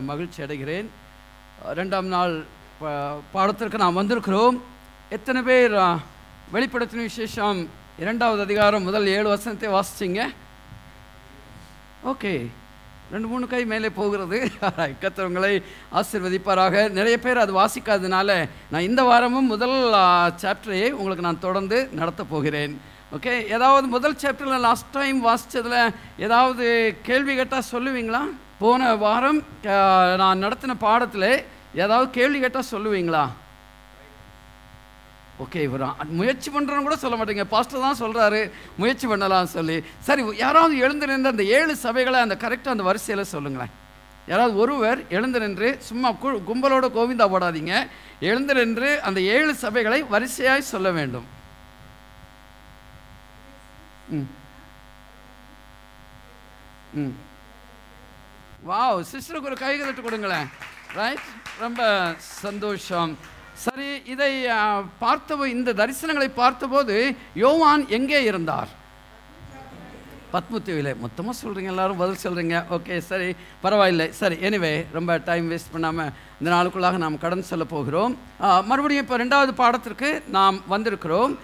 மகிழ்ச்சி 0.00 0.42
அடைகிறேன். 0.42 0.86
ரெண்டாம் 1.74 2.02
நாள் 2.02 2.44
பா- 2.84 3.20
பாடத்திற்கு 3.34 3.78
நாம் 3.78 3.96
வந்திருக்கிறோம். 3.96 4.60
எத்தனை 5.10 5.42
பேர் 5.42 5.72
வெளிப்படுத்தின 6.52 6.96
விசேஷம்? 6.96 7.68
இரண்டாவது 7.98 8.42
அதிகாரம் 8.42 8.82
முதல் 8.82 9.06
ஏழு 9.06 9.28
வசனத்தை 9.28 9.68
வாசிச்சிங்க. 9.68 10.34
ஓகே. 12.04 12.46
ரெண்டு 13.12 13.26
மூணு 13.26 13.46
கை 13.46 13.66
மேலே 13.66 13.90
போகிறது. 13.90 14.50
கத்தவங்களை 15.00 15.62
ஆசிர்வதிப்பாராக. 15.92 16.90
நிறைய 16.90 17.18
பேர் 17.18 17.38
அது 17.38 17.54
வாசிக்காததுனால 17.54 18.48
நான் 18.70 18.80
இந்த 18.80 19.02
வாரமும் 19.02 19.46
முதல் 19.46 19.92
சாப்டரையே 20.40 20.90
உங்களுக்கு 20.90 21.24
நான் 21.24 21.38
தொடர்ந்து 21.38 21.88
நடத்த 21.92 22.24
போகிறேன். 22.24 22.80
ஓகே. 23.16 23.48
ஏதாவது 23.48 23.88
முதல் 23.88 24.14
சாப்டரில் 24.14 24.60
லாஸ்ட் 24.60 24.86
டைம் 24.92 25.26
வாசித்ததில் 25.26 25.94
ஏதாவது 26.18 26.96
கேள்வி 27.02 27.34
கேட்டால் 27.34 27.62
சொல்லுவீங்களா? 27.72 28.20
போன 28.60 28.82
வாரம் 29.02 29.40
நான் 30.20 30.42
நடத்தின 30.44 30.74
பாடத்தில் 30.86 31.30
ஏதாவது 31.82 32.06
கேள்வி 32.16 32.38
கேட்டால் 32.40 32.72
சொல்லுவீங்களா? 32.74 33.24
ஓகே 35.42 35.60
இவர் 35.66 35.84
முயற்சி 36.20 36.48
பண்ணுறோன்னு 36.50 36.86
கூட 36.86 36.96
சொல்ல 37.02 37.16
மாட்டேங்க. 37.18 37.44
பாஸ்டர் 37.52 37.84
தான் 37.86 38.00
சொல்கிறாரு 38.04 38.40
முயற்சி 38.80 39.06
பண்ணலாம்னு 39.10 39.52
சொல்லி. 39.58 39.76
சரி 40.06 40.22
யாராவது 40.44 40.74
எழுந்து 40.84 41.08
நின்று 41.10 41.32
அந்த 41.34 41.44
ஏழு 41.58 41.74
சபைகளை 41.84 42.20
அந்த 42.26 42.36
கரெக்டாக 42.44 42.74
அந்த 42.76 42.86
வரிசையில் 42.88 43.32
சொல்லுங்களேன். 43.34 43.74
யாராவது 44.30 44.56
ஒருவர் 44.62 45.00
எழுந்து 45.16 45.38
நின்று 45.44 45.68
சும்மா 45.88 46.08
கு 46.22 46.30
கும்பலோட 46.48 46.86
கோவிந்தா 46.96 47.26
போடாதீங்க. 47.34 47.74
எழுந்து 48.30 48.54
நின்று 48.58 48.90
அந்த 49.08 49.20
ஏழு 49.36 49.52
சபைகளை 49.64 50.00
வரிசையாய் 50.14 50.70
சொல்ல 50.72 50.90
வேண்டும். 50.98 51.28
ம். 54.16 54.28
ம். 57.00 57.14
வாவ் 58.66 59.00
சிஸ்டருக்கு 59.10 59.50
ஒரு 59.50 59.58
கைகதட்டு 59.64 60.02
கொடுங்களேன். 60.04 60.48
ரைட் 60.98 61.26
ரொம்ப 61.64 61.82
சந்தோஷம். 62.44 63.12
சரி 63.64 63.88
இதை 64.12 64.32
பார்த்த 64.48 64.98
பார்த்தபோ 65.02 65.44
இந்த 65.54 65.70
தரிசனங்களை 65.80 66.28
பார்த்தபோது 66.42 66.96
யோவான் 67.42 67.82
எங்கே 67.96 68.20
இருந்தார்? 68.30 68.70
பத்மத்தீவிலே. 70.32 70.92
மொத்தமாக 71.02 71.34
சொல்கிறீங்க 71.42 71.70
எல்லாரும் 71.72 72.00
பதில் 72.02 72.22
சொல்கிறீங்க 72.24 72.56
ஓகே 72.76 72.96
சரி 73.10 73.28
பரவாயில்லை. 73.64 74.06
சரி 74.20 74.36
எனிவே 74.48 74.72
ரொம்ப 74.96 75.18
டைம் 75.28 75.46
வேஸ்ட் 75.52 75.74
பண்ணாமல் 75.74 76.10
இந்த 76.40 76.48
நாளுக்குள்ளாக 76.54 76.98
நாம் 77.04 77.22
கடந்து 77.24 77.50
செல்ல 77.50 77.66
போகிறோம். 77.74 78.14
மறுபடியும் 78.70 79.04
இப்போ 79.06 79.18
ரெண்டாவது 79.24 79.54
பாடத்திற்கு 79.62 80.10
நாம் 80.38 80.58
வந்திருக்கிறோம். 80.74 81.34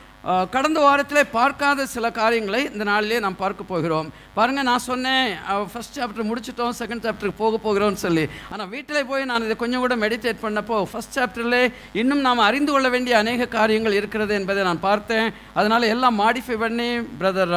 கடந்த 0.55 0.79
வாரத்தில் 0.85 1.31
பார்க்காத 1.39 1.87
சில 1.95 2.07
காரியங்களை 2.19 2.61
இந்த 2.71 2.85
நாளிலே 2.91 3.19
நாம் 3.25 3.41
பார்க்க 3.43 3.73
போகிறோம். 3.73 4.07
பாருங்கள் 4.37 4.67
நான் 4.69 4.85
சொன்னேன் 4.91 5.27
ஃபஸ்ட் 5.73 5.99
சாப்டர் 5.99 6.29
முடிச்சிட்டோம் 6.29 6.77
செகண்ட் 6.79 7.05
சாப்டருக்கு 7.07 7.43
போக 7.43 7.59
போகிறோம்னு 7.67 8.01
சொல்லி. 8.05 8.25
ஆனால் 8.53 8.71
வீட்டில் 8.75 9.09
போய் 9.11 9.29
நான் 9.31 9.45
இதை 9.49 9.57
கொஞ்சம் 9.63 9.85
கூட 9.85 9.97
மெடிடேட் 10.05 10.45
பண்ணப்போ 10.45 10.79
ஃபஸ்ட் 10.93 11.17
சாப்டரில் 11.19 11.59
இன்னும் 12.03 12.25
நாம் 12.29 12.47
அறிந்து 12.49 12.73
கொள்ள 12.75 12.91
வேண்டிய 12.95 13.17
அநேக 13.23 13.49
காரியங்கள் 13.59 13.99
இருக்கிறது 14.01 14.35
என்பதை 14.41 14.65
நான் 14.71 14.87
பார்த்தேன். 14.89 15.29
அதனால் 15.59 15.91
எல்லாம் 15.97 16.19
மாடிஃபை 16.23 16.59
பண்ணி 16.65 16.89
பிரதர் 17.21 17.55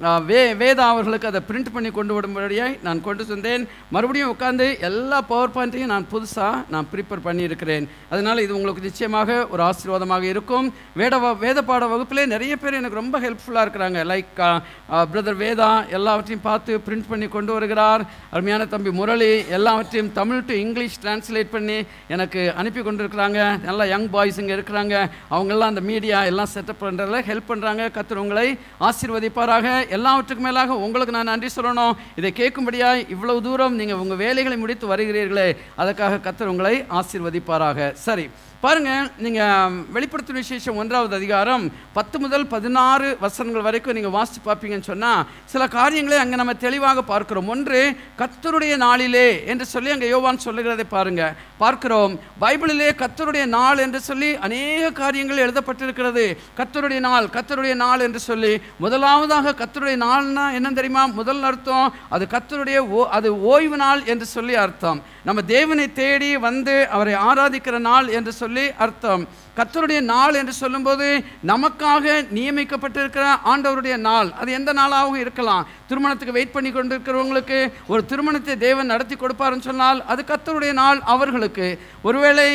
வே 0.00 0.54
வேதா 0.54 0.76
அவர்களுக்கு 0.76 1.26
அதை 1.26 1.40
பிரிண்ட் 1.48 1.66
பண்ணி 1.72 1.90
கொண்டு 1.90 2.14
வரும்படியாக 2.14 2.76
நான் 2.82 3.00
கொண்டு 3.00 3.26
வந்தேன் 3.26 3.68
மறுபடியும் 3.90 4.36
உட்காந்து 4.38 4.80
எல்லா 4.80 5.20
பவர் 5.20 5.50
பாயிண்ட்டையும் 5.50 5.84
நான் 5.84 6.06
புதுசாக 6.12 6.64
நான் 6.68 6.86
ப்ரிப்பேர் 6.94 7.26
பண்ணியிருக்கிறேன். 7.26 7.88
அதனால் 8.08 8.38
இது 8.38 8.54
உங்களுக்கு 8.54 8.82
நிச்சயமாக 8.82 9.46
ஒரு 9.46 9.62
ஆசீர்வாதமாக 9.62 10.22
இருக்கும். 10.22 10.74
வேட 10.94 11.16
வ- 11.16 11.38
வேத 11.38 11.62
பாட 11.62 11.86
வகுப்பிலே 11.86 12.26
நிறைய 12.26 12.56
பேர் 12.56 12.74
எனக்கு 12.74 12.94
ரொம்ப 12.94 13.20
ஹெல்ப்ஃபுல்லாக 13.20 13.68
இருக்கிறாங்க. 13.68 14.22
லைக் 14.26 14.62
பிரதர் 14.90 15.36
வேதா 15.36 15.88
எல்லாவற்றையும் 15.88 16.40
பார்த்து 16.42 16.80
பிரிண்ட் 16.86 17.04
பண்ணி 17.08 17.28
கொண்டு 17.28 17.52
வருகிறார். 17.52 18.04
அருமையான 18.30 18.66
தம்பி 18.66 18.90
முரளி 18.90 19.48
எல்லாவற்றையும் 19.48 20.12
தமிழ் 20.12 20.42
டு 20.42 20.54
இங்கிலீஷ் 20.54 21.00
டிரான்ஸ்லேட் 21.02 21.48
பண்ணி 21.50 21.82
எனக்கு 22.08 22.52
அனுப்பி 22.56 22.80
கொண்டிருக்கிறாங்க. 22.80 23.62
நல்லா 23.62 23.84
யங் 23.84 24.10
பாய்ஸ் 24.10 24.38
இங்கே 24.38 24.54
இருக்கிறாங்க. 24.54 25.10
அவங்கெல்லாம் 25.30 25.70
அந்த 25.70 25.80
மீடியா 25.80 26.24
எல்லாம் 26.24 26.48
செட்டப் 26.54 26.84
பண்ணுறதுல 26.84 27.22
ஹெல்ப் 27.30 27.48
பண்ணுறாங்க 27.48 27.88
கத்துறவங்களை 27.88 28.58
ஆசீர்வதிப்பாராக. 28.80 29.84
எல்லாவற்றுக்கும் 29.88 30.46
மேலாக 30.46 30.74
உங்களுக்கு 30.74 31.12
நான் 31.12 31.24
நன்றி 31.24 31.48
சொல்லணும். 31.56 31.92
இதை 32.16 32.32
கேட்கும்படியாக 32.36 33.10
இவ்வளவு 33.10 33.42
தூரம் 33.42 33.74
நீங்கள் 33.74 33.96
உங்கள் 33.96 34.16
வேலைகளை 34.16 34.58
முடித்து 34.58 34.96
வருகிறீர்களே. 34.96 35.56
அதற்காக 35.76 36.30
கத்தர் 36.30 36.52
உங்களை 36.54 36.84
ஆசீர்வதிப்பாராக. 36.90 37.92
சரி. 37.92 38.30
பாருங்கள் 38.66 39.08
நீங்கள் 39.24 39.74
வெளிப்படுத்தின 39.94 40.40
விசேஷம் 40.44 40.78
ஒன்றாவது 40.82 41.14
அதிகாரம் 41.18 41.64
பத்து 41.96 42.16
முதல் 42.22 42.46
பதினாறு 42.54 43.08
வசனங்கள் 43.24 43.64
வரைக்கும் 43.66 43.96
நீங்கள் 43.96 44.14
வாசித்து 44.16 44.40
பார்ப்பீங்கன்னு 44.46 44.88
சொன்னால் 44.88 45.22
சில 45.52 45.62
காரியங்களை 45.76 46.16
அங்கே 46.22 46.36
நம்ம 46.40 46.54
தெளிவாக 46.64 47.02
பார்க்கிறோம். 47.10 47.50
ஒன்று 47.54 47.80
கத்தருடைய 48.20 48.74
நாளிலே 48.84 49.28
என்று 49.52 49.66
சொல்லி 49.74 49.90
அங்கே 49.94 50.08
யோவான் 50.14 50.44
சொல்லுகிறதை 50.46 50.86
பாருங்கள் 50.94 51.36
பார்க்கிறோம் 51.62 52.14
பைபிளிலே 52.42 52.88
கத்தருடைய 53.02 53.44
நாள் 53.56 53.82
என்று 53.84 54.00
சொல்லி 54.08 54.30
அநேக 54.46 54.90
காரியங்கள் 55.02 55.44
எழுதப்பட்டிருக்கிறது. 55.44 56.24
கத்தருடைய 56.60 57.00
நாள் 57.08 57.28
கத்தருடைய 57.36 57.76
நாள் 57.84 58.04
என்று 58.06 58.22
சொல்லி 58.28 58.52
முதலாவதாக 58.84 59.54
கத்தருடைய 59.62 59.98
நாள்னா 60.06 60.46
என்ன 60.60 60.72
தெரியுமா? 60.80 61.04
முதல் 61.20 61.44
அர்த்தம் 61.50 61.88
அது 62.16 62.26
கத்தருடைய 62.34 62.80
ஓ 62.96 63.06
அது 63.18 63.30
ஓய்வு 63.52 63.78
நாள் 63.84 64.02
என்று 64.14 64.28
சொல்லி 64.36 64.56
அர்த்தம். 64.64 65.00
நம்ம 65.26 65.40
தேவனை 65.42 65.84
தேடி 65.92 66.28
வந்து 66.48 66.74
அவரை 66.96 67.14
ஆராதிக்கிற 67.28 67.76
நாள் 67.86 68.08
என்று 68.18 68.32
சொல்லி 68.32 68.64
அர்த்தம். 68.84 69.22
கத்தருடைய 69.58 70.00
நாள் 70.12 70.38
என்று 70.40 70.54
சொல்லும்போது 70.62 71.06
நமக்காக 71.50 72.14
நியமிக்கப்பட்டிருக்கிற 72.36 73.24
ஆண்டவருடைய 73.52 73.96
நாள். 74.08 74.28
அது 74.40 74.50
எந்த 74.58 74.70
நாளாகவும் 74.80 75.20
இருக்கலாம். 75.24 75.64
திருமணத்துக்கு 75.90 76.36
வெயிட் 76.36 76.54
பண்ணி 76.54 76.70
கொண்டிருக்கிறவங்களுக்கு 76.72 77.58
ஒரு 77.92 78.00
திருமணத்தை 78.10 78.54
தேவன் 78.66 78.90
நடத்தி 78.92 79.16
கொடுப்பாருன்னு 79.22 79.66
சொன்னால் 79.68 79.98
அது 80.12 80.22
கத்தருடைய 80.30 80.72
நாள் 80.82 81.00
அவர்களுக்கு. 81.14 81.68
ஒருவேளை 82.08 82.48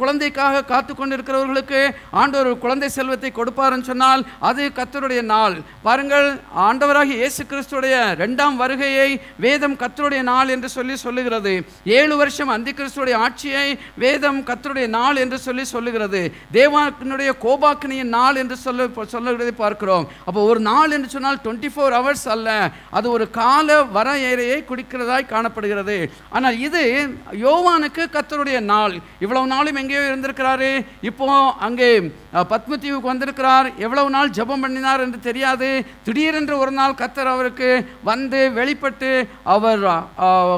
குழந்தைக்காக 0.00 0.64
காத்து 0.72 0.92
கொண்டிருக்கிறவர்களுக்கு 0.94 1.80
ஆண்டவர் 2.20 2.62
குழந்தை 2.64 2.90
செல்வத்தை 2.98 3.30
கொடுப்பாருன்னு 3.38 3.88
சொன்னால் 3.90 4.24
அது 4.50 4.64
கத்தருடைய 4.78 5.22
நாள். 5.34 5.56
பாருங்கள் 5.86 6.28
ஆண்டவராக 6.68 7.10
இயேசு 7.20 7.42
கிறிஸ்துடைய 7.52 7.96
ரெண்டாம் 8.22 8.56
வருகையை 8.62 9.10
வேதம் 9.46 9.78
கத்தருடைய 9.82 10.22
நாள் 10.32 10.52
என்று 10.56 10.70
சொல்லி 10.76 10.96
சொல்லுகிறது. 11.04 11.54
ஏழு 11.98 12.14
வருஷம் 12.22 12.52
அந்தி 12.56 12.74
கிறிஸ்துடைய 12.78 13.16
ஆட்சியை 13.26 13.68
வேதம் 14.04 14.40
கத்தருடைய 14.50 14.88
நாள் 14.98 15.20
என்று 15.24 15.38
சொல்லி 15.46 15.64
சொல்லுகிறது. 15.74 16.22
தேவாக்கினுடைய 16.52 17.32
கோபாக்கினியின் 17.42 18.02
நாள் 18.02 18.36
என்று 18.36 18.56
சொல்ல 18.56 18.86
சொல்லுகிறதை 19.06 19.52
பார்க்கிறோம். 19.52 20.08
அப்போ 20.24 20.42
ஒரு 20.42 20.60
நாள் 20.60 20.90
என்று 20.90 21.08
சொன்னால் 21.08 21.38
டுவெண்ட்டி 21.44 21.68
ஃபோர் 21.76 21.92
ஹவர்ஸ் 21.92 22.28
அல்ல. 22.28 22.70
அது 22.90 23.10
ஒரு 23.10 23.30
கால 23.30 23.82
வரையறையை 23.82 24.64
குடிக்கிறதாய் 24.68 25.26
காணப்படுகிறது. 25.26 26.12
ஆனால் 26.30 26.58
இது 26.58 27.08
யோவானுக்கு 27.32 28.06
கத்தருடைய 28.12 28.60
நாள். 28.60 28.98
இவ்வளவு 29.18 29.46
நாளும் 29.46 29.74
எங்கேயோ 29.74 30.00
இருந்திருக்கிறாரு. 30.00 30.86
இப்போ 31.00 31.52
அங்கே 31.52 32.12
பத்மதீவுக்கு 32.34 33.00
வந்திருக்கிறார். 33.00 33.76
எவ்வளவு 33.76 34.10
நாள் 34.10 34.30
ஜெபம் 34.30 34.60
பண்ணினார் 34.60 35.00
என்று 35.00 35.20
தெரியாது. 35.20 35.86
திடீரென்று 36.04 36.58
ஒரு 36.58 36.70
நாள் 36.70 36.92
கத்தர் 36.92 37.24
அவருக்கு 37.24 37.88
வந்து 38.04 38.52
வெளிப்பட்டு 38.52 39.28
அவர் 39.42 40.02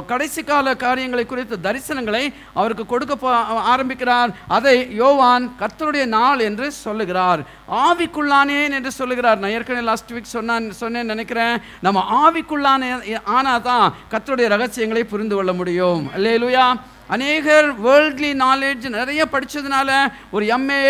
கடைசி 0.07 0.43
கால 0.43 0.77
காரியங்களை 0.77 1.27
குறித்த 1.27 1.57
தரிசனங்களை 1.63 2.35
அவருக்கு 2.55 2.87
கொடுக்க 2.87 3.15
போ- 3.15 3.33
ஆரம்பிக்கிறார். 3.45 4.31
அதை 4.49 4.95
யோவான் 4.95 5.53
கர்த்தருடைய 5.79 6.07
நாள் 6.19 6.41
என்று 6.47 6.67
சொல்லுகிறார். 6.85 7.41
ஆவிக்குள்ளானேன் 7.87 8.73
என்று 8.79 8.91
சொல்லுகிறார். 8.99 9.39
நான் 9.43 9.53
ஏற்கனவே 9.57 9.85
லாஸ்ட் 9.89 10.13
வீக் 10.15 10.35
சொன்னான் 10.37 10.65
சொன்னேன்னு 10.81 11.13
நினைக்கிறேன். 11.15 11.57
நம்ம 11.87 11.99
ஆவிக்குள்ளானே 12.23 12.89
ஆனால் 13.37 13.63
தான் 13.63 13.87
கர்த்தருடைய 14.13 14.49
ரகசியங்களை 14.55 15.05
புரிந்து 15.05 15.35
கொள்ள 15.37 15.53
முடியும். 15.61 16.03
அல்லேலூயா 16.17 16.67
அநேகர் 17.15 17.69
வேர்ல்ட்லி 17.85 18.31
நாலேஜ் 18.45 18.87
நிறைய 18.97 19.23
படித்ததுனால 19.33 19.91
ஒரு 20.31 20.45
எம்ஏ 20.57 20.81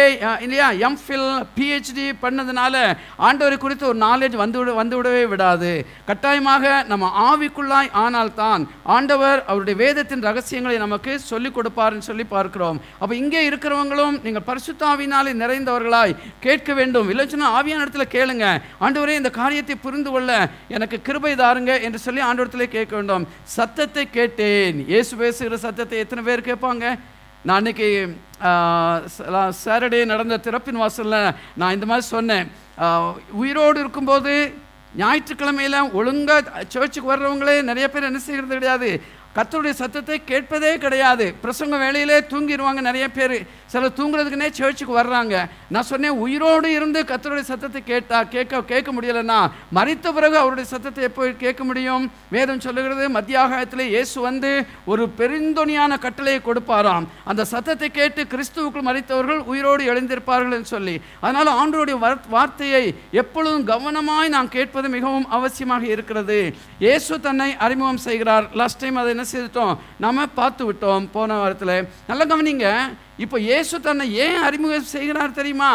இல்லையா 0.44 0.68
எம்ஃபில் 0.86 1.28
பிஹெச்டி 1.56 2.06
பண்ணதுனால 2.22 2.74
ஆண்டவரை 3.28 3.56
குறித்து 3.58 3.86
ஒரு 3.86 3.98
நாலேஜ் 3.98 4.36
வந்து 4.42 4.58
விட 4.58 4.72
வந்து 4.72 4.96
விடவே 4.98 5.22
விடாது. 5.32 5.72
கட்டாயமாக 6.08 6.82
நம்ம 6.90 7.10
ஆவிக்குள்ளாய் 7.28 7.90
ஆனால்தான் 8.04 8.62
ஆண்டவர் 8.96 9.44
அவருடைய 9.46 9.76
வேதத்தின் 9.84 10.26
ரகசியங்களை 10.28 10.78
நமக்கு 10.78 11.14
சொல்லிக் 11.20 11.56
கொடுப்பார்ன்னு 11.58 12.08
சொல்லி 12.08 12.24
பார்க்கிறோம். 12.24 12.80
அப்போ 12.98 13.14
இங்கே 13.16 13.42
இருக்கிறவங்களும் 13.50 14.18
நீங்கள் 14.26 14.46
பரிசுத்தாவினாலே 14.50 15.34
நிறைந்தவர்களாய் 15.42 16.16
கேட்க 16.40 16.74
வேண்டும். 16.80 17.08
இல்லை 17.10 17.26
ஆவியான 17.58 17.84
இடத்துல 17.86 18.06
கேளுங்க. 18.16 18.46
ஆண்டவரே 18.80 19.14
இந்த 19.20 19.30
காரியத்தை 19.30 19.76
புரிந்து 19.76 20.10
கொள்ள 20.10 20.50
எனக்கு 20.68 21.02
கிருபை 21.02 21.34
தாருங்க 21.44 21.72
என்று 21.82 21.98
சொல்லி 21.98 22.22
ஆண்டவரத்திலே 22.22 22.68
கேட்க 22.76 22.92
வேண்டும். 22.96 23.28
சத்தத்தை 23.56 24.06
கேட்டேன். 24.10 24.86
இயேசு 24.92 25.16
பேசுகிற 25.16 25.56
சத்தத்தை 25.66 26.06
எத்தனை 26.08 26.24
பேர் 26.28 26.48
கேட்பாங்க? 26.50 26.84
நான் 27.46 27.58
அன்னைக்கு 27.60 27.88
சாட்டர்டே 29.64 30.00
நடந்த 30.12 30.36
திறப்பின் 30.46 30.80
வாசலில் 30.82 31.34
நான் 31.60 31.74
இந்த 31.76 31.86
மாதிரி 31.90 32.04
சொன்னேன். 32.14 32.48
உயிரோடு 33.42 33.78
இருக்கும்போது 33.84 34.32
ஞாயிற்றுக்கிழமையில் 35.00 35.78
ஒழுங்காக 35.98 36.62
சர்ச்சுக்கு 36.74 37.08
வர்றவங்களே 37.10 37.56
நிறைய 37.70 37.86
பேர் 37.94 38.08
என்ன 38.10 38.20
செய்கிறது 38.26 38.56
கிடையாது. 38.58 38.90
கத்தருடைய 39.36 39.74
சத்தத்தை 39.80 40.16
கேட்பதே 40.30 40.70
கிடையாது. 40.84 41.26
பிரசங்க 41.42 41.74
வேலையிலே 41.82 42.18
தூங்கிடுவாங்க 42.30 42.80
நிறைய 42.88 43.06
பேர். 43.16 43.36
சில 43.72 43.88
தூங்குறதுக்குனே 43.98 44.48
சேர்ச்சுக்கு 44.58 44.94
வர்றாங்க. 44.98 45.34
நான் 45.74 45.88
சொன்னேன் 45.90 46.20
உயிரோடு 46.24 46.68
இருந்து 46.76 47.00
கத்தருடைய 47.10 47.46
சத்தத்தை 47.50 47.80
கேட்டா 47.90 48.18
கேட்க 48.34 48.62
கேட்க 48.72 48.92
முடியலன்னா 48.96 49.40
மறித்த 49.78 50.12
பிறகு 50.16 50.36
அவருடைய 50.42 50.66
சத்தத்தை 50.72 51.02
எப்போ 51.08 51.28
கேட்க 51.44 51.62
முடியும்? 51.70 52.04
வேதம் 52.36 52.62
சொல்லுகிறது 52.66 53.04
மத்தியாகாயத்தில் 53.18 53.84
இயேசு 53.94 54.16
வந்து 54.28 54.50
ஒரு 54.92 55.04
பெருந்தொனியான 55.20 55.98
கட்டளையை 56.06 56.40
கொடுப்பாராம். 56.48 57.06
அந்த 57.30 57.46
சத்தத்தை 57.52 57.90
கேட்டு 57.98 58.24
கிறிஸ்துவுக்குள் 58.32 58.86
மறித்தவர்கள் 58.88 59.42
உயிரோடு 59.52 59.84
எழுந்திருப்பார்கள் 59.92 60.56
என்று 60.58 60.72
சொல்லி. 60.74 60.96
அதனால் 61.24 61.52
ஆண்டோடைய 61.60 61.98
வார்த்தையை 62.36 62.84
எப்பொழுதும் 63.22 63.68
கவனமாய் 63.72 64.34
நாம் 64.36 64.52
கேட்பது 64.56 64.88
மிகவும் 64.96 65.28
அவசியமாக 65.38 65.84
இருக்கிறது. 65.94 66.40
இயேசு 66.86 67.20
தன்னை 67.28 67.50
அறிமுகம் 67.66 68.04
செய்கிறார். 68.08 68.46
லாஸ்ட் 68.62 68.82
டைம் 68.82 69.00
அதை 69.04 69.14
என்ன 69.18 69.30
செய்துட்டோம்? 69.34 69.78
நம்ம 70.04 70.24
பார்த்து 70.38 70.62
விட்டோம். 70.66 71.06
போன 71.14 71.36
வாரத்தில் 71.40 71.76
நல்லா 72.08 72.24
கவனிங்க. 72.32 72.66
இப்போ 73.24 73.36
இயேசு 73.46 73.74
தன்னை 73.86 74.04
ஏன் 74.24 74.38
அறிமுகம் 74.48 74.84
செய்கிறார் 74.92 75.38
தெரியுமா? 75.38 75.70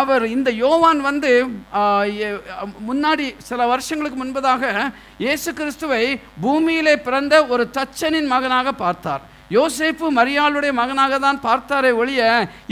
அவர் 0.00 0.24
இந்த 0.36 0.50
யோவான் 0.62 1.00
வந்து 1.08 1.30
முன்னாடி 2.88 3.26
சில 3.48 3.66
வருஷங்களுக்கு 3.72 4.18
முன்பதாக 4.22 4.64
இயேசு 5.24 5.48
கிறிஸ்துவை 5.60 6.02
பூமியிலே 6.44 6.94
பிறந்த 7.06 7.34
ஒரு 7.54 7.66
தச்சனின் 7.78 8.30
மகனாக 8.34 8.72
பார்த்தார். 8.84 9.22
யோசேப்பு 9.56 10.06
மரியாளுடைய 10.18 10.72
மகனாக 10.78 11.18
தான் 11.26 11.38
பார்த்தாரே 11.46 11.90
ஒழிய 12.00 12.22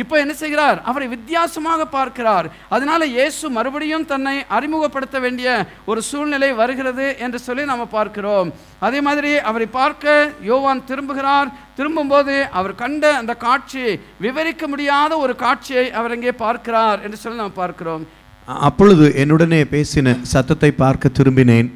இப்போ 0.03 0.15
என்ன 0.23 0.33
செய்கிறார்? 0.41 0.79
அவரை 0.91 1.07
வித்தியாசமாக 1.15 1.87
பார்க்கிறார். 1.97 2.47
அதனால 2.75 3.07
இயேசு 3.17 3.45
மறுபடியும் 3.57 4.09
தன்னை 4.13 4.35
அறிமுகப்படுத்த 4.57 5.17
வேண்டிய 5.25 5.49
ஒரு 5.91 6.01
சூழ்நிலை 6.11 6.51
வருகிறது 6.61 7.07
என்று 7.27 7.39
சொல்லி 7.47 7.65
நாம் 7.71 7.95
பார்க்கிறோம். 7.97 8.51
அதே 8.87 9.01
மாதிரி 9.07 9.33
அவரை 9.51 9.69
பார்க்க 9.79 10.17
யோவான் 10.51 10.87
திரும்புகிறார். 10.91 11.49
திரும்பும்போது 11.79 12.35
அவர் 12.59 12.75
கண்ட 12.83 13.05
அந்த 13.21 13.33
காட்சி 13.47 13.85
விவரிக்க 14.25 14.69
முடியாத 14.73 15.13
ஒரு 15.25 15.35
காட்சியை 15.45 15.87
அவர் 16.01 16.15
அங்கே 16.17 16.35
பார்க்கிறார் 16.45 17.01
என்று 17.07 17.21
சொல்லி 17.23 17.43
நாம் 17.43 17.61
பார்க்கிறோம். 17.63 18.05
அப்பொழுது 18.69 19.07
என்னுடனே 19.23 19.61
பேசின 19.73 20.15
சத்தத்தை 20.33 20.71
பார்க்க 20.83 21.17
திரும்பினேன். 21.19 21.71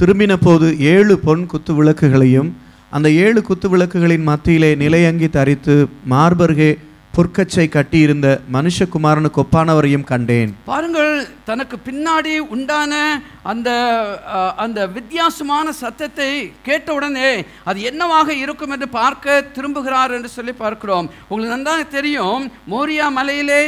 திரும்பின 0.00 0.32
போது 0.46 0.66
ஏழு 0.94 1.14
பொன் 1.26 1.44
குத்து 1.52 1.74
விளக்குகளையும் 1.78 2.50
அந்த 2.90 3.08
ஏழு 3.24 3.40
குத்து 3.42 3.66
விளக்குகளின் 3.72 4.28
மத்தியிலே 4.30 4.70
நிலையங்கி 4.74 5.28
தரித்து 5.28 5.74
மார்பர்கே 6.10 6.70
பொற்கச்சை 7.16 7.66
கட்டியிருந்த 7.68 8.26
மனுஷகுமாரனுக்கு 8.52 9.40
ஒப்பானவரையும் 9.44 10.04
கண்டேன். 10.04 10.50
பாருங்கள் 10.64 11.12
தனக்கு 11.50 11.76
பின்னாடி 11.84 12.34
உண்டான 12.54 12.92
அந்த 13.42 13.68
அந்த 14.56 14.80
வித்தியாசமான 14.96 15.72
சத்தத்தை 15.72 16.30
கேட்டவுடனே 16.62 17.30
அது 17.64 17.78
என்னவாக 17.90 18.28
இருக்கும் 18.34 18.70
என்று 18.70 18.88
பார்க்க 18.88 19.44
திரும்புகிறார் 19.54 20.12
என்று 20.16 20.28
சொல்லி 20.28 20.52
பார்க்கிறோம். 20.52 21.06
உங்களுக்கு 21.28 21.56
நன்றாக 21.56 21.82
தெரியும் 21.96 22.42
மோரியா 22.70 23.06
மலையிலே 23.10 23.62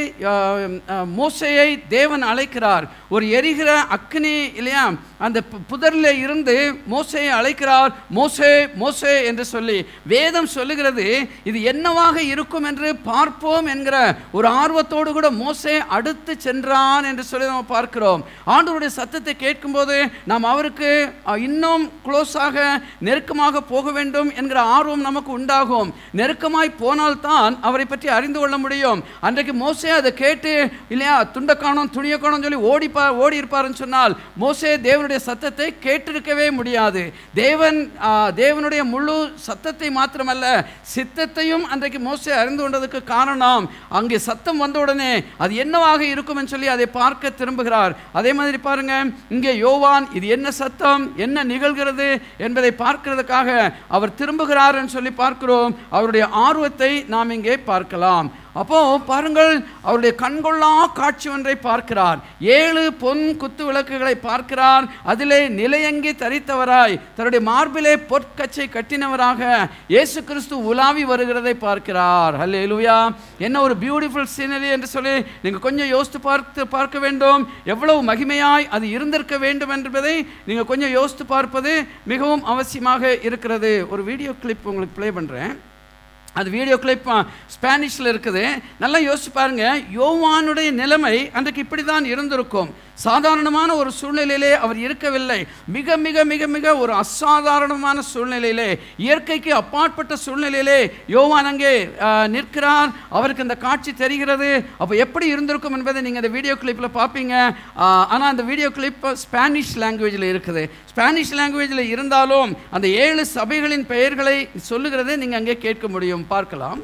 மோசையை 1.19 1.69
தேவன் 1.89 2.23
அழைக்கிறார். 2.23 2.85
ஒரு 3.09 3.25
எரிகிற 3.31 3.71
அக்னி 3.97 4.37
இல்லையா 4.57 4.85
அந்த 5.19 5.39
பு- 5.41 5.61
புதரில் 5.69 6.11
இருந்து 6.25 6.57
மோசையை 6.91 7.29
அழைக்கிறார். 7.39 7.91
மோசே 8.11 8.53
மோசே 8.75 9.13
என்று 9.25 9.45
சொல்லி 9.45 9.79
வேதம் 10.07 10.51
சொல்லுகிறது 10.57 11.07
இது 11.45 11.59
என்னவாக 11.63 12.17
இருக்கும் 12.23 12.65
என்று 12.65 12.89
பார்ப்போம் 12.97 13.67
என்கிற 13.67 13.97
ஒரு 14.33 14.49
ஆர்வத்தோடு 14.49 15.13
கூட 15.13 15.31
மோசே 15.31 15.75
அடுத்து 15.97 16.33
சென்றான் 16.39 17.05
என்று 17.05 17.25
சொல்லி 17.25 17.47
நம்ம 17.47 17.65
பார்க்கிறோம். 17.73 18.23
ஆண்டவருடைய 18.55 18.93
சத்தத்தை 18.99 19.35
கேட்கும்போது 19.45 19.97
நாம் 20.33 20.51
அவருக்கு 20.53 20.91
இன்னும் 21.49 21.85
க்ளோஸாக 22.07 22.57
நெருக்கமாக 23.09 23.63
போக 23.73 23.91
வேண்டும் 23.99 24.31
என்கிற 24.41 24.59
ஆர்வம் 24.77 25.07
நமக்கு 25.09 25.31
உண்டாகும். 25.39 25.91
நெருக்கமாய் 26.21 26.71
போனால்தான் 26.83 27.55
அவரை 27.69 27.87
பற்றி 27.89 28.09
அறிந்து 28.19 28.39
கொள்ள 28.41 28.57
முடியும். 28.65 29.01
அன்றைக்கு 29.27 29.55
மோசே 29.65 29.91
அதை 29.99 30.11
கேட்டு 30.23 30.53
இல்லையா 30.95 31.17
துண்டை 31.37 31.57
காணோம் 31.57 31.93
துணியை 31.97 32.19
சொல்லி 32.23 32.59
ஓடிப்பா 32.73 33.05
ஓடி 33.23 33.41
இருப்பாருன்னு 33.41 33.81
சொன்னால் 33.83 34.15
மோசே 34.43 34.71
தேவனுடைய 34.87 35.21
சத்தத்தை 35.29 35.69
கேட்டிருக்கவே 35.87 36.47
முடியாது. 36.59 37.03
தேவன் 37.43 37.79
தேவனுடைய 38.41 38.83
முழு 38.93 39.17
சத்தத்தை 39.47 39.89
மாத்திரமல்ல 39.99 40.47
சித்தத்தையும் 40.95 41.65
அன்றைக்கு 41.73 42.01
மோசே 42.09 42.33
அறிந்து 42.41 42.63
கொண்டதுக்கு 42.63 43.01
காரணம். 43.15 43.65
அங்கே 43.99 44.19
சத்தம் 44.29 44.63
வந்த 44.65 44.79
உடனே 44.85 45.13
அது 45.43 45.53
என்னவாக 45.65 46.03
இருக்கும் 46.13 46.41
சொல்லி 46.53 46.69
அதை 46.75 46.87
பார்க்க 47.01 47.31
திரும்ப 47.41 47.62
விரும்புகிறார் 47.63 47.93
அதே 48.19 48.31
மாதிரி 48.39 48.59
பாருங்க 48.67 48.95
இங்கே 49.35 49.53
யோவான் 49.57 50.07
இது 50.19 50.27
என்ன 50.37 50.49
சத்தம் 50.61 51.03
என்ன 51.25 51.45
நிகழ்கிறது 51.53 52.09
என்பதை 52.47 52.71
பார்க்கிறதுக்காக 52.85 53.49
அவர் 53.97 54.17
திரும்புகிறார்னு 54.21 54.95
சொல்லி 54.97 55.13
பார்க்கிறோம். 55.23 55.75
அவருடைய 55.97 56.25
ஆர்வத்தை 56.47 56.93
நாம் 57.15 57.35
இங்கே 57.39 57.57
பார்க்கலாம். 57.71 58.29
அப்போ 58.61 58.79
பாருங்கள் 59.11 59.53
அவருடைய 59.87 60.13
கண்கொள்ளா 60.23 60.71
காட்சி 60.99 61.29
ஒன்றை 61.35 61.55
பார்க்கிறார். 61.69 62.19
ஏழு 62.57 62.83
பொன் 63.03 63.23
குத்து 63.43 63.63
விளக்குகளை 63.69 64.15
பார்க்கிறார். 64.27 64.85
அதிலே 65.13 65.41
நிலையங்கி 65.61 66.13
தரித்தவராய்? 66.23 66.97
தன்னுடைய 67.17 67.43
மார்பிலே 67.51 67.95
பொற்கச்சை 68.11 68.67
கட்டினவராக 68.77 69.41
இயேசு 69.95 70.19
கிறிஸ்து 70.29 70.59
உலாவி 70.73 71.05
வருகிறதை 71.13 71.55
பார்க்கிறார். 71.67 72.37
ஹல்லேலூயா 72.43 72.99
என்ன 73.47 73.57
ஒரு 73.67 73.77
பியூட்டிஃபுல் 73.85 74.31
சீனரி 74.37 74.71
என்று 74.77 74.91
சொல்லி 74.95 75.17
நீங்கள் 75.47 75.67
கொஞ்சம் 75.69 75.93
யோசித்து 75.97 76.21
பார்த்து 76.29 76.69
பார்க்க 76.77 77.05
வேண்டும். 77.07 77.43
எவ்வளவு 77.75 78.01
மகிமையாய் 78.13 78.71
அது 78.77 78.87
இருந்திருக்க 78.97 79.37
வேண்டும் 79.47 79.75
என்பதை 79.79 80.17
நீங்கள் 80.47 80.71
கொஞ்சம் 80.73 80.97
யோசித்து 80.99 81.27
பார்ப்பது 81.35 81.75
மிகவும் 82.15 82.47
அவசியமாக 82.55 83.19
இருக்கிறது. 83.29 83.75
ஒரு 83.93 84.05
வீடியோ 84.13 84.33
கிளிப் 84.45 84.71
உங்களுக்கு 84.71 84.99
ப்ளே 85.01 85.11
பண்ணுறேன் 85.19 85.53
அது 86.39 86.49
வீடியோ 86.57 86.77
கிளிப் 86.85 87.09
ஸ்பானிஷில் 87.55 88.11
இருக்குது. 88.13 88.45
நல்லா 88.83 88.99
யோசிச்சு 89.09 89.33
பாருங்க 89.39 89.65
யோவானுடைய 89.99 90.69
நிலைமை 90.83 91.17
அன்றைக்கு 91.37 91.65
இப்படி 91.65 91.83
தான் 91.91 92.07
இருந்திருக்கும். 92.13 92.71
சாதாரணமான 93.07 93.69
ஒரு 93.81 93.91
சூழ்நிலையிலே 94.01 94.51
அவர் 94.65 94.79
இருக்கவில்லை. 94.87 95.39
மிக 95.77 95.97
மிக 96.07 96.25
மிக 96.33 96.47
மிக 96.57 96.75
ஒரு 96.83 96.93
அசாதாரணமான 97.03 97.99
சூழ்நிலையிலே 98.13 98.69
இயற்கைக்கு 99.05 99.53
அப்பாற்பட்ட 99.61 100.17
சூழ்நிலையிலே 100.25 100.79
யோவான் 101.17 101.51
அங்கே 101.53 101.73
நிற்கிறார். 102.35 102.91
அவருக்கு 103.19 103.47
இந்த 103.47 103.57
காட்சி 103.67 103.95
தெரிகிறது. 104.03 104.51
அப்போ 104.83 104.95
எப்படி 105.05 105.29
இருந்திருக்கும் 105.35 105.77
என்பதை 105.79 106.03
நீங்கள் 106.07 106.23
இந்த 106.25 106.33
வீடியோ 106.37 106.57
கிளிப்பில் 106.63 106.97
பார்ப்பீங்க. 107.01 107.35
ஆனால் 108.13 108.31
அந்த 108.33 108.47
வீடியோ 108.51 108.71
கிளிப் 108.79 109.07
ஸ்பானிஷ் 109.25 109.75
லாங்குவேஜில் 109.85 110.31
இருக்குது. 110.33 110.65
ஸ்பானிஷ் 110.95 111.37
லாங்குவேஜில் 111.41 111.91
இருந்தாலும் 111.95 112.51
அந்த 112.77 112.87
ஏழு 113.05 113.25
சபைகளின் 113.37 113.87
பெயர்களை 113.95 114.37
சொல்லுகிறதே 114.71 115.17
நீங்கள் 115.25 115.41
அங்கே 115.43 115.57
கேட்க 115.67 115.87
முடியும். 115.97 116.27
பார்க்கலாம். 116.35 116.81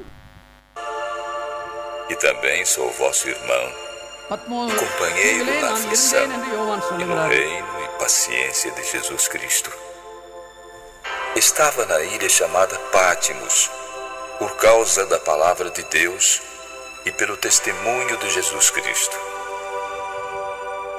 E 2.12 2.14
também 2.24 2.60
sou 2.74 2.86
vosso 2.98 3.24
irmão, 3.32 3.64
companheiro 4.28 5.60
da 5.62 5.72
aflição 5.72 6.24
e 7.00 7.04
no 7.04 7.28
reino 7.28 7.84
e 7.84 7.98
paciência 7.98 8.70
de 8.72 8.84
Jesus 8.84 9.26
Cristo. 9.26 9.72
Estava 11.34 11.86
na 11.86 12.02
ilha 12.02 12.28
chamada 12.28 12.78
Pátimos, 12.92 13.70
por 14.38 14.54
causa 14.56 15.06
da 15.06 15.18
palavra 15.18 15.70
de 15.70 15.82
Deus 15.84 16.42
e 17.06 17.12
pelo 17.12 17.38
testemunho 17.38 18.18
de 18.18 18.28
Jesus 18.28 18.70
Cristo. 18.70 19.16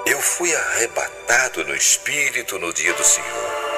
Eu 0.07 0.19
fui 0.19 0.55
arrebatado 0.55 1.63
no 1.65 1.75
Espírito 1.75 2.57
no 2.57 2.74
dia 2.74 2.93
do 2.93 3.03
Senhor 3.03 3.68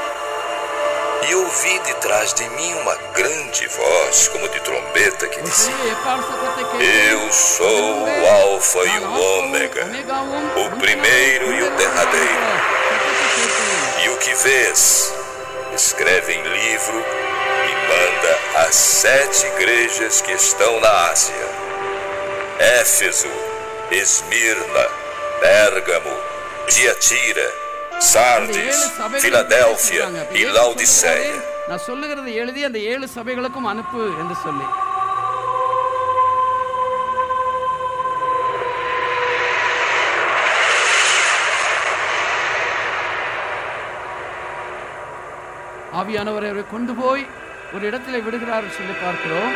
e 1.27 1.35
ouvi 1.35 1.79
de 1.79 1.93
trás 1.95 2.33
de 2.33 2.49
mim 2.49 2.73
uma 2.75 2.95
grande 3.13 3.67
voz, 3.67 4.27
como 4.29 4.49
de 4.49 4.59
trombeta, 4.61 5.27
que 5.27 5.41
dizia: 5.41 5.73
Eu 7.11 7.31
sou 7.31 8.07
o 8.07 8.29
Alfa 8.29 8.79
e 8.79 8.99
o 8.99 9.39
Ômega, 9.39 9.87
o 10.57 10.79
primeiro 10.79 11.53
e 11.53 11.63
o 11.63 11.71
derradeiro. 11.77 12.71
E 14.03 14.09
o 14.09 14.17
que 14.17 14.33
vês, 14.33 15.13
escreve 15.75 16.33
em 16.33 16.41
livro 16.43 17.05
e 17.65 17.87
manda 17.87 18.67
às 18.67 18.75
sete 18.75 19.45
igrejas 19.47 20.21
que 20.21 20.31
estão 20.31 20.79
na 20.79 21.09
Ásia: 21.11 21.49
Éfeso, 22.81 23.29
Esmirna, 23.91 24.89
Pérgamo, 25.39 26.17
Diatira. 26.67 27.60
Filadélfia 29.23 30.05
e 30.33 30.43
Laodiceia. 30.55 31.33
நான் 31.69 31.83
சொல்லுகிறது 31.87 32.29
எழுதி 32.41 32.61
அந்த 32.67 32.79
ஏழு 32.91 33.07
சபைகளுக்கும் 33.15 33.67
அனுப்பு 33.71 34.01
என்று 34.21 34.35
சொல்லி. 34.43 34.67
ஆவியானவரை 45.99 46.49
அவரை 46.51 46.65
கொண்டு 46.73 46.93
போய் 47.01 47.23
ஒரு 47.75 47.83
இடத்துல 47.89 48.23
விடுகிறார் 48.25 48.75
சொல்லி 48.77 48.95
பார்க்கிறோம். 49.03 49.53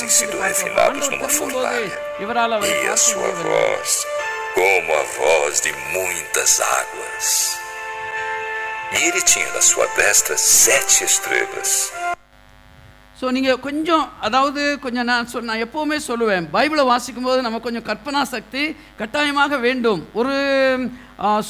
Como 0.00 0.10
se 0.10 0.26
tivessem 0.26 0.28
sido 0.28 0.32
ஆண்டவர் 0.32 0.48
refinados 0.48 1.10
numa 1.10 1.28
fornalha. 1.28 2.66
E 2.66 2.88
a 2.88 2.96
sua 2.96 3.28
voz, 3.28 4.06
como 4.54 4.94
a 4.94 5.04
voz 5.18 5.60
de 5.60 5.72
muitas 5.92 6.60
águas. 6.60 7.58
E 8.92 9.04
ele 9.06 9.20
tinha 9.22 9.52
na 9.52 9.60
sua 9.60 9.86
destra 9.88 10.36
sete 10.36 11.04
estrelas. 11.04 11.92
So 13.20 13.30
நீங்கள் 13.36 13.58
கொஞ்சம் 13.64 14.04
அதாவது 14.26 14.62
கொஞ்சம் 14.82 15.06
நான் 15.08 15.26
சொல் 15.26 15.48
நான் 15.48 15.62
எப்போவுமே 15.64 15.96
சொல்லுவேன் 16.06 16.44
பைபிளை 16.54 16.84
வாசிக்கும்போது 16.90 17.40
நம்ம 17.46 17.58
கொஞ்சம் 17.66 17.84
கற்பனா 17.88 18.22
சக்தி 18.34 18.62
கட்டாயமாக 19.00 19.56
வேண்டும் 19.64 20.00
ஒரு 20.14 20.36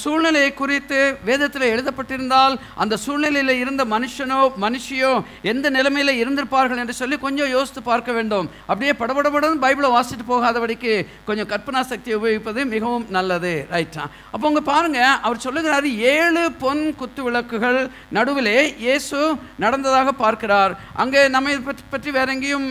சூழ்நிலையை 0.01 0.51
குறித்து 0.61 1.01
வேதத்தில் 1.29 1.67
எழுதப்பட்டிருந்தால் 1.73 2.55
அந்த 2.83 2.95
சூழ்நிலையில் 3.05 3.53
இருந்த 3.63 3.83
மனுஷனோ 3.95 4.41
மனுஷியோ 4.65 5.13
எந்த 5.53 5.67
நிலைமையில் 5.77 6.13
இருந்திருப்பார்கள் 6.23 6.81
என்று 6.83 6.95
சொல்லி 7.01 7.17
கொஞ்சம் 7.27 7.53
யோசித்து 7.57 7.83
பார்க்க 7.91 8.11
வேண்டும். 8.19 8.47
அப்படியே 8.71 8.95
படபடபடன்னு 9.03 9.63
பைபிளை 9.67 9.91
வாசிட்டு 9.97 10.27
போகாதபடிக்கு 10.33 10.95
கொஞ்சம் 11.29 11.51
கற்பனா 11.53 11.83
சக்தியை 11.93 12.17
உபயோகிப்பது 12.21 12.61
மிகவும் 12.75 13.07
நல்லது. 13.19 13.55
ரைட்டா 13.75 14.05
அப்போ 14.33 14.45
உங்கள் 14.51 14.69
பாருங்கள் 14.73 15.17
அவர் 15.27 15.45
சொல்லுகிறாரு 15.47 15.91
ஏழு 16.15 16.45
பொன் 16.65 16.83
குத்து 17.03 17.21
விளக்குகள் 17.29 17.81
நடுவிலே 18.19 18.59
இயேசு 18.87 19.21
நடந்ததாக 19.65 20.09
பார்க்கிறார். 20.25 20.75
அங்கே 21.05 21.23
நம்ம 21.37 21.53
இதை 21.55 21.63
பற்றி 21.69 21.85
பற்றி 21.95 22.11
வேற 22.19 22.29
எங்கேயும் 22.35 22.69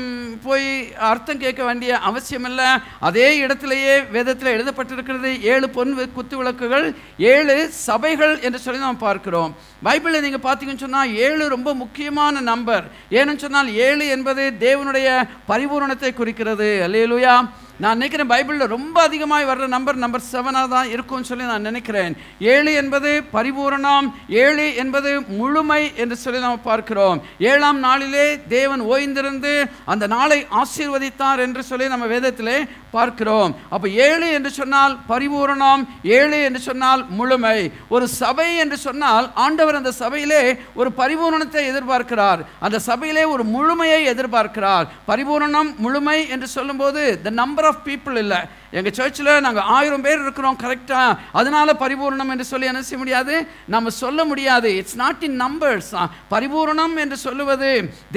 போய் 0.47 0.67
அர்த்தம் 1.11 1.41
கேட்க 1.45 1.61
வேண்டிய 1.69 1.91
அவசியம் 2.09 2.47
இல்லை 2.51 2.69
அதே 3.07 3.27
இடத்திலேயே 3.45 3.95
வேதத்தில் 4.17 4.53
எழுதப்பட்டிருக்கிறது 4.55 5.31
ஏழு 5.53 5.69
பொன் 5.77 5.97
குத்து 6.17 6.35
விளக்குகள் 6.39 6.87
ஏழு 7.17 7.55
சபைகள் 7.87 8.33
என்று 8.39 8.59
சொல்லி 8.59 8.81
நாம் 8.81 9.05
பார்க்கிறோம். 9.07 9.51
பைபிளில் 9.85 10.25
நீங்கள் 10.25 10.45
பார்த்தீங்கன்னு 10.47 10.85
சொன்னால் 10.85 11.15
ஏழு 11.27 11.43
ரொம்ப 11.55 11.73
முக்கியமான 11.73 12.41
நம்பர். 12.51 12.85
ஏன்னு 13.11 13.43
சொன்னால் 13.45 13.71
ஏழு 13.87 14.07
என்பது 14.07 14.43
தேவனுடைய 14.59 15.07
பரிபூரணத்தை 15.47 16.13
குறிக்கிறது. 16.13 16.69
அல்லையிலுயா 16.87 17.35
நான் 17.83 17.97
நினைக்கிறேன் 17.97 18.29
பைபிளில் 18.31 18.71
ரொம்ப 18.73 18.95
அதிகமாய் 19.07 19.45
வர்ற 19.49 19.65
நம்பர் 19.73 19.99
நம்பர் 20.03 20.23
செவனாக 20.31 20.67
தான் 20.73 20.89
இருக்கும்னு 20.93 21.27
சொல்லி 21.29 21.45
நான் 21.51 21.67
நினைக்கிறேன். 21.69 22.13
ஏழு 22.53 22.71
என்பது 22.81 23.09
பரிபூரணம் 23.35 24.07
ஏழு 24.43 24.65
என்பது 24.83 25.11
முழுமை 25.37 25.79
என்று 26.03 26.15
சொல்லி 26.23 26.39
நாம் 26.45 26.65
பார்க்கிறோம். 26.69 27.19
ஏழாம் 27.51 27.79
நாளிலே 27.85 28.25
தேவன் 28.55 28.83
ஓய்ந்திருந்து 28.93 29.53
அந்த 29.93 30.07
நாளை 30.15 30.39
ஆசீர்வதித்தார் 30.61 31.43
என்று 31.45 31.63
சொல்லி 31.69 31.87
நம்ம 31.93 32.07
வேதத்திலே 32.15 32.57
பார்க்கிறோம். 32.95 33.51
அப்போ 33.73 33.87
ஏழு 34.07 34.27
என்று 34.37 34.51
சொன்னால் 34.59 34.93
பரிபூரணம் 35.11 35.81
ஏழு 36.17 36.37
என்று 36.49 36.61
சொன்னால் 36.67 37.01
முழுமை. 37.19 37.57
ஒரு 37.95 38.05
சபை 38.21 38.49
என்று 38.65 38.77
சொன்னால் 38.87 39.25
ஆண்டவர் 39.45 39.79
அந்த 39.81 39.91
சபையிலே 40.01 40.43
ஒரு 40.81 40.91
பரிபூரணத்தை 41.01 41.63
எதிர்பார்க்கிறார். 41.71 42.43
அந்த 42.65 42.77
சபையிலே 42.89 43.25
ஒரு 43.33 43.45
முழுமையை 43.55 44.01
எதிர்பார்க்கிறார். 44.13 44.85
பரிபூரணம் 45.11 45.71
முழுமை 45.85 46.19
என்று 46.35 46.49
சொல்லும்போது 46.57 47.03
த 47.23 47.35
நம்பர் 47.41 47.67
ஆஃப் 47.69 47.81
பீப்புள் 47.85 48.17
இல்லை 48.17 48.39
எங்கள் 48.77 48.95
சர்ச்சில் 48.97 49.29
நாங்கள் 49.45 49.67
ஆயிரம் 49.75 50.03
பேர் 50.05 50.21
இருக்கிறோம் 50.23 50.57
கரெக்டாக 50.63 51.17
அதனால 51.39 51.73
பரிபூரணம் 51.83 52.31
என்று 52.33 52.45
சொல்லி 52.49 52.67
என்ன 52.71 52.81
செய்ய 52.87 52.97
முடியாது? 53.01 53.35
நம்ம 53.73 53.93
சொல்ல 54.03 54.25
முடியாது. 54.31 54.69
இட்ஸ் 54.79 54.97
நாட் 55.01 55.23
இன் 55.27 55.37
நம்பர்ஸ் 55.43 55.89
பரிபூரணம் 56.33 56.93
என்று 57.03 57.17
சொல்லுவது 57.25 57.69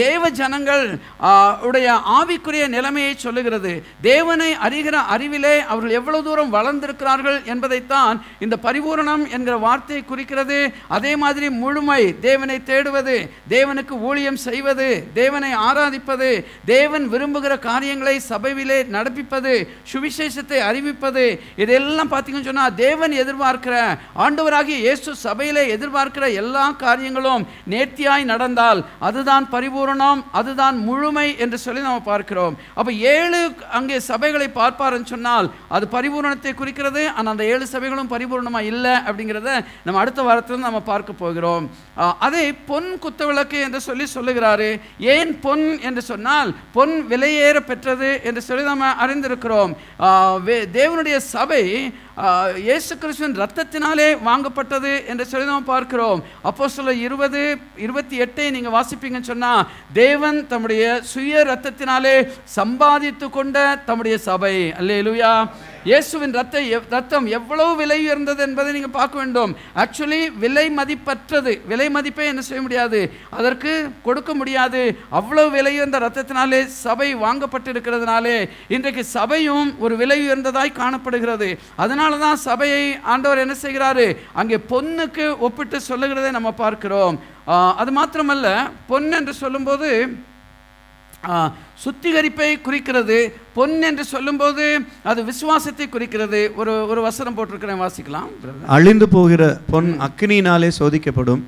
தேவ 0.03 0.31
ஜனங்கள் 0.41 0.85
உடைய 1.69 1.95
ஆவிக்குரிய 2.19 2.67
நிலைமையை 2.77 3.15
சொல்லுகிறது. 3.25 3.73
தேவனை 4.09 4.51
அறிகிற 4.67 4.97
அறிவிலே 5.15 5.55
அவர்கள் 5.71 5.97
எவ்வளவு 6.01 6.27
தூரம் 6.29 6.53
வளர்ந்திருக்கிறார்கள் 6.57 7.39
என்பதைத்தான் 7.55 8.21
இந்த 8.47 8.59
பரிபூரணம் 8.67 9.25
என்கிற 9.37 9.57
வார்த்தையை 9.67 10.05
குறிக்கிறது. 10.05 10.61
அதே 10.99 11.15
மாதிரி 11.25 11.51
முழுமை 11.63 12.01
தேவனை 12.29 12.59
தேடுவது 12.73 13.17
தேவனுக்கு 13.55 13.95
ஊழியம் 14.11 14.41
செய்வது 14.47 14.91
தேவனை 15.15 15.53
ஆராதிப்பது 15.69 16.31
தேவன் 16.75 17.07
விரும்புகிற 17.13 17.59
காரியங்களை 17.69 18.17
சபையிலே 18.31 18.79
நடப்பிப்பது 18.97 19.55
சுவிசேஷ 19.93 20.41
சுவிசேஷத்தை 20.43 20.59
அறிவிப்பது. 20.69 21.25
இதெல்லாம் 21.63 22.11
பார்த்தீங்கன்னு 22.13 22.51
சொன்னால் 22.51 22.77
தேவன் 22.85 23.15
எதிர்பார்க்கிற 23.23 23.75
ஆண்டவராகிய 24.25 24.77
இயேசு 24.87 25.11
சபையில் 25.27 25.63
எதிர்பார்க்கிற 25.75 26.25
எல்லா 26.43 26.65
காரியங்களும் 26.85 27.43
நேர்த்தியாய் 27.73 28.31
நடந்தால் 28.33 28.81
அதுதான் 29.09 29.45
பரிபூரணம் 29.55 30.21
அதுதான் 30.41 30.77
முழுமை 30.89 31.29
என்று 31.45 31.59
சொல்லி 31.65 31.81
நம்ம 31.87 32.03
பார்க்கிறோம். 32.11 32.55
அப்போ 32.79 32.93
ஏழு 33.15 33.41
அங்கே 33.79 33.99
சபைகளை 34.11 34.49
பார்ப்பாருன்னு 34.59 35.13
சொன்னால் 35.15 35.49
அது 35.77 35.85
பரிபூரணத்தை 35.97 36.53
குறிக்கிறது 36.61 37.03
ஆனால் 37.17 37.33
அந்த 37.35 37.45
ஏழு 37.53 37.67
சபைகளும் 37.75 38.13
பரிபூரணமாக 38.15 38.71
இல்லை 38.73 38.95
அப்படிங்கிறத 39.09 39.51
நம்ம 39.87 40.01
அடுத்த 40.03 40.21
வாரத்தில் 40.27 40.67
நம்ம 40.69 40.81
பார்க்க 40.93 41.21
போகிறோம். 41.23 41.65
அதை 42.27 42.45
பொன் 42.71 42.91
குத்துவிளக்கு 43.05 43.59
என்று 43.67 43.81
சொல்லி 43.89 44.07
சொல்லுகிறாரு. 44.17 44.71
ஏன் 45.15 45.33
பொன் 45.45 45.67
என்று 45.89 46.03
சொன்னால் 46.11 46.51
பொன் 46.77 46.95
விலையேற 47.11 47.57
பெற்றது 47.71 48.11
என்று 48.29 48.41
சொல்லி 48.49 48.65
நம்ம 48.71 48.91
அறிந்திருக்கிறோம். 49.05 49.73
வே- 50.41 50.67
தேவனுடைய 50.73 51.17
சபை 51.17 51.93
இயேசு 52.57 52.99
கிறிஸ்துவின் 52.99 53.39
ரத்தத்தினாலே 53.39 54.19
வாங்கப்பட்டது 54.27 55.07
என்று 55.07 55.27
சொல்லி 55.27 55.47
நம்ம 55.47 55.61
பார்க்கிறோம். 55.61 56.23
அப்போ 56.43 56.69
சொல்ல 56.69 56.93
இருபது 56.93 57.59
இருபத்தி 57.77 58.21
எட்டை 58.21 58.51
நீங்கள் 58.51 58.73
வாசிப்பீங்கன்னு 58.73 59.21
சொன்னால் 59.21 59.67
தேவன் 59.93 60.47
தம்முடைய 60.47 60.99
சுய 61.03 61.45
ரத்தத்தினாலே 61.47 62.29
சம்பாதித்து 62.45 63.31
கொண்ட 63.31 63.79
தம்முடைய 63.87 64.19
சபை. 64.19 64.73
அல்லேலூயா. 64.81 65.51
இயேசுவின் 65.85 66.33
ரத்த 66.33 66.61
எவ்- 66.61 66.83
ரத்தம் 66.91 67.27
எவ்வளவு 67.27 67.77
விலை 67.77 67.99
உயர்ந்தது 67.99 68.43
என்பதை 68.43 68.73
நீங்கள் 68.73 68.91
பார்க்க 68.91 69.19
வேண்டும். 69.19 69.57
ஆக்சுவலி 69.75 70.37
விலை 70.39 70.71
மதிப்பற்றது. 70.71 71.61
விலை 71.67 71.91
மதிப்பே 71.91 72.27
என்ன 72.27 72.41
செய்ய 72.41 72.63
முடியாது? 72.63 73.13
அதற்கு 73.31 73.91
கொடுக்க 74.03 74.35
முடியாது. 74.35 74.99
அவ்வளவு 75.11 75.51
விலை 75.51 75.73
உயர்ந்த 75.73 75.99
ரத்தத்தினாலே 75.99 76.65
சபை 76.65 77.17
வாங்கப்பட்டிருக்கிறதுனாலே 77.17 78.49
இன்றைக்கு 78.69 79.05
சபையும் 79.05 79.79
ஒரு 79.79 79.97
விலை 79.97 80.29
உயர்ந்ததாய் 80.29 80.73
காணப்படுகிறது. 80.73 81.59
அதனால 81.77 82.17
தான் 82.17 82.37
சபையை 82.37 83.01
ஆண்டவர் 83.01 83.39
என்ன 83.39 83.55
செய்கிறாரு? 83.63 84.17
அங்கே 84.33 84.57
பொண்ணுக்கு 84.57 85.39
ஒப்பிட்டு 85.39 85.81
சொல்லுகிறதை 85.81 86.31
நம்ம 86.31 86.53
பார்க்கிறோம். 86.53 87.21
அது 87.77 87.93
மாத்திரமல்ல 87.93 88.71
பொன் 88.87 89.13
என்று 89.13 89.35
சொல்லும்போது 89.35 90.17
சுத்திகரிப்பை 91.85 92.49
குறிக்கிறது. 92.67 93.19
பொன் 93.57 93.75
என்று 93.89 94.05
சொல்லும்போது 94.13 94.65
அது 95.11 95.21
விசுவாசத்தை 95.31 95.87
குறிக்கிறது. 95.89 96.41
ஒரு 96.61 96.73
ஒரு 96.93 97.01
வசனம் 97.09 97.37
போட்டிருக்கிறேன் 97.37 97.83
வாசிக்கலாம். 97.83 98.29
அழிந்து 98.77 99.09
போகிற 99.17 99.43
பொன் 99.73 99.91
அக்கினியினாலே 100.07 100.71
சோதிக்கப்படும். 100.81 101.45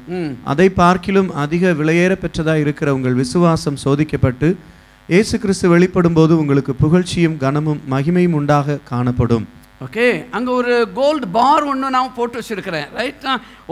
அதை 0.52 0.68
பார்க்கிலும் 0.82 1.32
அதிக 1.44 1.72
விலையேற 1.80 2.14
பெற்றதாய் 2.24 2.62
இருக்கிற 2.66 2.94
உங்கள் 2.98 3.20
விசுவாசம் 3.22 3.80
சோதிக்கப்பட்டு 3.84 4.50
இயேசு 5.12 5.36
கிறிஸ்து 5.38 5.66
வெளிப்படும் 5.74 6.16
போது 6.18 6.32
உங்களுக்கு 6.42 6.72
புகழ்ச்சியும் 6.82 7.36
கனமும் 7.42 7.80
மகிமையும் 7.94 8.36
உண்டாக 8.38 8.78
காணப்படும். 8.92 9.44
ஓகே 9.84 10.06
அங்கே 10.36 10.50
ஒரு 10.58 10.74
கோல்டு 10.98 11.26
பார் 11.36 11.64
ஒன்று 11.70 11.86
நான் 11.94 12.16
போட்டு 12.18 12.38
வச்சுருக்கிறேன். 12.40 12.88
ரைட் 12.98 13.24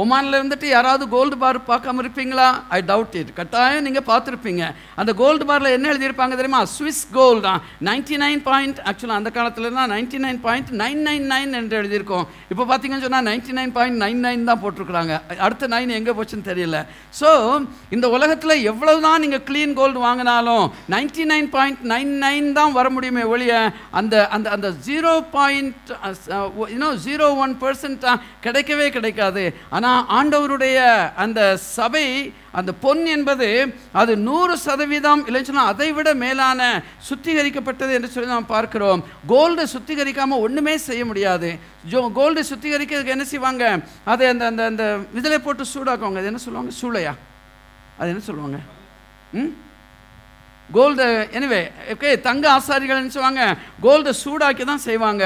ஒமானில் 0.02 0.36
இருந்துட்டு 0.38 0.66
யாராவது 0.72 1.04
கோல்டு 1.14 1.36
பார் 1.42 1.58
பார்க்காம 1.68 2.00
இருப்பீங்களா? 2.02 2.46
ஐ 2.76 2.78
டவுட் 2.90 3.16
இட் 3.20 3.30
கட்டாயம் 3.38 3.84
நீங்கள் 3.86 4.04
பார்த்துருப்பீங்க. 4.08 4.62
அந்த 5.00 5.10
கோல்டு 5.20 5.44
பாரில் 5.50 5.74
என்ன 5.76 5.86
எழுதியிருப்பாங்க 5.92 6.36
தெரியுமா? 6.40 6.60
ஸ்விஸ் 6.74 7.02
கோல்டு 7.16 7.42
தான். 7.46 7.60
நைன்டி 7.88 8.16
நைன் 8.22 8.42
பாயிண்ட் 8.48 8.78
ஆக்சுவலாக 8.90 9.20
அந்த 9.22 9.32
காலத்தில் 9.36 9.76
தான் 9.78 9.90
ninety 9.94 10.20
nine 10.24 10.40
point 10.46 10.70
nine 10.82 11.02
nine 11.08 11.26
nine 11.32 11.52
என்று 11.60 11.78
எழுதியிருக்கோம். 11.80 12.26
இப்போ 12.52 12.66
பார்த்தீங்கன்னு 12.70 13.06
சொன்னால் 13.06 13.26
ninety 13.30 13.54
nine 13.58 13.74
point 13.76 14.00
nine 14.04 14.22
nine 14.26 14.48
தான் 14.50 14.60
போட்டிருக்கிறாங்க. 14.64 15.12
அடுத்த 15.46 15.70
நைன் 15.74 15.96
எங்கே 15.98 16.14
போச்சுன்னு 16.20 16.48
தெரியல. 16.50 16.80
ஸோ 17.20 17.30
இந்த 17.96 18.08
உலகத்தில் 18.18 18.56
எவ்வளவு 18.72 19.04
தான் 19.08 19.22
நீங்கள் 19.26 19.44
க்ளீன் 19.50 19.76
கோல்டு 19.80 20.00
வாங்கினாலும் 20.06 20.66
ninety 20.96 21.26
nine 21.32 21.50
point 21.56 21.84
nine 21.94 22.14
nine 22.26 22.50
தான் 22.60 22.76
வர 22.80 22.88
முடியுமே 22.96 23.26
ஒழிய 23.34 23.54
அந்த 24.00 24.14
அந்த 24.36 24.48
அந்த 24.58 24.70
ஜீரோ 24.88 25.14
பாயிண்ட் 25.38 25.92
இன்னும் 26.68 26.98
ஜீரோ 27.06 27.26
ஒன் 27.36 27.54
பர்சன்ட் 27.60 28.04
கிடைக்கவே 28.42 28.86
கிடைக்காது. 28.90 29.54
ஆனால் 29.70 30.04
ஆண்டவருடைய 30.18 30.76
அந்த 31.16 31.56
சபை 31.56 32.32
அந்த 32.52 32.72
பொன் 32.74 33.04
என்பது 33.06 33.48
அது 33.92 34.16
நூறு 34.16 34.58
சதவீதம் 34.58 35.26
இல்லைன்னு 35.26 35.48
சொன்னால் 35.50 35.66
அதை 35.66 35.92
விட 35.92 36.14
மேலான 36.14 36.82
சுத்திகரிக்கப்பட்டது 37.08 37.92
என்று 37.92 38.08
சொல்லி 38.08 38.30
நாம் 38.30 38.46
பார்க்கிறோம். 38.46 39.04
கோல்டு 39.26 39.64
சுத்திகரிக்காமல் 39.64 40.44
ஒன்றுமே 40.46 40.76
செய்ய 40.76 41.04
முடியாது. 41.04 41.58
ஜோ 41.88 42.10
கோல்டு 42.14 42.42
சுத்திகரிக்கிறதுக்கு 42.50 43.16
என்ன 43.16 43.24
செய்வாங்க? 43.24 43.64
அதை 44.04 44.26
அந்த 44.26 44.46
அந்த 44.46 44.64
அந்த 44.64 44.98
இதில் 45.14 45.42
போட்டு 45.42 45.64
சூடாக்குவாங்க. 45.74 46.20
அது 46.22 46.30
என்ன 46.32 46.38
சொல்லுவாங்க? 46.38 46.72
சூளையா? 46.82 47.14
அது 47.98 48.08
என்ன 48.08 48.22
சொல்லுவாங்க? 48.22 48.58
ம்? 49.32 49.52
கோல்டு 50.76 51.06
எனிவே 51.36 51.62
ஓகே 51.92 52.10
தங்க 52.26 52.44
ஆசாரிகள் 52.56 53.00
என்ன 53.00 53.12
செய்வாங்க? 53.16 53.42
கோல்டை 53.84 54.12
சூடாக்கி 54.22 54.64
தான் 54.70 54.82
செய்வாங்க. 54.88 55.24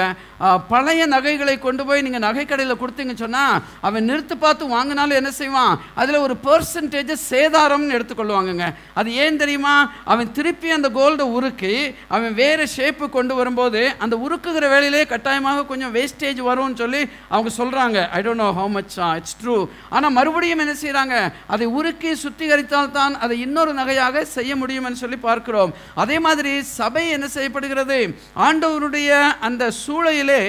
பழைய 0.71 1.03
நகைகளை 1.13 1.55
கொண்டு 1.59 1.83
போய் 1.89 2.03
நீங்கள் 2.07 2.25
நகைக்கடையில் 2.27 2.81
கொடுத்தீங்கன்னு 2.81 3.23
சொன்னால் 3.25 3.61
அவன் 3.89 4.07
நிறுத்து 4.11 4.35
பார்த்து 4.45 4.65
வாங்கினாலும் 4.77 5.19
என்ன 5.21 5.31
செய்வான்? 5.41 5.73
அதில் 6.01 6.25
ஒரு 6.27 6.35
பர்சன்டேஜ் 6.47 7.13
சேதாரம்னு 7.31 7.97
எடுத்துக்கொள்வாங்கங்க. 7.99 8.67
அது 9.01 9.09
ஏன் 9.25 9.41
தெரியுமா? 9.43 9.75
அவன் 10.15 10.33
திருப்பி 10.39 10.69
அந்த 10.79 10.91
கோல்டை 10.99 11.27
உருக்கி 11.37 11.75
அவன் 12.17 12.35
வேறு 12.41 12.67
ஷேப்பு 12.77 13.09
கொண்டு 13.17 13.35
வரும்போது 13.41 13.83
அந்த 14.07 14.15
உருக்குகிற 14.27 14.65
வேலையிலே 14.75 15.03
கட்டாயமாக 15.13 15.67
கொஞ்சம் 15.71 15.95
வேஸ்டேஜ் 15.99 16.43
வரும்னு 16.51 16.81
சொல்லி 16.83 17.03
அவங்க 17.35 17.53
சொல்கிறாங்க 17.61 17.99
I 18.19 18.21
don't 18.27 18.45
know 18.45 18.51
how 18.61 18.73
much 18.77 18.99
it's 19.21 19.39
true 19.43 19.57
ஆனால் 19.95 20.15
மறுபடியும் 20.19 20.65
என்ன 20.67 20.77
செய்கிறாங்க 20.85 21.17
அதை 21.55 21.69
உருக்கி 21.79 22.13
சுத்திகரித்தால் 22.25 22.95
தான் 22.99 23.17
அதை 23.25 23.35
இன்னொரு 23.47 23.73
நகையாக 23.81 24.25
செய்ய 24.37 24.53
முடியும்னு 24.63 25.03
சொல்லி 25.03 25.19
பார்க்கிறோம். 25.37 25.73
அதே 26.03 26.19
மாதிரி 26.27 26.53
சபை 26.79 27.05
என்ன 27.17 27.27
செய்யப்படுகிறது? 27.37 28.01
ஆண்டவருடைய 28.47 29.11
அந்த 29.49 29.65
சூழலிலே 29.85 30.43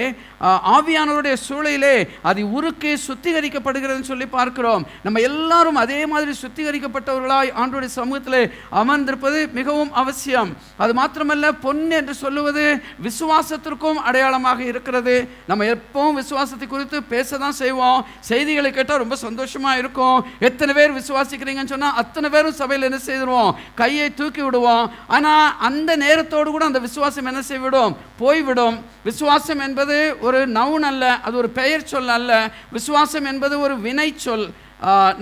ஆவியானவருடைய 0.76 1.36
சூழலிலே 1.46 1.96
அது 2.30 2.42
உருக்கி 2.58 2.92
சுத்திகரிக்கப்படுகிறதுன்னு 3.06 4.10
சொல்லி 4.10 4.28
பார்க்கிறோம். 4.36 4.84
நம்ம 5.06 5.22
எல்லாரும் 5.30 5.80
அதே 5.84 6.00
மாதிரி 6.12 6.34
சுத்திகரிக்கப்பட்டவர்களாய் 6.42 7.50
ஆண்டோடைய 7.62 7.92
சமூகத்தில் 8.00 8.42
அமர்ந்திருப்பது 8.82 9.40
மிகவும் 9.58 9.92
அவசியம். 10.02 10.52
அது 10.84 10.92
மாத்திரமல்ல 11.00 11.46
பொன் 11.64 11.82
என்று 12.00 12.14
சொல்லுவது 12.24 12.66
விசுவாசத்திற்கும் 13.08 14.00
அடையாளமாக 14.08 14.60
இருக்கிறது. 14.72 15.16
நம்ம 15.50 15.66
எப்பவும் 15.76 16.20
விசுவாசத்தை 16.22 16.68
குறித்து 16.68 16.98
பேச 17.14 17.38
தான் 17.44 17.58
செய்வோம். 17.64 18.00
செய்திகளை 18.30 18.72
கேட்டால் 18.78 19.04
ரொம்ப 19.04 19.18
சந்தோஷமாக 19.26 19.82
இருக்கும். 19.82 20.18
எத்தனை 20.50 20.74
பேர் 20.80 20.98
விசுவாசிக்கிறீங்கன்னு 21.00 21.74
சொன்னால் 21.76 21.98
அத்தனை 22.04 22.28
பேரும் 22.36 22.58
சபையில் 22.62 22.88
என்ன 22.90 23.02
செய்திருவோம்? 23.10 23.52
கையை 23.82 24.08
தூக்கி 24.20 24.42
விடுவோம். 24.46 24.67
ஆனால் 25.16 25.48
அந்த 25.68 25.90
நேரத்தோடு 26.06 26.50
கூட 26.56 26.66
அந்த 26.70 26.82
விசுவாசம் 26.88 27.30
என்ன 27.32 27.42
செய்விடும்? 27.50 27.96
போய்விடும். 28.22 28.78
விசுவாசம் 29.10 29.62
என்பது 29.68 29.98
ஒரு 30.28 30.40
நவுன் 30.60 30.88
அல்ல 30.92 31.04
அது 31.28 31.36
ஒரு 31.42 31.52
பெயர் 31.60 31.90
சொல் 31.92 32.16
அல்ல. 32.18 32.32
விசுவாசம் 32.78 33.28
என்பது 33.34 33.56
ஒரு 33.66 33.76
வினை 33.86 34.10
சொல். 34.28 34.48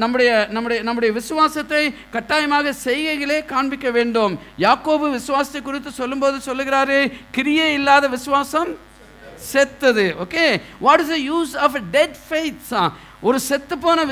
நம்முடைய 0.02 0.32
நம்முடைய 0.56 0.80
நம்முடைய 0.88 1.12
விசுவாசத்தை 1.18 1.84
கட்டாயமாக 2.16 2.74
செய்கைகளே 2.86 3.38
காண்பிக்க 3.52 3.90
வேண்டும். 3.98 4.34
யாக்கோபு 4.66 5.06
விசுவாசத்தை 5.20 5.62
குறித்து 5.68 5.92
சொல்லும்போது 6.00 6.38
சொல்லுகிறாரு 6.48 7.00
கிரியே 7.38 7.68
இல்லாத 7.78 8.08
விசுவாசம் 8.16 8.72
செத்தது. 9.52 10.06
Okay 10.24 10.46
what 10.86 11.02
is 11.04 11.14
the 11.14 11.20
use 11.32 11.54
of 11.66 11.78
dead 11.96 12.18
faiths 12.28 12.74
ஒரு 13.22 13.40
செத்து 13.40 13.78
போன 13.78 14.06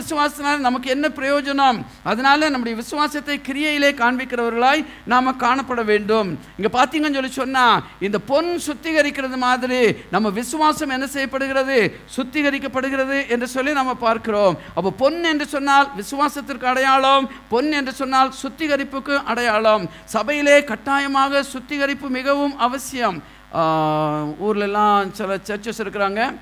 நமக்கு 0.60 0.89
என்ன 0.89 1.07
பிரயோஜனம்? 1.07 1.86
அதனால 2.03 2.50
நம்முடைய 2.50 2.77
விசுவாசத்தை 2.77 3.41
கிரியையிலே 3.48 3.91
காண்பிக்கிறவர்களாய் 3.91 4.86
நாம் 5.05 5.39
காணப்பட 5.39 5.86
வேண்டும். 5.86 6.39
இங்கே 6.57 6.77
பார்த்தீங்கன்னு 6.77 7.13
சொல்லி 7.13 7.31
சொன்னால் 7.31 7.83
இந்த 8.00 8.19
பொன் 8.19 8.60
சுத்திகரிக்கிறது 8.67 9.38
மாதிரி 9.38 9.95
நம்ம 10.12 10.29
விசுவாசம் 10.29 10.89
என்ன 10.89 11.07
செய்யப்படுகிறது? 11.07 11.98
சுத்திகரிக்கப்படுகிறது 12.17 13.27
என்று 13.27 13.48
சொல்லி 13.48 13.72
நம்ம 13.72 13.93
பார்க்கிறோம். 13.93 14.57
அப்போ 14.75 14.91
பொன் 14.91 15.24
என்று 15.24 15.45
சொன்னால் 15.45 15.89
விசுவாசத்திற்கு 15.98 16.63
அடையாளம் 16.63 17.29
பொன் 17.50 17.72
என்று 17.72 17.93
சொன்னால் 17.93 18.33
சுத்திகரிப்புக்கு 18.43 19.24
அடையாளம். 19.24 19.89
சபையிலே 20.05 20.63
கட்டாயமாக 20.63 21.43
சுத்திகரிப்பு 21.43 22.10
மிகவும் 22.10 22.57
அவசியம். 22.57 23.24
ஆஹ் 23.53 25.11
சில 25.11 25.35
சர்ச்சஸ் 25.35 25.81
இருக்கிறாங்க. 25.83 26.33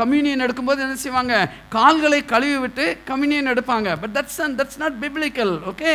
கம்யூனியன் 0.00 0.44
எடுக்கும்போது 0.46 0.84
என்ன 0.86 0.98
செய்வாங்க? 1.04 1.34
கால்களை 1.76 2.20
கழுவி 2.32 2.58
விட்டு 2.64 2.84
கம்யூனியன் 3.10 3.52
எடுப்பாங்க. 3.54 3.88
But 4.02 4.14
that's 4.16 4.40
and 4.44 4.56
that's 4.60 4.80
not 4.82 4.98
biblical 5.04 5.54
okay 5.72 5.94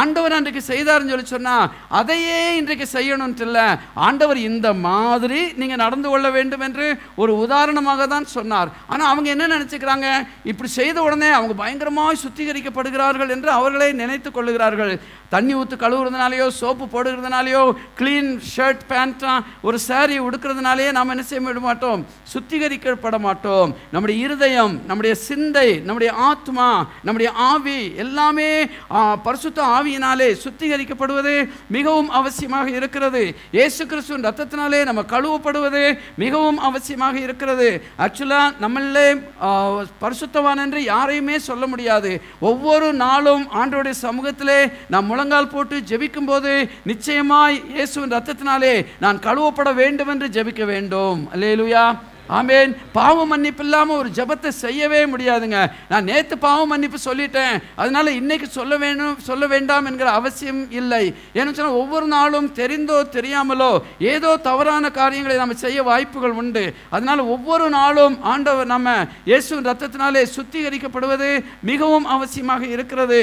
ஆண்டவர் 0.00 0.36
அன்றைக்கு 0.36 0.62
செய்தாருன்னு 0.72 1.12
சொல்லி 1.12 1.28
சொன்னால் 1.34 1.70
அதையே 1.98 2.40
இன்றைக்கு 2.60 2.86
செய்யணும்ட்டு 2.96 3.44
இல்லை. 3.46 3.66
ஆண்டவர் 4.06 4.38
இந்த 4.50 4.68
மாதிரி 4.86 5.40
நீங்கள் 5.60 5.82
நடந்து 5.84 6.08
கொள்ள 6.12 6.26
வேண்டும் 6.36 6.64
என்று 6.68 6.86
ஒரு 7.22 7.32
உதாரணமாக 7.44 8.06
தான் 8.14 8.26
சொன்னார். 8.36 8.70
ஆனால் 8.92 9.10
அவங்க 9.12 9.28
என்ன 9.34 9.48
நினச்சிக்கிறாங்க? 9.54 10.08
இப்படி 10.50 10.70
செய்த 10.78 10.98
உடனே 11.06 11.30
அவங்க 11.38 11.56
பயங்கரமாக 11.62 12.20
சுத்திகரிக்கப்படுகிறார்கள் 12.24 13.32
என்று 13.36 13.50
அவர்களே 13.58 13.90
நினைத்து 14.02 14.30
கொள்ளுகிறார்கள். 14.30 14.94
தண்ணி 15.34 15.52
ஊற்று 15.58 15.76
கழுவுறதுனாலையோ 15.82 16.46
சோப்பு 16.60 16.86
போடுகிறதுனாலையோ 16.94 17.62
க்ளீன் 17.98 18.32
ஷர்ட் 18.54 18.82
பேண்ட்டாக 18.90 19.44
ஒரு 19.68 19.78
சாரீ 19.88 20.16
உடுக்கிறதுனாலேயே 20.26 20.90
நாம் 20.98 21.12
என்ன 21.14 21.24
செய்ய 21.28 21.42
விட 21.46 21.60
மாட்டோம்? 21.68 22.02
சுத்திகரிக்கப்பட 22.32 23.11
மாட்டோம் 23.18 23.70
நம்முடைய 23.92 24.16
இருதயம் 24.26 24.74
நம்முடைய 24.88 25.14
சிந்தை 25.28 25.68
நம்முடைய 25.88 26.12
ஆத்மா 26.30 26.68
நம்முடைய 27.06 27.30
ஆவி 27.50 27.78
எல்லாமே 28.04 28.50
பரிசுத்த 29.26 29.58
ஆவியினாலே 29.76 30.28
சுத்திகரிக்கப்படுவது 30.44 31.34
மிகவும் 31.76 32.10
அவசியமாக 32.18 32.68
இருக்கிறது. 32.78 33.22
இயேசு 33.56 33.82
கிறிஸ்துவின் 33.90 34.26
ரத்தத்தினாலே 34.28 34.80
நம்ம 34.88 35.04
கழுவப்படுவது 35.14 35.84
மிகவும் 36.24 36.60
அவசியமாக 36.68 37.16
இருக்கிறது. 37.26 37.68
ஆக்சுவலாக 38.04 38.54
நம்மளே 38.64 39.08
பரிசுத்தவான் 40.04 40.62
என்று 40.64 40.82
யாரையுமே 40.84 41.38
சொல்ல 41.48 41.66
முடியாது. 41.72 42.12
ஒவ்வொரு 42.50 42.88
நாளும் 43.04 43.44
ஆண்டோடைய 43.62 43.96
சமூகத்திலே 44.06 44.60
நாம் 44.94 45.10
முழங்கால் 45.10 45.52
போட்டு 45.54 45.78
ஜெபிக்கும் 45.90 46.30
போது 46.30 46.52
நிச்சயமாய் 46.92 47.60
இயேசுவின் 47.76 48.14
ரத்தத்தினாலே 48.16 48.74
நான் 49.04 49.22
கழுவப்பட 49.26 49.70
வேண்டும் 49.74 50.10
என்று 50.14 50.28
ஜெபிக்க 50.38 50.64
வேண்டும். 50.72 51.20
அல்லேலுயா. 51.34 51.84
ஆமேன். 52.38 52.72
பாவ 52.98 53.24
மன்னிப்பு 53.32 53.64
இல்லாமல் 53.66 53.98
ஒரு 54.02 54.10
ஜெபத்தை 54.18 54.50
செய்யவே 54.64 55.00
முடியாதுங்க. 55.12 55.58
நான் 55.92 56.08
நேற்று 56.10 56.36
பாவ 56.46 56.60
மன்னிப்பு 56.72 56.98
சொல்லிட்டேன். 57.08 57.54
அதனால் 57.82 58.10
இன்றைக்கி 58.20 58.48
சொல்ல 58.58 58.72
வேணும் 58.84 59.16
சொல்ல 59.28 59.46
வேண்டாம் 59.54 59.88
என்கிற 59.90 60.08
அவசியம் 60.18 60.62
இல்லை. 60.80 61.02
ஏன்னு 61.38 61.56
சொன்னால் 61.56 61.80
ஒவ்வொரு 61.82 62.06
நாளும் 62.16 62.48
தெரிந்தோ 62.60 62.98
தெரியாமலோ 63.16 63.70
ஏதோ 64.12 64.30
தவறான 64.48 64.90
காரியங்களை 65.00 65.36
நம்ம 65.42 65.58
செய்ய 65.64 65.82
வாய்ப்புகள் 65.90 66.38
உண்டு. 66.42 66.64
அதனால் 66.94 67.22
ஒவ்வொரு 67.34 67.66
நாளும் 67.78 68.16
ஆண்டவர் 68.32 68.72
நம்ம 68.74 68.96
இயேசு 69.30 69.60
ரத்தத்தினாலே 69.68 70.24
சுத்திகரிக்கப்படுவது 70.36 71.30
மிகவும் 71.70 72.08
அவசியமாக 72.14 72.62
இருக்கிறது. 72.74 73.20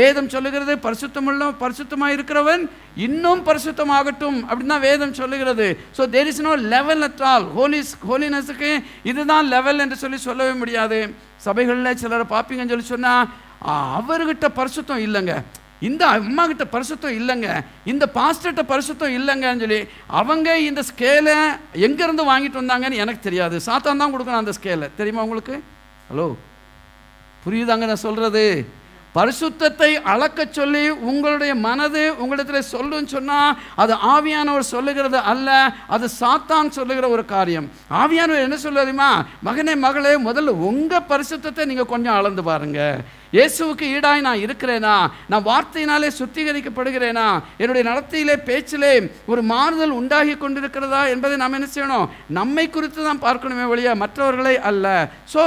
வேதம் 0.00 0.32
சொல்லுகிறது 0.34 0.72
பரிசுத்தமுள்ள 0.86 1.48
பரிசுத்தமாக 1.64 2.14
இருக்கிறவன் 2.16 2.62
இன்னும் 3.06 3.42
பரிசுத்தமாகட்டும் 3.48 4.38
அப்படின்னு 4.48 4.72
தான் 4.74 4.86
வேதம் 4.88 5.16
சொல்லுகிறது. 5.18 5.66
So 5.96 6.02
there 6.14 6.28
is 6.30 6.40
no 6.46 6.52
level 6.74 7.02
at 7.08 7.22
all 7.32 7.46
holies 7.56 7.92
holiness 8.08 8.49
ஜீசஸுக்கு 8.50 8.70
இதுதான் 9.10 9.46
லெவல் 9.54 9.82
என்று 9.84 9.96
சொல்லி 10.02 10.18
சொல்லவே 10.26 10.52
முடியாது. 10.62 10.98
சபைகளில் 11.46 12.00
சிலரை 12.02 12.26
பார்ப்பீங்கன்னு 12.34 12.72
சொல்லி 12.74 12.92
சொன்னால் 12.94 13.28
அவர்கிட்ட 13.98 14.46
பரிசுத்தம் 14.58 15.02
இல்லைங்க. 15.06 15.34
இந்த 15.88 16.02
அம்மா 16.16 16.42
கிட்ட 16.50 16.64
பரிசுத்தம் 16.74 17.16
இல்லைங்க. 17.20 17.48
இந்த 17.92 18.04
பாஸ்டர்கிட்ட 18.16 18.62
பரிசுத்தம் 18.72 19.14
இல்லைங்கன்னு 19.18 19.64
சொல்லி 19.64 19.80
அவங்க 20.20 20.48
இந்த 20.68 20.80
ஸ்கேலை 20.90 21.36
எங்கேருந்து 21.86 22.30
வாங்கிட்டு 22.32 22.60
வந்தாங்கன்னு 22.62 23.02
எனக்கு 23.04 23.26
தெரியாது. 23.28 23.56
சாத்தான் 23.68 24.02
தான் 24.02 24.14
கொடுக்கணும் 24.14 24.42
அந்த 24.42 24.54
ஸ்கேலை 24.58 24.88
தெரியுமா 24.98 25.24
உங்களுக்கு? 25.26 25.56
ஹலோ 26.10 26.28
புரியுதாங்க 27.44 27.86
நான் 27.90 28.06
சொல்றது? 28.08 28.44
பரிசுத்தத்தை 29.14 29.88
அளக்கச் 30.12 30.56
சொல்லி 30.58 30.82
உங்களுடைய 31.10 31.52
மனது 31.54 32.02
உங்களிடத்தில் 32.18 32.70
சொல்லுன்னு 32.72 33.14
சொன்னால் 33.16 33.56
அது 33.82 33.94
ஆவியானவர் 34.14 34.72
சொல்லுகிறது 34.74 35.18
அல்ல 35.32 35.48
அது 35.88 36.08
சாத்தான் 36.20 36.74
சொல்லுகிற 36.78 37.08
ஒரு 37.08 37.24
காரியம். 37.24 37.70
ஆவியானவர் 38.02 38.46
என்ன 38.46 38.58
சொல்லுறதுமா 38.66 39.10
மகனே 39.44 39.74
மகளே 39.86 40.14
முதல்ல 40.28 40.54
உங்கள் 40.70 41.08
பரிசுத்தத்தை 41.08 41.64
நீங்கள் 41.64 41.92
கொஞ்சம் 41.94 42.14
அளந்து 42.14 42.42
பாருங்க. 42.42 42.80
இயேசுவுக்கு 43.36 43.88
ஈடாய் 43.96 44.24
நான் 44.26 44.40
இருக்கிறேனா? 44.44 44.94
நான் 45.30 45.44
வார்த்தையினாலே 45.48 46.08
சுத்திகரிக்கப்படுகிறேனா? 46.16 47.26
என்னுடைய 47.60 47.82
நடத்தையிலே 47.90 48.34
பேச்சிலே 48.48 48.90
ஒரு 49.32 49.42
மாறுதல் 49.50 49.94
உண்டாகி 49.98 50.34
கொண்டிருக்கிறதா 50.40 51.02
என்பதை 51.12 51.36
நாம் 51.42 51.54
என்ன 51.58 51.68
செய்யணும்? 51.74 52.08
நம்மை 52.38 52.64
குறித்து 52.76 53.00
தான் 53.08 53.22
பார்க்கணுமே 53.26 53.66
ஒழிய 53.74 53.92
மற்றவர்களை 54.02 54.54
அல்ல. 54.70 54.86
ஸோ 55.34 55.44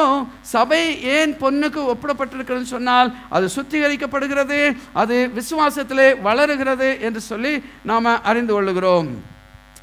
சபை 0.53 0.81
ஏன் 1.17 1.33
பொண்ணுக்கு 1.43 1.83
ஒப்பிடப்பட்டிருக்கிறதுன்னு 1.95 2.75
சொன்னால் 2.75 3.11
அது 3.35 3.49
சுத்திகரிக்கப்படுகிறது 3.57 4.61
அது 5.03 5.17
விசுவாசத்திலே 5.39 6.07
வளருகிறது 6.29 6.89
என்று 7.09 7.23
சொல்லி 7.31 7.53
நாம் 7.91 8.11
அறிந்து 8.31 8.53
கொள்ளுகிறோம். 8.55 9.11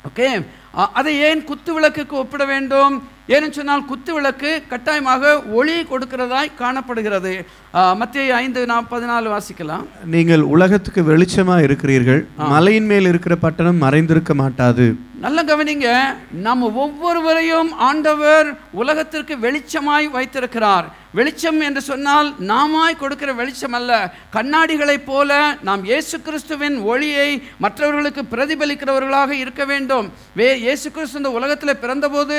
ஓகே 0.08 0.28
அதை 0.98 1.12
ஏன் 1.28 1.40
குத்து 1.48 1.70
விளக்குக்கு 1.76 2.14
ஒப்பிட 2.20 2.42
வேண்டும்? 2.50 2.94
ஏன்னு 3.34 3.56
சொன்னால் 3.56 3.82
குத்து 3.88 4.12
விளக்கு 4.16 4.50
கட்டாயமாக 4.70 5.32
ஒளி 5.58 5.74
கொடுக்கிறதாய் 5.90 6.48
காணப்படுகிறது. 6.60 7.32
மத்திய 8.00 8.36
ஐந்து 8.42 8.60
நான் 8.70 8.88
பதினாலு 8.92 9.28
வாசிக்கலாம். 9.32 9.84
நீங்கள் 10.14 10.42
உலகத்துக்கு 10.54 11.02
வெளிச்சமா 11.10 11.56
இருக்கிறீர்கள். 11.66 12.22
மலையின் 12.52 12.88
மேல் 12.92 13.08
இருக்கிற 13.10 13.34
பட்டணம் 13.44 13.82
மறைந்திருக்க 13.84 14.34
மாட்டாது. 14.42 14.86
நல்ல 15.24 15.38
கவனிங்க 15.48 15.88
நம்ம 16.46 16.68
ஒவ்வொருவரையும் 16.82 17.70
ஆண்டவர் 17.88 18.48
உலகத்திற்கு 18.82 19.34
வெளிச்சமாய் 19.44 20.06
வைத்திருக்கிறார். 20.16 20.86
வெளிச்சம் 21.18 21.60
என்று 21.68 21.80
சொன்னால் 21.88 22.28
நாமாய் 22.50 22.98
கொடுக்கிற 23.02 23.30
வெளிச்சம் 23.40 23.76
அல்ல. 23.78 23.92
கண்ணாடிகளைப் 24.36 25.06
போல 25.08 25.38
நாம் 25.68 25.82
இயேசு 25.90 26.16
கிறிஸ்துவின் 26.26 26.76
ஒளியை 26.92 27.30
மற்றவர்களுக்கு 27.64 28.22
பிரதிபலிக்கிறவர்களாக 28.34 29.30
இருக்க 29.42 29.64
வேண்டும். 29.72 30.06
வே 30.40 30.48
இயேசு 30.66 30.88
கிறிஸ்து 30.96 31.20
இந்த 31.22 31.32
உலகத்தில் 31.38 31.80
பிறந்தபோது 31.84 32.36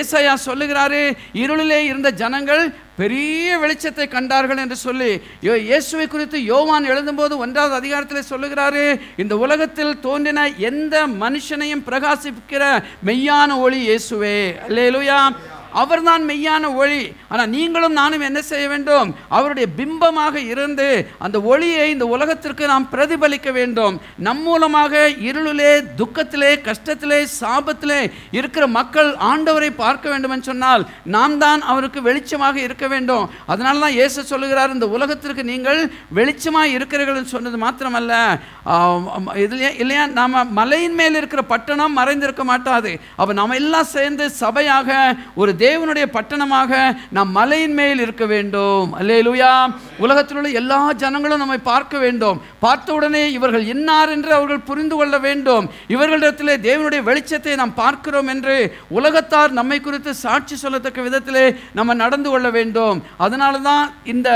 ஏசாயா 0.00 0.34
சொல்லுகிறாரு 0.48 1.02
இருளிலே 1.44 1.80
இருந்த 1.90 2.10
ஜனங்கள் 2.22 2.64
பெரிய 2.96 3.58
வெளிச்சத்தை 3.58 4.08
கண்டார்கள் 4.08 4.56
என்று 4.56 4.76
சொல்லி 4.76 5.20
யோ- 5.42 5.56
இயேசுவை 5.56 6.06
குறித்து 6.06 6.44
யோவான் 6.44 6.84
எழுதும்போது 6.84 7.36
ஒன்றாவது 7.36 7.74
அதிகாரத்தில் 7.74 8.30
சொல்லுகிறாரு 8.30 9.00
இந்த 9.16 9.36
உலகத்தில் 9.36 10.00
தோன்றின 10.00 10.52
எந்த 10.56 11.06
மனுஷனையும் 11.06 11.84
பிரகாசிக்கிற 11.86 12.82
மெய்யான 13.06 13.58
ஒளி 13.58 13.88
இயேசுவே. 13.88 14.38
அல்லேலுயா. 14.68 15.18
அவர்தான் 15.82 16.22
மெய்யான 16.30 16.64
ஒளி. 16.80 17.02
ஆனால் 17.32 17.50
நீங்களும் 17.56 17.96
நானும் 18.00 18.24
என்ன 18.28 18.40
செய்ய 18.50 18.66
வேண்டும்? 18.72 19.08
அவருடைய 19.36 19.66
பிம்பமாக 19.78 20.34
இருந்து 20.52 20.88
அந்த 21.24 21.36
ஒளியை 21.52 21.84
இந்த 21.94 22.06
உலகத்திற்கு 22.14 22.64
நாம் 22.72 22.88
பிரதிபலிக்க 22.94 23.48
வேண்டும். 23.58 23.94
நம் 24.26 24.42
மூலமாக 24.48 24.92
இருளிலே 25.28 25.72
துக்கத்திலே 26.00 26.52
கஷ்டத்திலே 26.68 27.20
சாபத்திலே 27.40 28.00
இருக்கிற 28.38 28.64
மக்கள் 28.78 29.10
ஆண்டவரை 29.30 29.70
பார்க்க 29.82 30.12
வேண்டும் 30.12 30.34
என்று 30.36 30.50
சொன்னால் 30.52 30.84
நாம் 31.16 31.36
தான் 31.44 31.60
அவருக்கு 31.72 32.00
வெளிச்சமாக 32.08 32.56
இருக்க 32.66 32.86
வேண்டும். 32.94 33.24
அதனால 33.52 33.82
தான் 33.84 33.96
இயேசு 33.98 34.20
சொல்லுகிறார் 34.32 34.74
இந்த 34.76 34.88
உலகத்திற்கு 34.96 35.42
நீங்கள் 35.52 35.80
வெளிச்சமாக 36.20 36.74
இருக்கிறீர்கள் 36.76 37.32
சொன்னது 37.34 37.58
மாத்திரமல்ல. 37.64 38.12
ஆம், 38.72 39.06
இதுலயே 39.44 39.70
இல்லையா? 39.82 40.04
நாம 40.18 40.44
மலையின் 40.58 40.98
மேல் 41.00 41.18
இருக்கிற 41.20 41.42
பட்டணம் 41.52 41.98
மறைந்திருக்க 42.00 42.44
மாட்டாது. 42.52 42.92
அப்போ 43.20 43.32
நாம் 43.40 43.58
எல்லாம் 43.60 43.92
சேர்ந்து 43.96 44.24
சபையாக 44.42 44.90
ஒரு 45.40 45.52
தேவனுடைய 45.64 46.06
பட்டணமாக 46.16 46.72
நாம் 47.16 47.30
மலையின் 47.38 47.76
மேல் 47.80 48.02
இருக்க 48.04 48.24
வேண்டும். 48.34 48.86
அல்லேலூயா. 49.00 49.52
உலகத்தில் 50.04 50.38
உள்ள 50.40 50.50
எல்லா 50.60 50.80
ஜனங்களும் 51.02 51.42
நம்மை 51.42 51.60
பார்க்க 51.70 51.94
வேண்டும். 52.04 52.40
பார்த்தவுடனே 52.66 53.24
இவர்கள் 53.36 53.64
இன்னார் 53.74 54.12
என்று 54.16 54.32
அவர்கள் 54.38 54.66
புரிந்து 54.68 54.96
கொள்ள 54.98 55.14
வேண்டும். 55.26 55.64
இவர்களிடத்திலே 55.94 56.56
தேவனுடைய 56.68 57.02
வெளிச்சத்தை 57.10 57.54
நாம் 57.62 57.78
பார்க்கிறோம் 57.82 58.30
என்று 58.34 58.56
உலகத்தார் 58.98 59.56
நம்மை 59.58 59.78
குறித்து 59.86 60.12
சாட்சி 60.24 60.56
சொல்லத்தக்க 60.64 61.02
விதத்திலே 61.08 61.44
நம்ம 61.78 61.94
நடந்து 62.02 62.28
கொள்ள 62.32 62.48
வேண்டும். 62.58 62.98
அதனால 63.26 63.54
தான் 63.68 63.84
இந்த 64.12 64.28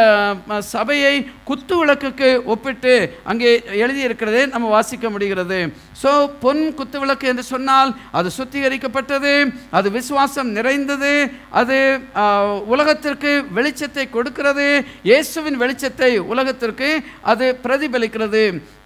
சபையை 0.75 1.15
குத்து 1.51 1.75
விளக்குக்கு 1.81 2.31
ஒப்பிட்டு 2.53 2.95
அங்கே 3.31 3.51
எழுதியிருக்கிறதே 3.83 4.43
நம்ம 4.55 4.67
வாசிக்க 4.77 5.07
முடிகிறது. 5.15 5.61
ஸோ 6.03 6.11
பொன் 6.43 6.63
குத்து 6.79 6.99
விளக்கு 7.03 7.27
என்று 7.31 7.45
சொன்னால் 7.53 7.91
அது 8.19 8.29
சுத்திகரிக்கப்பட்டது 8.39 9.33
அது 9.79 9.89
விசுவாசம் 9.97 10.51
நிறைந்தது 10.59 11.13
அது 11.61 11.79
உலகத்திற்கு 12.75 13.33
வெளிச்சத்தை 13.57 14.05
கொடுக்கிறது. 14.17 14.67
இயேசுவின் 15.11 15.61
வெளிச்சத்தை 15.63 16.11
உலகத்திற்கு 16.33 16.91
அது 17.33 17.47
பிரதிபலிக்கிறது. 17.65 18.45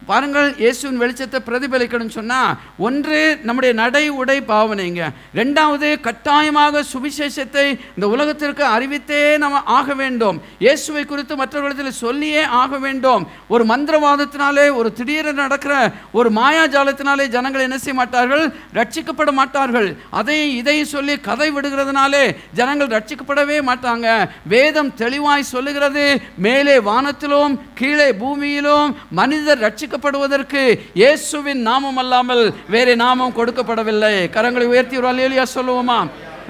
பாருங்கள் 0.09 0.49
இயேசுவின் 0.63 1.01
வெளிச்சத்தை 1.03 1.39
பிரதிபலிக்கணும்னு 1.49 2.17
சொன்னால் 2.19 2.55
ஒன்று 2.87 3.19
நம்முடைய 3.49 3.73
நடை 3.81 4.03
உடை 4.21 4.37
பாவனைங்க. 4.51 5.03
ரெண்டாவது 5.41 5.89
கட்டாயமாக 6.07 6.83
சுவிசேஷத்தை 6.93 7.67
இந்த 7.97 8.07
உலகத்திற்கு 8.15 8.65
அறிவித்தே 8.77 9.21
நம்ம 9.45 9.61
ஆக 9.79 9.95
வேண்டும். 10.01 10.39
இயேசுவை 10.65 11.05
குறித்து 11.05 11.35
மற்றவர்களிடத்தில் 11.43 12.01
சொல்லியே 12.05 12.43
ஆக 12.63 12.79
வேண்டும். 12.85 13.25
ஒரு 13.55 13.67
மந்திரவாதத்தினாலே 13.73 14.67
ஒரு 14.79 14.89
திடீரென 14.99 15.39
நடக்கிற 15.45 15.75
ஒரு 16.19 16.31
மாயாஜாலத்தினாலே 16.41 17.27
ஜனங்கள் 17.37 17.67
என்ன 17.67 17.79
செய்ய 17.85 17.97
மாட்டார்கள்? 18.01 18.45
ரட்சிக்கப்பட 18.79 19.31
மாட்டார்கள். 19.41 19.89
அதை 20.21 20.39
இதை 20.61 20.77
சொல்லி 20.95 21.17
கதை 21.29 21.49
விடுகிறதுனாலே 21.57 22.25
ஜனங்கள் 22.61 22.93
ரட்சிக்கப்படவே 22.97 23.61
மாட்டாங்க. 23.71 24.09
வேதம் 24.55 24.93
தெளிவாய் 25.03 25.51
சொல்லுகிறது 25.55 26.07
மேலே 26.47 26.77
வானத்திலும் 26.91 27.55
கீழே 27.81 28.09
பூமியிலும் 28.21 28.91
மனிதர் 29.21 29.65
ரட்சிக்கப்படுவதற்கு 29.93 30.63
இயேசுவின் 31.01 31.63
நாமம் 31.69 31.99
அல்லாமல் 32.03 32.45
வேறு 32.75 32.93
நாமம் 33.05 33.37
கொடுக்கப்படவில்லை. 33.39 34.15
கரங்களை 34.35 34.67
உயர்த்தி 34.73 34.97
ஒரு 35.01 35.09
அல்லேலியா 35.13 35.45
சொல்லுவோமா? 35.57 35.99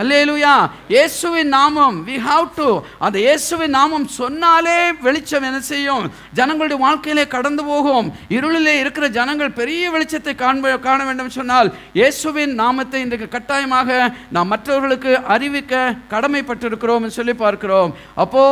அல்லேலுயா. 0.02 0.52
இயேசுவின் 0.92 1.50
நாமம் 1.56 1.96
வி 2.08 2.16
ஹாவ் 2.26 2.46
டு 2.58 2.68
அந்த 3.06 3.16
இயேசுவின் 3.24 3.74
நாமம் 3.78 4.06
சொன்னாலே 4.18 4.76
வெளிச்சம் 5.06 5.46
என்ன 5.48 5.58
செய்யும்? 5.70 6.04
ஜனங்களுடைய 6.38 6.78
வாழ்க்கையிலே 6.84 7.24
கடந்து 7.34 7.62
போகும். 7.70 8.06
இருளிலே 8.36 8.74
இருக்கிற 8.82 9.08
ஜனங்கள் 9.18 9.56
பெரிய 9.60 9.90
வெளிச்சத்தை 9.94 10.34
காண்ப 10.42 10.74
காண 10.86 10.98
வேண்டும் 11.08 11.34
சொன்னால் 11.38 11.70
இயேசுவின் 12.00 12.54
நாமத்தை 12.62 13.00
இன்றைக்கு 13.06 13.28
கட்டாயமாக 13.34 13.90
நாம் 14.36 14.52
மற்றவர்களுக்கு 14.54 15.14
அறிவிக்க 15.34 15.82
கடமைப்பட்டிருக்கிறோம் 16.14 17.16
சொல்லி 17.18 17.36
பார்க்கிறோம். 17.44 17.92
அப்போ 18.24 18.44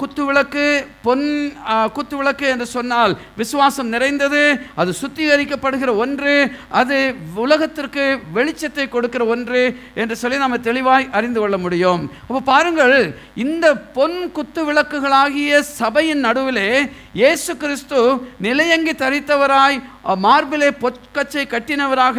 குத்து 0.00 0.22
விளக்கு 0.28 0.64
பொன் 1.06 1.24
குத்து 1.96 2.14
விளக்கு 2.18 2.46
என்று 2.52 2.66
சொன்னால் 2.74 3.12
விசுவாசம் 3.40 3.90
நிறைந்தது 3.94 4.42
அது 4.80 4.90
சுத்திகரிக்கப்படுகிற 5.00 5.90
ஒன்று 6.04 6.34
அது 6.80 6.98
உலகத்திற்கு 7.44 8.04
வெளிச்சத்தை 8.36 8.86
கொடுக்கிற 8.88 9.22
ஒன்று 9.34 9.62
என்று 10.02 10.16
சொல்லி 10.22 10.42
நாம் 10.44 10.66
தெளிவாய் 10.68 11.10
அறிந்து 11.18 11.40
கொள்ள 11.40 11.56
முடியும். 11.64 12.02
அப்போ 12.26 12.40
பாருங்கள் 12.50 12.96
இந்த 13.44 13.66
பொன் 13.98 14.18
குத்து 14.38 14.60
விளக்குகளாகிய 14.70 15.62
சபையின் 15.76 16.24
நடுவிலே 16.28 16.68
இயேசு 17.20 17.52
கிறிஸ்து 17.62 18.00
நிலையங்கி 18.48 18.92
தரித்தவராய் 19.04 19.78
மார்பிலே 20.26 20.68
பொற்கச்சை 20.82 21.42
கட்டினவராக 21.54 22.18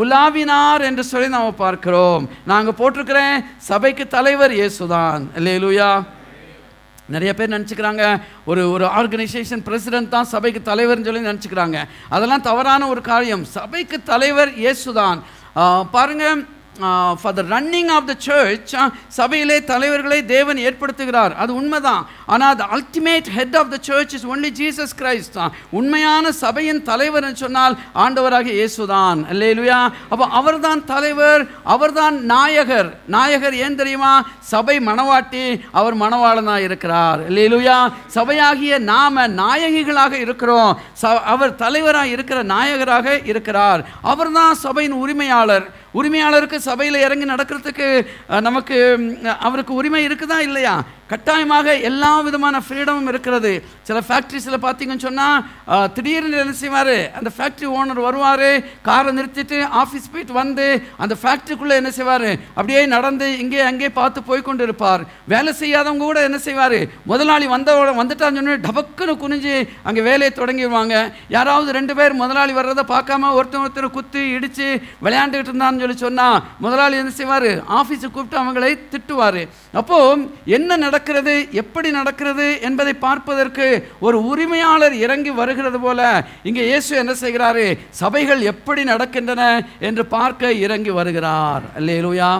உலாவினார் 0.00 0.82
என்று 0.88 1.04
சொல்லி 1.10 1.28
நாம் 1.34 1.60
பார்க்கிறோம். 1.64 2.24
நாங்கள் 2.52 2.78
போட்டிருக்கிறேன் 2.80 3.36
சபைக்கு 3.70 4.06
தலைவர் 4.16 4.54
இயேசுதான். 4.60 5.22
இல்லையிலுயா 5.38 5.90
நிறைய 7.14 7.30
பேர் 7.38 7.54
நினச்சிக்கிறாங்க 7.56 8.04
ஒரு 8.50 8.62
ஒரு 8.74 8.86
ஆர்கனைசேஷன் 9.00 9.64
பிரசிடென்ட் 9.68 10.12
தான் 10.14 10.30
சபைக்கு 10.34 10.60
தலைவர்னு 10.70 11.06
சொல்லி 11.08 11.28
நினச்சிக்கிறாங்க. 11.30 11.78
அதெல்லாம் 12.14 12.46
தவறான 12.48 12.88
ஒரு 12.92 13.02
காரியம். 13.10 13.44
சபைக்கு 13.56 13.98
தலைவர் 14.12 14.52
இயேசுதான். 14.64 15.20
பாருங்கள் 15.96 16.40
for 16.80 17.34
the 17.34 17.42
running 17.42 17.88
of 17.88 18.06
the 18.06 18.14
church 18.18 18.76
சபையிலே 19.08 19.64
தலைவர்களை 19.64 20.24
தேவன் 20.24 20.56
ஏற்படுத்துகிறார். 20.56 21.34
அது 21.34 21.54
உண்மைதான். 21.54 22.06
ஆனால் 22.26 22.56
the 22.56 22.66
ultimate 22.72 23.28
head 23.34 23.56
of 23.56 23.70
the 23.70 23.76
church 23.80 24.14
is 24.14 24.26
only 24.26 24.50
Jesus 24.60 25.02
Christ 25.02 25.32
தான் 25.32 25.52
உண்மையான 25.70 26.32
சபையின் 26.32 26.82
தலைவர் 26.82 27.24
என்று 27.24 27.36
சொன்னால் 27.36 27.78
ஆண்டவராக 27.94 28.48
இயேசுதான். 28.50 29.24
அல்லேலுயா. 29.32 29.92
அப்போ 30.08 30.26
அவர்தான் 30.26 30.84
தலைவர் 30.84 31.46
அவர்தான் 31.64 32.24
நாயகர். 32.24 33.00
நாயகர் 33.06 33.54
ஏன் 33.54 33.76
தெரியுமா? 33.76 34.26
சபை 34.40 34.78
மணவாட்டி 34.78 35.60
அவர் 35.72 35.96
மணவாளனாக 35.96 36.58
இருக்கிறார். 36.58 37.32
அல்லேலுயா. 37.32 37.92
சபையாகிய 38.14 38.78
நாம 38.78 39.28
நாயகிகளாக 39.28 40.12
இருக்கிறோம். 40.12 40.80
ச- 41.02 41.20
அவர் 41.20 41.54
தலைவராக 41.54 42.06
இருக்கிற 42.06 42.42
நாயகராக 42.42 43.20
இருக்கிறார். 43.24 43.88
அவர்தான் 44.02 44.54
சபையின் 44.54 44.92
உரிமையாளர். 44.92 45.79
உரிமையாளருக்கு 45.98 46.58
சபையில் 46.68 47.04
இறங்கி 47.06 47.26
நடக்கிறதுக்கு 47.32 47.86
நமக்கு 48.48 48.76
அவருக்கு 49.48 49.72
உரிமை 49.80 50.02
இருக்குதா 50.08 50.38
இல்லையா? 50.48 50.74
கட்டாயமாக 51.10 51.68
எல்லா 51.88 52.10
விதமான 52.26 52.56
ஃப்ரீடமும் 52.64 53.08
இருக்கிறது. 53.12 53.50
சில 53.86 53.98
ஃபேக்ட்ரிஸில் 54.08 54.62
பார்த்தீங்கன்னு 54.64 55.06
சொன்னால் 55.06 55.88
திடீர்னு 55.94 56.36
என்ன 56.42 56.54
செய்வார்? 56.60 56.92
அந்த 57.18 57.30
ஃபேக்ட்ரி 57.36 57.68
ஓனர் 57.78 58.00
வருவார் 58.04 58.48
காரை 58.88 59.12
நிறுத்திட்டு 59.16 59.58
ஆஃபீஸ் 59.82 60.06
போயிட்டு 60.12 60.34
வந்து 60.40 60.66
அந்த 61.04 61.14
ஃபேக்ட்ரிக்குள்ளே 61.22 61.78
என்ன 61.80 61.90
செய்வார்? 61.98 62.28
அப்படியே 62.56 62.82
நடந்து 62.94 63.28
இங்கே 63.44 63.60
அங்கே 63.70 63.90
பார்த்து 63.98 64.22
போய் 64.28 64.46
கொண்டு 64.48 64.62
இருப்பார். 64.68 65.02
வேலை 65.34 65.54
செய்யாதவங்க 65.62 66.04
கூட 66.10 66.20
என்ன 66.28 66.40
செய்வார்? 66.46 66.78
முதலாளி 67.12 67.48
வந்த 67.54 67.68
வந்துட்டான்னு 68.00 68.40
சொன்னே 68.42 68.56
டபக்குன்னு 68.68 69.16
குனிஞ்சு 69.24 69.56
அங்கே 69.88 70.04
வேலையை 70.10 70.30
தொடங்கிடுவாங்க. 70.38 70.94
யாராவது 71.36 71.76
ரெண்டு 71.78 71.92
பேர் 71.98 72.18
முதலாளி 72.22 72.54
வர்றதை 72.60 72.86
பார்க்காம 72.94 73.34
ஒருத்தர் 73.40 73.64
ஒருத்தர் 73.64 73.96
குத்து 73.98 74.22
இடித்து 74.36 74.68
விளையாண்டுக்கிட்டு 75.04 75.52
இருந்தான்னு 75.52 75.79
சொல்லி 75.80 75.96
சொன்னால் 75.96 76.42
முதலாளி 76.64 76.96
என்ன 77.02 77.12
செய்வார்? 77.20 77.50
ஆஃபீஸுக்கு 77.78 78.14
கூப்பிட்டு 78.16 78.42
அவங்களை 78.42 78.70
திட்டுவார். 78.92 79.42
அப்போ 79.80 79.98
என்ன 80.58 80.76
நடக்கிறது? 80.76 81.34
எப்படி 81.62 81.90
நடக்கிறது? 81.90 82.46
என்பதை 82.68 82.94
பார்ப்பதற்கு 83.06 83.66
ஒரு 84.00 84.18
உரிமையாளர் 84.32 84.96
இறங்கி 85.06 85.32
வருகிறது 85.40 85.80
போல 85.80 86.00
இங்கே 86.42 86.64
இயேசு 86.70 86.96
என்ன 87.02 87.12
செய்கிறாரு? 87.20 87.66
சபைகள் 88.02 88.42
எப்படி 88.52 88.84
நடக்கின்றன 88.84 89.42
என்று 89.88 90.06
பார்க்க 90.16 90.52
இறங்கி 90.66 90.94
வருகிறார். 91.00 91.62
அல்லேலூயா. 91.78 92.30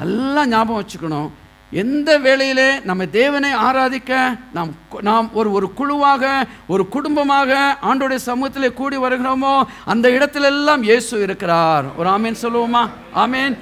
எல்லாம் 0.00 0.48
ஞாபகம் 0.48 0.80
வச்சுக்கணும். 0.82 1.30
எந்த 1.70 2.18
வேளையிலே 2.18 2.80
நம்ம 2.80 3.06
தேவனை 3.06 3.54
ஆராதிக்க 3.54 4.38
நாம் 4.54 4.74
நாம் 5.00 5.30
ஒரு 5.32 5.52
ஒரு 5.52 5.72
குழுவாக 5.72 6.44
ஒரு 6.68 6.88
குடும்பமாக 6.88 7.76
ஆண்டோடைய 7.82 8.14
சமூகத்தில் 8.14 8.72
கூடி 8.72 8.96
வருகிறோமோ 8.96 9.62
அந்த 9.84 10.08
இடத்திலெல்லாம் 10.08 10.82
இயேசு 10.82 11.22
இருக்கிறார். 11.22 11.84
ஒரு 11.96 12.08
ஆமேன் 12.08 12.34
சொல்லுவோமா? 12.42 12.88
ஆமேன். 13.14 13.58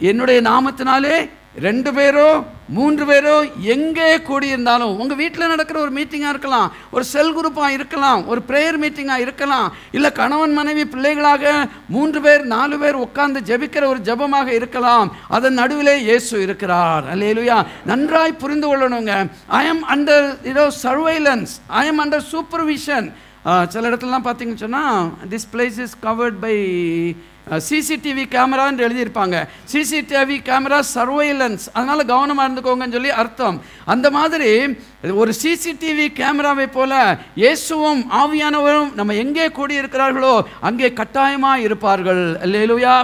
என்னுடைய 0.00 0.40
நாமத்தினாலே 0.40 1.30
ரெண்டு 1.54 1.90
பேரோ 1.96 2.28
மூன்று 2.76 3.04
பேரோ 3.08 3.34
எங்கே 3.72 4.06
கூடியிருந்தாலும் 4.28 4.92
உங்கள் 5.00 5.18
வீட்டில் 5.20 5.50
நடக்கிற 5.52 5.78
ஒரு 5.80 5.92
மீட்டிங்காக 5.96 6.32
இருக்கலாம் 6.34 6.68
ஒரு 6.90 7.04
செல் 7.04 7.34
குரூப்பாக 7.36 7.76
இருக்கலாம் 7.76 8.20
ஒரு 8.26 8.40
ப்ரேயர் 8.50 8.78
மீட்டிங்காக 8.82 9.24
இருக்கலாம் 9.24 9.66
இல்லை 9.96 10.10
கணவன் 10.20 10.54
மனைவி 10.58 10.84
பிள்ளைகளாக 10.94 11.52
மூன்று 11.94 12.20
பேர் 12.26 12.44
நாலு 12.54 12.78
பேர் 12.82 13.02
உட்கார்ந்து 13.06 13.40
ஜெபிக்கிற 13.50 13.86
ஒரு 13.92 14.00
ஜெபமாக 14.08 14.48
இருக்கலாம் 14.58 15.10
அதன் 15.28 15.58
நடுவிலே 15.62 15.96
இயேசு 16.08 16.40
இருக்கிறார். 16.46 17.04
அல்லேலூயா 17.14 17.58
நன்றாய் 17.90 18.40
புரிந்து 18.44 18.68
கொள்ளணுங்க. 18.70 19.12
ஐ 19.60 19.66
எம் 19.72 19.84
அண்டர் 19.96 20.28
இதோ 20.52 20.64
surveillance 20.84 21.52
I 21.82 21.84
am 21.86 22.02
under 22.04 22.24
supervision 22.32 23.08
சில 23.74 23.88
இடத்துலலாம் 23.90 24.26
பார்த்தீங்கன்னு 24.26 24.64
சொன்னால் 24.66 25.06
this 25.30 25.46
place 25.52 25.78
is 25.84 25.96
covered 26.08 26.36
by 26.44 26.56
CCTV 27.68 28.24
கேமரான்னு 28.34 28.84
எழுதியிருப்பாங்க. 28.86 29.36
சிசிடிவி 29.72 30.36
கேமரா 30.48 30.78
சர்வைலன்ஸ் 30.94 31.64
அதனால் 31.72 32.10
கவனமாக 32.12 32.46
இருந்துக்கோங்கன்னு 32.48 32.96
சொல்லி 32.96 33.10
அர்த்தம். 33.22 33.56
அந்த 33.84 34.10
மாதிரி 34.16 34.50
ஒரு 35.22 35.32
சிசிடிவி 35.42 36.06
கேமராவை 36.20 36.66
போல 36.66 36.92
இயேசுவும் 37.42 38.02
ஆவியானவரும் 38.22 38.92
நம்ம 38.98 39.14
எங்கே 39.24 39.46
கூடியிருக்கிறார்களோ 39.58 40.34
அங்கே 40.60 40.92
கட்டாயமாக 40.92 41.64
இருப்பார்கள். 41.66 42.24
அல்லேலூயா. 42.46 42.94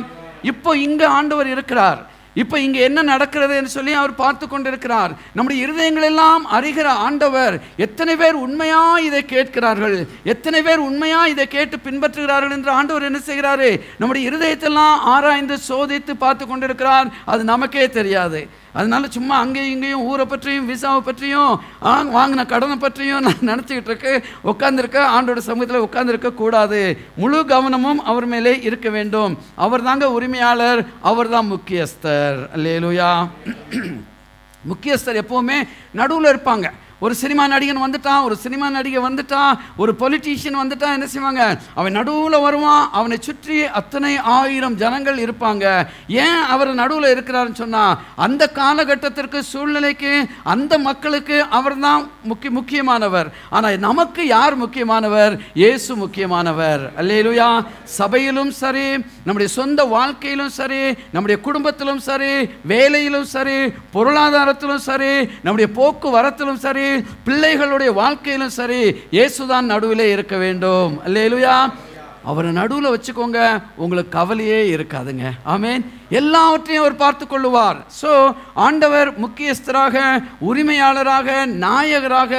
இப்போ 0.42 0.77
இங்கே 0.87 1.07
ஆண்டவர் 1.18 1.48
இருக்கிறார். 1.55 2.01
இப்போ 2.42 2.57
இங்கே 2.66 2.81
என்ன 2.88 3.01
நடக்கிறதுன்னு 3.12 3.70
சொல்லி 3.77 3.92
அவர் 4.01 4.14
பார்த்து 4.22 4.44
கொண்டிருக்கிறார். 4.48 5.12
நம்முடைய 5.37 5.59
இருதயங்களெல்லாம் 5.66 6.44
அறிகிற 6.59 6.88
ஆண்டவர் 7.07 7.55
எத்தனை 7.87 8.14
பேர் 8.22 8.37
உண்மையா 8.46 8.83
இதை 9.09 9.22
கேட்கிறார்கள்? 9.35 9.96
எத்தனை 10.33 10.61
பேர் 10.66 10.87
உண்மையா 10.88 11.20
இதை 11.33 11.46
கேட்டு 11.57 11.79
பின்பற்றுகிறார்கள் 11.87 12.55
என்று 12.59 12.70
ஆண்டவர் 12.79 13.09
என்ன 13.11 13.20
செய்கிறாரு? 13.31 13.70
நம்முடைய 14.01 14.22
இருதயத்தெல்லாம் 14.31 14.96
ஆராய்ந்து 15.14 15.59
சோதித்து 15.68 16.14
பார்த்து 16.24 16.46
கொண்டிருக்கிறார். 16.46 17.11
அது 17.33 17.44
நமக்கே 17.53 17.87
தெரியாது. 17.98 18.40
அதனால 18.78 19.08
சும்மா 19.16 19.34
அங்கேயும் 19.44 19.72
இங்கேயும் 19.74 20.04
ஊரை 20.10 20.24
பற்றியும் 20.32 20.68
விசாவை 20.72 21.00
பற்றியும் 21.08 21.54
வாங்கின 22.16 22.46
கடனை 22.52 22.76
பற்றியும் 22.84 23.24
நான் 23.26 23.46
நினச்சிக்கிட்டு 23.50 23.90
இருக்கு. 23.90 24.12
உட்காந்துருக்க 24.50 24.98
ஆண்டோட 25.16 25.40
சமூகத்தில் 25.48 25.86
உட்காந்துருக்க 25.86 26.30
கூடாது. 26.42 26.80
முழு 27.20 27.40
கவனமும் 27.52 28.02
அவர் 28.10 28.26
மேலே 28.34 28.52
இருக்க 28.68 28.88
வேண்டும். 28.98 29.32
அவர் 29.66 29.86
தாங்க 29.88 30.10
உரிமையாளர் 30.18 30.82
அவர் 31.10 31.32
தான் 31.36 31.50
முக்கியஸ்தர். 31.54 32.38
லேலுயா 32.64 33.12
முக்கியஸ்தர் 34.70 35.20
எப்போவுமே 35.22 35.58
நடுவில் 35.98 36.30
இருப்பாங்க. 36.32 36.68
ஒரு 37.04 37.14
சினிமா 37.22 37.44
நடிகன் 37.54 37.84
வந்துட்டான் 37.84 38.24
ஒரு 38.26 38.37
சினிமா 38.44 38.68
நடிகை 38.76 39.00
வந்துட்டான் 39.06 39.52
ஒரு 39.82 39.92
பொலிட்டீஷியன் 40.00 40.61
வந்துட்டான் 40.62 40.94
என்ன 40.96 41.06
செய்வாங்க? 41.12 41.42
அவன் 41.78 41.96
நடுவில் 41.98 42.44
வருவான் 42.46 42.84
அவனை 42.98 43.18
சுற்றி 43.26 43.58
அத்தனை 43.80 44.12
ஆயிரம் 44.37 44.78
ஜனங்கள் 44.82 45.18
இருப்பாங்க. 45.24 45.64
ஏன் 46.24 46.42
அவர் 46.54 46.72
நடுவில் 46.80 47.12
இருக்கிறாருன்னு 47.14 47.62
சொன்னால் 47.62 47.98
அந்த 48.26 48.42
காலகட்டத்திற்கு 48.58 49.40
சூழ்நிலைக்கு 49.52 50.12
அந்த 50.54 50.72
மக்களுக்கு 50.88 51.38
அவர் 51.58 51.78
தான் 51.87 52.02
முக்கிய 52.30 52.52
முக்கியமானவர். 52.58 53.28
ஆனால் 53.56 53.78
நமக்கு 53.87 54.22
யார் 54.34 54.56
முக்கியமானவர்? 54.64 55.37
இயேசு 55.62 55.90
முக்கியமானவர். 56.02 56.82
அல்லேலூயா. 57.00 57.48
சபையிலும் 57.98 58.52
சரி 58.62 58.87
நம்முடைய 59.26 59.48
சொந்த 59.58 59.80
வாழ்க்கையிலும் 59.94 60.52
சரி 60.58 60.82
நம்முடைய 61.14 61.38
குடும்பத்திலும் 61.46 62.02
சரி 62.08 62.32
வேலையிலும் 62.72 63.28
சரி 63.37 63.58
பொருளாதாரத்திலும் 63.96 64.84
சரி 64.90 65.12
நம்முடைய 65.44 65.68
போக்குவரத்திலும் 65.78 66.62
சரி 66.66 66.88
பிள்ளைகளுடைய 67.27 67.90
வாழ்க்கையிலும் 68.03 68.57
சரி 68.61 68.81
இயேசுதான் 69.16 69.70
நடுவிலே 69.74 70.09
இருக்க 70.16 70.37
வேண்டும். 70.46 70.92
அல்லேலூயா. 71.09 71.57
அவரை 72.31 72.51
நடுவில் 72.59 72.92
வச்சுக்கோங்க 72.92 73.40
உங்களுக்கு 73.83 74.11
கவலையே 74.16 74.59
இருக்காதுங்க. 74.74 75.27
ஆமென். 75.53 75.83
எல்லாவற்றையும் 76.20 76.83
அவர் 76.83 76.96
பார்த்து 77.03 77.24
கொள்ளுவார். 77.27 77.79
ஸோ 78.01 78.11
ஆண்டவர் 78.66 79.11
முக்கியஸ்தராக 79.24 79.96
உரிமையாளராக 80.48 81.29
நாயகராக 81.64 82.33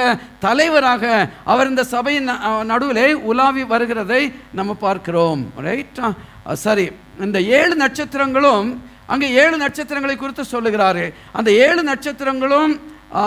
தலைவராக 0.46 1.04
அவர் 1.52 1.70
இந்த 1.72 1.84
சபையின் 1.94 2.30
நடுவிலே 2.72 3.08
உலாவி 3.30 3.64
வருகிறதை 3.72 4.22
நம்ம 4.60 4.76
பார்க்கிறோம். 4.86 5.42
ரைட் 5.66 6.00
சரி. 6.66 6.86
இந்த 7.26 7.40
ஏழு 7.58 7.74
நட்சத்திரங்களும் 7.84 8.68
அங்கே 9.12 9.28
ஏழு 9.42 9.56
நட்சத்திரங்களை 9.64 10.16
குறித்து 10.16 10.44
சொல்லுகிறாரு. 10.54 11.04
அந்த 11.38 11.50
ஏழு 11.66 11.82
நட்சத்திரங்களும் 11.90 12.72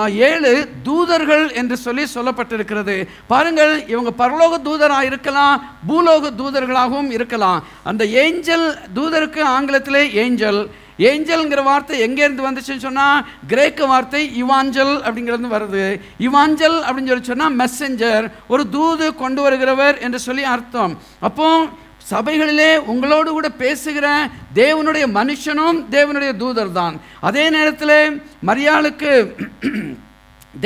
ஏழு 0.10 0.70
தூதர்கள் 0.84 1.52
என்று 1.52 1.78
சொல்லி 1.78 2.04
சொல்லப்பட்டிருக்கிறது. 2.16 3.08
பாருங்கள் 3.28 3.88
இவங்க 3.88 4.12
பரலோக 4.22 4.60
தூதராக 4.68 5.04
இருக்கலாம் 5.04 5.76
பூலோக 5.88 6.32
தூதர்களாகவும் 6.38 7.12
இருக்கலாம். 7.12 7.64
அந்த 7.84 8.06
ஏஞ்சல் 8.06 8.80
தூதருக்கு 8.96 9.44
ஆங்கிலத்திலே 9.56 10.04
ஏஞ்சல். 10.24 10.62
ஏஞ்சல்ங்கிற 11.00 11.64
வார்த்தை 11.64 11.96
எங்கேருந்து 12.06 12.48
வந்துச்சுன்னு 12.48 12.86
சொன்னால் 12.88 13.24
கிரேக்க 13.48 13.86
வார்த்தை 13.86 14.44
இவாஞ்சல் 14.44 14.94
அப்படிங்கிறது 15.06 15.54
வருது. 15.56 15.86
இவாஞ்சல் 16.28 16.78
அப்படின்னு 16.88 17.12
சொல்லி 17.12 17.32
சொன்னால் 17.32 17.56
மெசஞ்சர் 17.62 18.32
ஒரு 18.48 18.70
தூது 18.70 19.16
கொண்டு 19.16 19.50
வருகிறவர் 19.50 20.00
என்று 20.00 20.20
சொல்லி 20.20 20.44
அர்த்தம். 20.44 20.94
அப்போது 21.20 21.82
சபைகளிலே 22.12 22.72
உங்களோடு 22.92 23.30
கூட 23.32 23.50
பேசுகிற 23.64 24.08
தேவனுடைய 24.54 25.06
மனுஷனும் 25.20 25.78
தேவனுடைய 25.90 26.32
தூதர் 26.38 26.72
தான் 26.72 26.96
அதே 27.22 27.50
நேரத்தில் 27.50 27.98
மரியாளுக்கு 28.50 29.12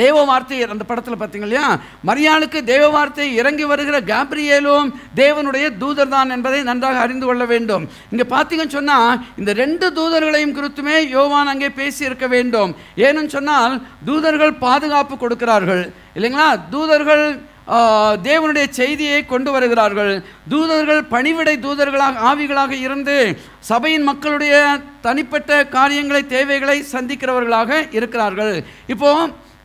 தேவ 0.00 0.16
வார்த்தை 0.24 0.56
அந்த 0.62 0.84
படத்தில் 0.84 1.18
பார்த்தீங்க 1.20 1.46
இல்லையா? 1.48 1.66
மரியாளுக்கு 2.06 2.58
தேவ 2.64 2.88
வார்த்தை 2.88 3.26
இறங்கி 3.34 3.64
வருகிற 3.64 3.96
காப்ரியேலும் 4.10 4.88
தேவனுடைய 5.14 5.66
தூதர் 5.78 6.08
தான் 6.08 6.30
என்பதை 6.30 6.60
நன்றாக 6.62 6.98
அறிந்து 6.98 7.26
கொள்ள 7.26 7.44
வேண்டும். 7.44 7.84
இங்கே 8.10 8.26
பார்த்தீங்கன்னு 8.34 8.76
சொன்னால் 8.78 9.20
இந்த 9.36 9.52
ரெண்டு 9.52 9.86
தூதர்களையும் 9.98 10.54
குறித்துமே 10.58 10.96
யோவான் 11.08 11.52
அங்கே 11.52 11.70
பேசியிருக்க 11.80 12.28
வேண்டும். 12.28 12.72
ஏன்னு 12.96 13.34
சொன்னால் 13.36 13.74
தூதர்கள் 14.04 14.54
பாதுகாப்பு 14.66 15.16
கொடுக்கிறார்கள். 15.16 15.82
இல்லைங்களா? 16.14 16.48
தூதர்கள் 16.70 17.24
தேவனுடைய 18.28 18.66
செய்தியை 18.78 19.18
கொண்டு 19.32 19.50
வருகிறார்கள். 19.54 20.12
தூதர்கள் 20.52 21.02
பணிவிடை 21.14 21.54
தூதர்களாக 21.64 22.22
ஆவிகளாக 22.30 22.72
இருந்து 22.86 23.16
சபையின் 23.70 24.06
மக்களுடைய 24.10 24.54
தனிப்பட்ட 25.06 25.58
காரியங்களை 25.76 26.22
தேவைகளை 26.26 26.78
சந்திக்கிறவர்களாக 26.94 27.80
இருக்கிறார்கள். 27.98 28.54
இப்போ 28.94 29.10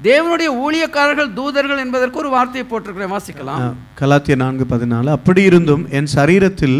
தேவனுடைய 0.09 0.49
ஊழியக்காரர்கள் 0.63 1.31
தூதர்கள் 1.39 1.81
என்பதற்கு 1.85 2.21
ஒரு 2.23 2.29
வார்த்தையை 2.35 2.65
போட்டிருக்கிறேன். 2.69 3.13
வாசிக்கலாம். 3.15 3.61
கலாத்திய 4.01 4.35
நான்கு 4.43 4.65
பதினாலு. 4.73 5.09
அப்படி 5.17 5.41
இருந்தும் 5.51 5.85
என் 5.99 6.11
சரீரத்தில் 6.17 6.77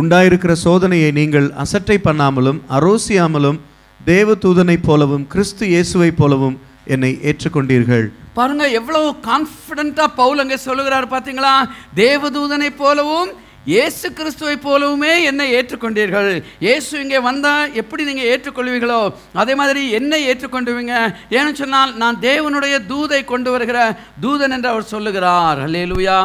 உண்டாயிருக்கிற 0.00 0.52
சோதனையை 0.66 1.10
நீங்கள் 1.20 1.48
அசட்டை 1.64 1.96
பண்ணாமலும் 2.04 2.60
அரோசியாமலும் 2.78 3.58
தேவ 4.00 4.34
தூதனைப் 4.44 4.86
போலவும் 4.86 5.26
கிறிஸ்து 5.32 5.64
இயேசுவைப் 5.74 6.18
போலவும் 6.20 6.56
என்னை 6.92 7.10
ஏற்றுக்கொண்டீர்கள். 7.28 8.06
பாருங்க 8.38 8.64
எவ்வளவு 8.78 9.08
கான்ஃபிடென்ட்டா 9.30 10.06
பவுல் 10.20 10.42
அங்கே 10.42 10.58
சொல்லுகிறார் 10.66 11.06
பார்த்தீங்களா? 11.14 11.54
தேவதூதனை 12.02 12.70
போலவும் 12.82 13.30
இயேசு 13.72 14.06
கிறிஸ்துவை 14.16 14.54
போலவுமே 14.64 15.12
என்னை 15.28 15.46
ஏற்றுக்கொண்டீர்கள். 15.58 16.30
இயேசு 16.64 16.92
இங்கே 17.02 17.20
வந்தால் 17.28 17.72
எப்படி 17.80 18.02
நீங்கள் 18.08 18.30
ஏற்றுக்கொள்வீங்களோ 18.32 19.00
அதே 19.42 19.54
மாதிரி 19.60 19.82
என்னை 19.98 20.18
ஏற்றுக்கொண்டுவீங்க? 20.30 20.94
ஏன்னு 21.36 21.60
சொன்னால் 21.62 21.92
நான் 22.02 22.20
தேவனுடைய 22.28 22.74
தூதை 22.92 23.20
கொண்டு 23.32 23.50
வருகிற 23.54 23.78
தூதன் 24.24 24.54
என்று 24.56 24.72
அவர் 24.72 24.92
சொல்லுகிறார். 24.94 25.60
அல்லேலூயா 25.66 26.18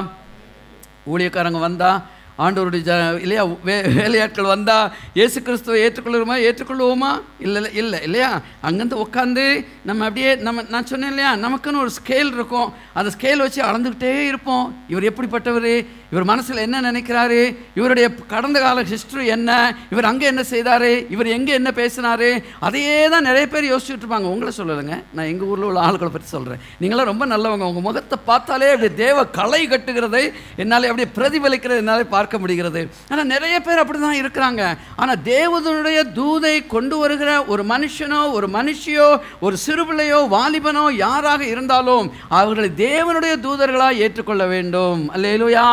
ஊழியக்காரங்க 1.13 1.61
வந்தால் 1.67 2.01
ஆண்டவருடைய 2.45 2.83
ஜ 2.89 2.93
இல்லையா 3.21 3.43
வே 3.67 3.75
வேலையாட்கள் 3.81 4.51
வந்தால் 4.53 4.91
இயேசு 5.13 5.41
கிறிஸ்துவை 5.41 5.79
ஏற்றுக்கொள்ளுமா 5.85 6.35
ஏற்றுக்கொள்வோமா 6.47 7.11
இல்லை 7.39 7.61
இல்லை 7.73 7.99
இல்லையா? 8.03 8.29
அங்கேருந்து 8.63 9.03
உட்காந்து 9.05 9.45
நம்ம 9.83 10.05
அப்படியே 10.05 10.35
நம்ம 10.35 10.63
நான் 10.69 10.85
சொன்னேன் 10.85 11.09
இல்லையா 11.09 11.31
நமக்குன்னு 11.45 11.83
ஒரு 11.85 11.91
ஸ்கேல் 11.99 12.33
இருக்கும். 12.37 12.69
அந்த 12.93 13.11
ஸ்கேல் 13.17 13.43
வச்சு 13.45 13.61
அளந்துக்கிட்டே 13.63 14.13
இருப்போம். 14.27 14.65
இவர் 14.87 15.09
எப்படிப்பட்டவர்? 15.11 15.71
இவர் 16.11 16.25
மனசில் 16.29 16.63
என்ன 16.65 16.77
நினைக்கிறாரு? 16.89 17.39
இவருடைய 17.79 18.05
கடந்த 18.33 18.57
கால 18.63 18.83
ஹிஸ்ட்ரி 18.91 19.25
என்ன? 19.35 19.49
இவர் 19.93 20.07
அங்கே 20.11 20.25
என்ன 20.31 20.43
செய்தார்? 20.51 20.87
இவர் 21.15 21.27
எங்கே 21.35 21.53
என்ன 21.59 21.69
பேசினாரு? 21.79 22.29
அதையே 22.67 22.95
தான் 23.13 23.27
நிறைய 23.29 23.45
பேர் 23.53 23.69
யோசிச்சுட்டு 23.71 24.03
இருப்பாங்க. 24.05 24.29
உங்களை 24.33 24.51
சொல்லலைங்க. 24.59 24.95
நான் 25.15 25.29
எங்கள் 25.31 25.49
ஊரில் 25.51 25.67
உள்ள 25.69 25.79
ஆளுகளை 25.87 26.11
பற்றி 26.15 26.29
சொல்கிறேன் 26.35 26.63
நீங்களாம் 26.81 27.09
ரொம்ப 27.11 27.25
நல்லவங்க. 27.33 27.67
உங்கள் 27.71 27.85
முகத்தை 27.87 28.17
பார்த்தாலே 28.31 28.71
அப்படி 28.73 28.89
தேவ 29.03 29.25
கலை 29.39 29.61
கட்டுகிறதை. 29.73 30.23
என்னால் 30.63 30.89
அப்படியே 30.91 31.09
பிரதிபலிக்கிறது. 31.19 31.81
என்னால் 31.83 32.05
பார்க்க 32.15 32.41
முடிகிறது. 32.43 32.83
ஆனால் 33.11 33.29
நிறைய 33.33 33.55
பேர் 33.67 33.83
அப்படி 33.83 34.01
தான் 34.07 34.19
இருக்கிறாங்க. 34.21 34.63
ஆனால் 35.01 35.21
தேவதனுடைய 35.31 35.99
தூதை 36.19 36.55
கொண்டு 36.75 36.97
வருகிற 37.03 37.29
ஒரு 37.53 37.65
மனுஷனோ 37.73 38.21
ஒரு 38.39 38.49
மனுஷியோ 38.57 39.07
ஒரு 39.45 39.55
சிறுபிள்ளையோ 39.65 40.19
வாலிபனோ 40.35 40.85
யாராக 41.05 41.41
இருந்தாலும் 41.53 42.05
அவர்களை 42.39 42.71
தேவனுடைய 42.85 43.33
தூதர்களாக 43.47 44.01
ஏற்றுக்கொள்ள 44.05 44.43
வேண்டும். 44.55 45.01
அல்லேலூயா. 45.15 45.65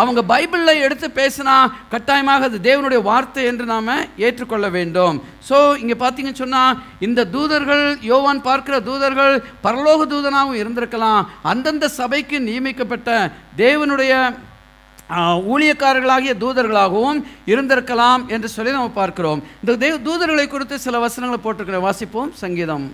அவங்க 0.00 0.20
பைபிளில் 0.32 0.82
எடுத்து 0.84 1.08
பேசினா 1.20 1.56
கட்டாயமாக 1.94 2.48
அது 2.50 2.58
தேவனுடைய 2.68 3.00
வார்த்தை 3.08 3.42
என்று 3.50 3.64
நாம் 3.72 3.90
ஏற்றுக்கொள்ள 4.26 4.68
வேண்டும். 4.76 5.16
ஸோ 5.48 5.56
இங்கே 5.82 5.96
பார்த்தீங்கன்னு 6.04 6.42
சொன்னால் 6.44 6.78
இந்த 7.08 7.26
தூதர்கள் 7.34 7.84
யோவான் 8.12 8.46
பார்க்கிற 8.48 8.78
தூதர்கள் 8.88 9.34
பரலோக 9.66 10.06
தூதனாகவும் 10.14 10.60
இருந்திருக்கலாம். 10.62 11.20
அந்தந்த 11.52 11.90
சபைக்கு 11.98 12.38
நியமிக்கப்பட்ட 12.48 13.10
தேவனுடைய 13.64 14.14
ஊழியக்காரர்களாகிய 15.52 16.32
தூதர்களாகவும் 16.42 17.18
இருந்திருக்கலாம் 17.52 18.22
என்று 18.34 18.48
சொல்லி 18.54 18.70
நம்ம 18.76 18.92
பார்க்கிறோம். 19.00 19.40
இந்த 19.62 19.72
தேவ 19.82 19.94
தூதர்களை 20.06 20.46
குறித்து 20.52 20.76
சில 20.84 20.98
வசனங்களை 21.04 21.38
போட்டிருக்கிறேன். 21.42 21.84
வாசிப்போம். 21.86 22.30
சங்கீதம். 22.42 22.84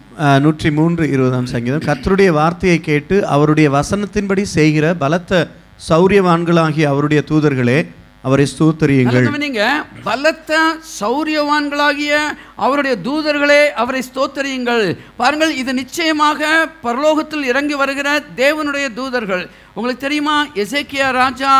நூற்றி 0.45 0.71
மூன்று 0.79 1.05
இருபதாம் 1.15 1.49
சங்கீதம். 1.55 1.85
கர்த்தருடைய 1.89 2.33
வார்த்தையை 2.41 2.79
கேட்டு 2.89 3.19
அவருடைய 3.37 3.71
வசனத்தின்படி 3.79 4.45
செய்கிற 4.57 4.95
பலத்த 5.05 5.47
சௌரியவான்களாகிய 5.87 6.87
அவருடைய 6.93 7.23
தூதர்களே 7.31 7.79
அவரை 8.23 8.47
ஸ்தோத்தரியுங்கள். 8.53 9.27
நீங்க 9.39 9.85
பலத்த 10.07 10.61
சௌரியவான்களாகிய 11.01 12.13
அவருடைய 12.57 12.97
தூதர்களே 13.05 13.61
அவரை 13.83 14.03
ஸ்தோத்தரியுங்கள். 14.09 14.85
பாருங்கள் 15.17 15.53
இது 15.57 15.75
நிச்சயமாக 15.75 16.69
பரலோகத்தில் 16.83 17.45
இறங்கி 17.45 17.75
வருகிற 17.75 18.09
தேவனுடைய 18.37 18.87
தூதர்கள். 18.95 19.45
உங்களுக்கு 19.79 20.05
தெரியுமா? 20.05 20.37
எசேக்கியா 20.63 21.09
ராஜா 21.19 21.51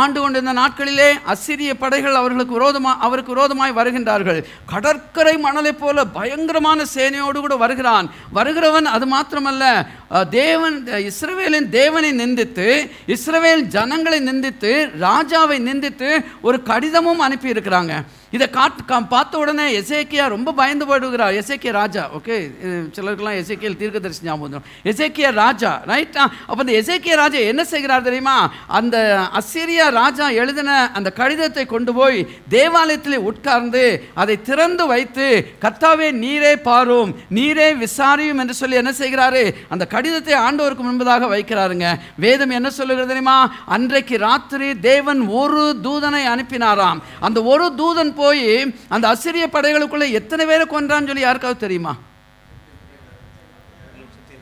ஆண்டு 0.00 0.18
கொண்டிருந்த 0.20 0.52
நாட்களிலே 0.58 1.08
அசிரிய 1.32 1.70
படைகள் 1.80 2.18
அவர்களுக்கு 2.20 2.56
விரோதமாக 2.58 3.02
அவருக்கு 3.06 3.34
விரோதமாய் 3.34 3.74
வருகின்றார்கள். 3.78 4.38
கடற்கரை 4.72 5.34
மணலைப் 5.46 5.80
போல 5.80 6.04
பயங்கரமான 6.18 6.86
சேனையோடு 6.94 7.40
கூட 7.46 7.56
வருகிறான். 7.64 8.08
வருகிறவன் 8.38 8.88
அது 8.94 9.08
மாத்திரமல்ல 9.14 9.64
தேவன் 10.38 10.78
இஸ்ரவேலின் 11.10 11.68
தேவனை 11.78 12.12
நிந்தித்து 12.22 12.68
இஸ்ரவேல் 13.16 13.64
ஜனங்களை 13.76 14.20
நிந்தித்து 14.30 14.72
ராஜாவை 15.06 15.58
நிந்தித்து 15.68 16.10
ஒரு 16.48 16.60
கடிதமும் 16.70 17.24
அனுப்பி 17.26 17.54
இருக்கிறாங்க 17.54 17.94
இதை 18.36 18.46
காட்டு 18.56 18.82
கா 18.90 18.96
பார்த்த 19.12 19.38
உடனே 19.42 19.64
எசேக்கியா 19.78 20.24
ரொம்ப 20.34 20.50
பயந்து 20.58 20.84
போயிடுகிறார் 20.88 21.36
எசேக்கியா 21.40 21.72
ராஜா 21.78 22.02
ஓகே 22.18 22.36
சிலருக்கெல்லாம் 22.96 23.38
எசேக்கியல் 23.42 23.76
தீர்க்கதரிசி 23.80 24.26
ஞாபகம் 24.26 24.44
வந்துடும். 24.44 24.66
எசேக்கியா 24.90 25.30
ராஜா 25.40 25.70
ரைட் 25.90 26.18
அப்போ 26.48 26.60
இந்த 26.64 26.74
எசேக்கியா 26.80 27.16
ராஜா 27.22 27.40
என்ன 27.52 27.62
செய்கிறார் 27.72 28.06
தெரியுமா? 28.08 28.36
அந்த 28.78 28.96
அசிரியா 29.40 29.86
ராஜா 30.00 30.26
எழுதின 30.42 30.76
அந்த 30.98 31.08
கடிதத்தை 31.20 31.64
கொண்டு 31.72 31.94
போய் 31.98 32.18
தேவாலயத்தில் 32.54 33.24
உட்கார்ந்து 33.30 33.84
அதை 34.22 34.36
திறந்து 34.48 34.86
வைத்து 34.92 35.26
கர்த்தாவே 35.64 36.08
நீரே 36.22 36.54
பாரும் 36.68 37.10
நீரே 37.38 37.68
விசாரியும் 37.82 38.40
என்று 38.44 38.56
சொல்லி 38.60 38.80
என்ன 38.82 38.94
செய்கிறாரு? 39.02 39.42
அந்த 39.72 39.84
கடிதத்தை 39.96 40.36
ஆண்டவருக்கு 40.46 40.86
முன்பதாக 40.88 41.28
வைக்கிறாருங்க. 41.34 41.86
வேதம் 42.26 42.56
என்ன 42.60 42.70
சொல்லுகிறது 42.78 43.12
தெரியுமா? 43.12 43.38
அன்றைக்கு 43.76 44.16
ராத்திரி 44.28 44.70
தேவன் 44.88 45.20
ஒரு 45.42 45.64
தூதனை 45.88 46.24
அனுப்பினாராம். 46.34 47.02
அந்த 47.28 47.38
ஒரு 47.52 47.66
தூதன் 47.82 48.16
போய் 48.22 48.46
அந்த 48.94 49.04
அசிரிய 49.14 49.46
படைகளுக்குள்ளே 49.56 50.08
எத்தனை 50.20 50.44
பேரை 50.50 50.66
கொன்றான்னு 50.74 51.10
சொல்லி 51.10 51.26
யாருக்காவது 51.26 51.64
தெரியுமா? 51.64 51.94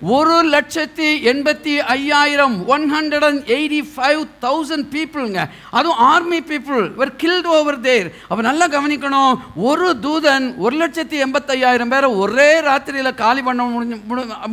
ஒரு 0.01 0.35
லட்சத்தி 0.55 1.09
எண்பத்தி 1.31 1.73
ஐயாயிரம் 1.95 2.67
one 2.75 2.85
hundred 2.95 3.25
and 3.29 3.49
eighty 3.55 3.81
five 3.95 4.21
thousand 4.45 4.87
பீப்புளுங்க 4.93 5.41
அதுவும் 5.71 6.01
army 6.11 6.39
people 6.51 6.85
were 7.01 7.13
killed 7.23 7.49
over 7.57 7.81
there 7.87 8.09
அப்போ 8.29 8.43
நல்லா 8.49 8.67
கவனிக்கணும். 8.75 9.33
ஒரு 9.71 9.89
தூதன் 10.05 10.47
ஒரு 10.65 10.77
லட்சத்தி 10.83 11.17
எண்பத்தையாயிரம் 11.25 11.91
பேரை 11.95 12.11
ஒரே 12.23 12.51
ராத்திரியில் 12.69 13.19
காலி 13.23 13.43
பண்ண 13.43 13.65
முடிஞ்சு 13.65 13.97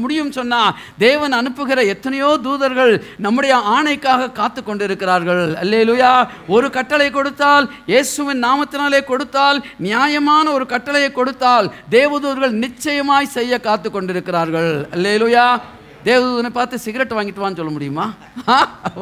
முடியும் 0.03 0.31
சொன்னால் 0.31 0.73
தேவன் 1.05 1.37
அனுப்புகிற 1.39 1.83
எத்தனையோ 1.93 2.31
தூதர்கள் 2.47 2.93
நம்முடைய 3.17 3.55
ஆணைக்காக 3.75 4.31
காத்து 4.31 4.63
கொண்டிருக்கிறார்கள். 4.63 5.55
அல்லேலுயா. 5.63 6.11
ஒரு 6.47 6.69
கட்டளை 6.69 7.09
கொடுத்தால் 7.11 7.69
இயேசுவின் 7.93 8.43
நாமத்தினாலே 8.43 9.03
கொடுத்தால் 9.03 9.63
நியாயமான 9.77 10.51
ஒரு 10.51 10.65
கட்டளையை 10.65 11.11
கொடுத்தால் 11.11 11.71
தேவதூதர்கள் 11.91 12.59
நிச்சயமாய் 12.65 13.33
செய்ய 13.37 13.59
காத்து 13.59 13.91
கொண்டிருக்கிறார்கள். 13.91 14.87
அல்லேலுயா. 14.95 15.34
தேவதூதனை 16.07 16.49
பார்த்து 16.55 16.75
சிகரெட் 16.83 17.13
வாங்கிட்டு 17.17 17.41
வான்னு 17.43 17.59
சொல்ல 17.59 17.71
முடியுமா? 17.75 18.03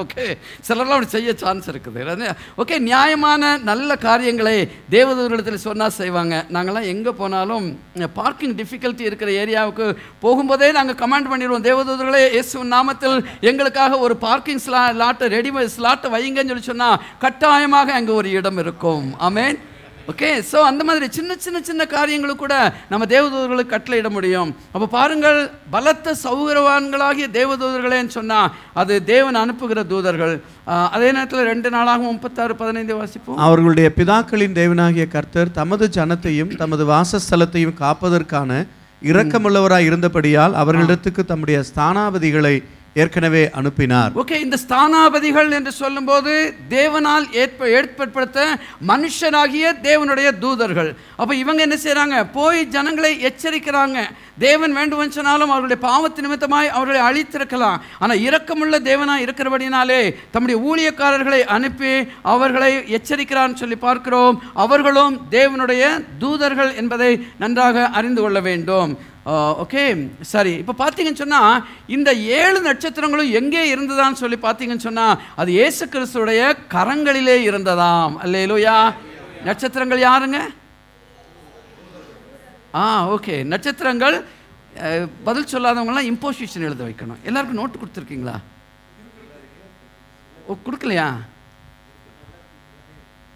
ஓகே 0.02 0.26
சிலர்லாம் 0.68 0.96
அப்படி 0.98 1.10
செய்ய 1.16 1.34
சான்ஸ் 1.42 1.68
இருக்குது. 1.72 2.30
ஓகே 2.62 2.76
நியாயமான 2.86 3.50
நல்ல 3.70 3.98
காரியங்களை 4.06 4.54
தேவதூதர்களிடத்தில் 4.94 5.66
சொன்னால் 5.66 5.96
செய்வாங்க. 5.98 6.38
நாங்கள்லாம் 6.56 6.88
எங்கே 6.94 7.14
போனாலும் 7.18 7.66
பார்க்கிங் 8.20 8.56
டிஃபிகல்ட்டி 8.62 9.04
இருக்கிற 9.10 9.32
ஏரியாவுக்கு 9.42 9.88
போகும்போதே 10.24 10.70
நாங்கள் 10.78 11.00
கமாண்ட் 11.04 11.32
பண்ணிடுவோம். 11.34 11.68
தேவதூதர்களே 11.70 12.24
இயேசு 12.38 12.64
நாமத்தில் 12.76 13.18
எங்களுக்காக 13.52 14.00
ஒரு 14.06 14.18
பார்க்கிங் 14.28 14.64
ஸ்லா 14.68 14.86
லாட்டை 15.04 15.32
ரெடி 15.38 15.54
ஸ்லாட்டை 15.78 16.14
வைங்கன்னு 16.16 16.54
சொல்லி 16.54 16.72
சொன்னால் 16.72 17.00
கட்டாயமாக 17.26 17.94
அங்கே 18.00 18.16
ஒரு 18.22 18.32
இடம் 18.40 18.62
இருக்கும். 18.66 19.06
ஆமேன் 19.30 19.60
ஓகே 20.12 20.30
ஸோ 20.52 20.58
அந்த 20.70 20.82
மாதிரி 20.88 21.06
சின்ன 21.18 21.36
சின்ன 21.44 21.58
சின்ன 21.68 21.82
காரியங்களும் 21.94 22.40
கூட 22.42 22.56
நம்ம 22.92 23.04
தேவதூதர்களுக்கு 23.14 23.74
கட்டளையிட 23.74 24.10
முடியும். 24.16 24.50
அப்போ 24.74 24.88
பாருங்கள் 24.96 25.40
பலத்த 25.76 26.16
சௌகரவான்களாகிய 26.24 27.28
தேவதூதர்களேன்னு 27.38 28.14
சொன்னால் 28.18 28.50
அது 28.82 28.94
தேவன் 29.14 29.40
அனுப்புகிற 29.44 29.80
தூதர்கள். 29.94 30.36
அதே 30.96 31.10
நேரத்தில் 31.16 31.50
ரெண்டு 31.52 31.72
நாளாக 31.76 32.04
முப்பத்தாறு 32.12 32.54
பதினைந்து 32.62 32.94
வாசிப்போம். 33.00 33.40
அவர்களுடைய 33.48 33.90
பிதாக்களின் 33.98 34.58
தேவனாகிய 34.62 35.08
கர்த்தர் 35.16 35.56
தமது 35.60 35.88
ஜனத்தையும் 35.98 36.54
தமது 36.62 36.86
வாசஸ்தலத்தையும் 36.94 37.78
காப்பதற்கான 37.84 38.62
இரக்கமுள்ளவராய் 39.02 39.88
இருந்தபடியால் 39.90 40.54
அவர்களிடத்துக்கு 40.62 41.22
தம்முடைய 41.32 41.58
ஸ்தானாபதிகளை 41.70 42.56
ஏற்கனவே 43.02 43.44
அனுப்பினார். 43.60 44.12
ஓகே 44.22 44.36
இந்த 44.46 44.58
ஸ்தானாபதிகள் 44.64 45.50
என்று 45.58 45.72
சொல்லும்போது 45.82 46.34
தேவனால் 46.74 47.26
ஏற்ப 47.44 47.70
ஏற்படுத்த 47.78 48.40
மனுஷனாகிய 48.92 49.66
தேவனுடைய 49.88 50.28
தூதர்கள். 50.44 50.92
அப்போ 51.22 51.34
இவங்க 51.44 51.62
என்ன 51.68 51.78
செய்கிறாங்க 51.86 52.18
போய் 52.38 52.60
ஜனங்களை 52.76 53.12
எச்சரிக்கிறாங்க. 53.30 54.00
தேவன் 54.46 54.76
வேண்டுமென்னு 54.78 55.18
சொன்னாலும் 55.18 55.54
அவர்களுடைய 55.54 55.80
பாவத்து 55.88 56.24
நிமித்தமாய் 56.26 56.74
அவர்களை 56.78 57.02
அழித்திருக்கலாம். 57.08 57.82
ஆனால் 58.00 58.24
இரக்கமுள்ள 58.28 58.78
தேவனாக 58.90 59.24
இருக்கிறபடினாலே 59.26 60.02
தம்முடைய 60.36 60.58
ஊழியக்காரர்களை 60.70 61.42
அனுப்பி 61.58 61.94
அவர்களை 62.34 62.72
எச்சரிக்கிறான்னு 62.98 63.62
சொல்லி 63.64 63.80
பார்க்கிறோம். 63.88 64.38
அவர்களும் 64.66 65.16
தேவனுடைய 65.38 65.84
தூதர்கள் 66.20 66.72
என்பதை 66.84 67.12
நன்றாக 67.44 67.88
அறிந்து 68.00 68.22
கொள்ள 68.22 68.40
வேண்டும். 68.50 68.94
ஓகே. 69.64 69.84
சரி 70.32 70.54
இப்போ 70.62 70.74
பார்த்தீங்கன்னு 70.82 71.22
சொன்னால் 71.24 71.62
இந்த 71.96 72.10
ஏழு 72.40 72.58
நட்சத்திரங்களும் 72.68 73.36
எங்கே 73.40 73.62
இருந்ததான்னு 73.74 74.22
சொல்லி 74.22 74.38
பார்த்தீங்கன்னு 74.46 74.88
சொன்னால் 74.88 75.20
அது 75.42 75.50
இயேசு 75.60 75.84
கிறிஸ்துடைய 75.94 76.42
கரங்களிலே 76.74 77.38
இருந்ததாம். 77.50 78.16
அல்லையிலோயா 78.24 78.76
நட்சத்திரங்கள் 79.48 80.06
யாருங்க? 80.10 80.40
ஆ 82.82 82.84
ஓகே. 83.16 83.36
நட்சத்திரங்கள் 83.54 84.18
பதில் 85.28 85.52
சொல்லாதவங்கலாம் 85.54 86.10
இம்போசிஷன் 86.12 86.66
எழுத 86.70 86.82
வைக்கணும். 86.86 87.22
எல்லாருக்கும் 87.30 87.60
நோட்டு 87.62 87.80
கொடுத்துருக்கீங்களா? 87.80 88.36
ஓ 90.48 90.58
கொடுக்கலையா? 90.68 91.08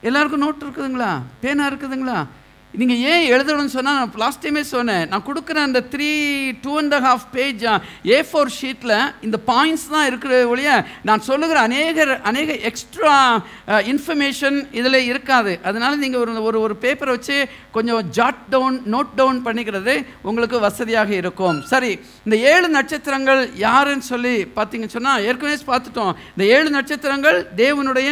எல்லாருக்கும் 0.10 0.44
நோட்டு 0.46 0.64
இருக்குதுங்களா? 0.66 1.12
பேனா 1.44 1.68
இருக்குதுங்களா? 1.72 2.18
நீங்கள் 2.80 3.00
ஏன் 3.12 3.24
எழுதணும்னு 3.34 3.74
சொன்னால் 3.76 3.96
நான் 4.00 4.18
லாஸ்ட் 4.24 4.44
டைமே 4.46 4.62
சொன்னேன். 4.72 5.06
நான் 5.12 5.24
கொடுக்குற 5.28 5.58
அந்த 5.68 5.80
three 5.94 6.10
two 6.66 6.74
and 6.82 6.96
half 7.08 7.26
page 7.36 7.64
A 8.14 8.18
four 8.30 8.52
ஷீட்டில் 8.58 8.96
இந்த 9.28 9.38
பாயிண்ட்ஸ் 9.50 9.86
தான் 9.94 10.08
இருக்கிற 10.10 10.34
ஒழிய 10.52 10.72
நான் 11.10 11.26
சொல்லுகிற 11.30 11.58
அநேக 11.70 12.06
அநேக 12.32 12.58
எக்ஸ்ட்ரா 12.70 13.16
இன்ஃபர்மேஷன் 13.94 14.60
இதில் 14.80 15.00
இருக்காது. 15.12 15.54
அதனால் 15.70 16.02
நீங்கள் 16.04 16.22
ஒரு 16.24 16.46
ஒரு 16.50 16.60
ஒரு 16.66 16.78
பேப்பரை 16.86 17.16
வச்சு 17.18 17.40
கொஞ்சம் 17.78 18.04
ஜாட் 18.20 18.44
டவுன் 18.56 18.80
நோட் 18.96 19.14
டவுன் 19.22 19.42
பண்ணிக்கிறது 19.48 19.96
உங்களுக்கு 20.30 20.60
வசதியாக 20.68 21.12
இருக்கும். 21.22 21.60
சரி 21.74 21.92
இந்த 22.26 22.36
ஏழு 22.54 22.70
நட்சத்திரங்கள் 22.78 23.44
யாருன்னு 23.68 24.12
சொல்லி 24.14 24.36
பார்த்தீங்கன்னு 24.58 24.98
சொன்னால் 24.98 25.24
ஏற்கனவே 25.30 25.60
பார்த்துட்டோம். 25.74 26.14
இந்த 26.36 26.46
ஏழு 26.58 26.70
நட்சத்திரங்கள் 26.80 27.40
தேவனுடைய 27.64 28.12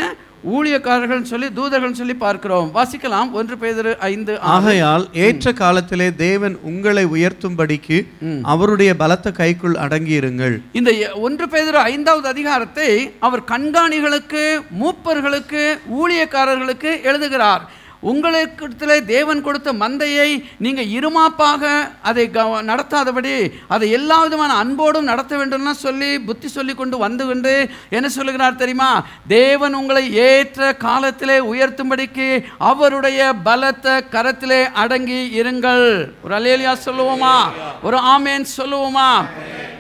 ஊழியக்காரர்கள் 0.53 1.21
சொல்லி 1.21 1.53
தூதர்கள் 1.53 1.93
சொல்லி 1.93 2.15
பார்க்கிறோம். 2.15 2.71
வாசிக்கலாம். 2.75 3.31
ஒன்று 3.31 3.55
பேதரு 3.55 3.97
ஐந்து. 3.97 4.39
ஆகையால் 4.39 5.08
ஏற்ற 5.13 5.53
காலத்திலே 5.53 6.15
தேவன் 6.15 6.58
உங்களை 6.62 7.05
உயர்த்தும்படிக்கு 7.05 8.08
அவருடைய 8.43 8.95
பலத்த 8.95 9.31
கைக்குள் 9.31 9.73
அடங்கியிருங்கள். 9.73 10.62
இந்த 10.71 10.91
ஒன்று 11.13 11.45
பேதரு 11.45 11.81
ஐந்தாவது 11.93 12.27
அதிகாரத்தை 12.27 13.12
அவர் 13.19 13.41
கண்காணிகளுக்கு 13.41 14.43
மூப்பர்களுக்கு 14.81 15.63
ஊழியக்காரர்களுக்கு 15.99 17.03
எழுதுகிறார். 17.03 17.84
உங்களுக்கு 18.12 19.04
தேவன் 19.06 19.41
கொடுத்த 19.41 19.74
மந்தையை 19.74 20.30
நீங்கள் 20.58 20.91
இருமாப்பாக 20.98 21.63
அதை 22.02 22.30
கவ 22.34 22.62
நடத்தாதபடி 22.72 23.36
அதை 23.68 23.91
எல்லா 23.91 24.18
விதமான 24.24 24.54
அன்போடும் 24.54 25.10
நடத்த 25.12 25.38
வேண்டும்னா 25.38 25.72
சொல்லி 25.72 26.20
புத்தி 26.20 26.48
சொல்லி 26.48 26.74
கொண்டு 26.76 26.98
வந்து 26.98 27.26
கொண்டு 27.26 27.54
என்ன 27.89 28.10
சொல்லுகிறார் 28.10 28.56
தெரியுமா? 28.56 29.06
தேவன் 29.28 29.74
உங்களை 29.74 30.04
ஏற்ற 30.13 30.74
காலத்திலே 30.76 31.38
உயர்த்தும்படிக்கு 31.39 32.44
அவருடைய 32.58 33.34
பலத்த 33.44 34.04
கரத்திலே 34.12 34.62
அடங்கி 34.74 35.41
இருங்கள். 35.41 35.88
ஒரு 36.24 36.36
அலேலியா 36.38 36.74
சொல்லுவோமா? 36.86 37.36
ஒரு 37.84 37.97
ஆமேன் 37.97 38.45
சொல்லுவோமா? 38.58 39.10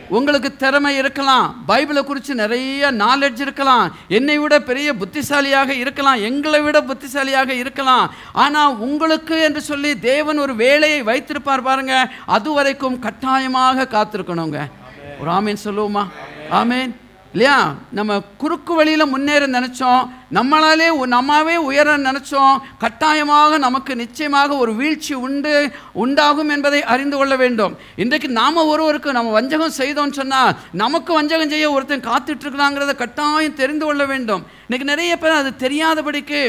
உங்களுக்கு 0.09 0.55
திறமை 0.55 0.97
இருக்கலாம். 0.97 1.63
பைபிளை 1.67 2.03
குறித்து 2.03 2.35
நிறைய 2.35 2.91
நாலெட்ஜ் 2.91 3.39
இருக்கலாம். 3.39 3.95
என்னை 4.07 4.37
விட 4.37 4.61
பெரிய 4.61 4.93
புத்திசாலியாக 4.93 5.73
இருக்கலாம். 5.73 6.21
எங்களை 6.21 6.61
விட 6.61 6.81
புத்திசாலியாக 6.81 7.53
இருக்கலாம். 7.53 8.13
ஆனால் 8.33 8.77
உங்களுக்கு 8.77 9.41
என்று 9.41 9.61
சொல்லி 9.61 9.99
தேவன் 9.99 10.37
ஒரு 10.37 10.55
வேலையை 10.55 11.03
வைத்திருப்பார் 11.03 11.61
பாருங்க. 11.61 12.11
அது 12.25 12.51
வரைக்கும் 12.51 12.99
கட்டாயமாக 12.99 13.87
காத்திருக்கணுங்க. 13.91 14.69
ஒரு 15.19 15.31
ஆமீன் 15.31 15.57
சொல்லுவோமா? 15.63 16.07
ஆமீன். 16.51 16.95
இல்லையா? 17.31 17.73
நம்ம 17.91 18.21
குறுக்கு 18.37 18.73
வழியில் 18.73 19.05
முன்னேற 19.05 19.47
நினச்சோம். 19.47 20.09
நம்மளாலே 20.37 20.87
நம்மாவே 21.15 21.55
உயர 21.69 21.97
நினச்சோம். 21.97 22.55
கட்டாயமாக 22.83 23.57
நமக்கு 23.65 23.95
நிச்சயமாக 23.95 24.57
ஒரு 24.63 24.71
வீழ்ச்சி 24.75 25.13
உண்டு 25.25 25.53
உண்டாகும் 26.03 26.51
என்பதை 26.55 26.81
அறிந்து 26.93 27.17
கொள்ள 27.17 27.35
வேண்டும். 27.35 27.73
இன்றைக்கு 28.03 28.29
நாம் 28.39 28.61
ஒருவருக்கு 28.71 29.17
நம்ம 29.17 29.31
வஞ்சகம் 29.37 29.77
செய்தோம்னு 29.79 30.19
சொன்னால் 30.21 30.55
நமக்கு 30.83 31.13
வஞ்சகம் 31.13 31.53
செய்ய 31.53 31.71
ஒருத்தன் 31.71 32.07
காத்துட்டு 32.09 32.45
இருக்கிறாங்கிறத 32.45 32.95
கட்டாயம் 33.03 33.59
தெரிந்து 33.61 33.85
கொள்ள 33.85 34.05
வேண்டும். 34.05 34.43
இன்றைக்கி 34.67 34.87
நிறைய 34.93 35.13
பேர் 35.17 35.39
அது 35.39 35.51
தெரியாதபடிக்கு 35.65 36.41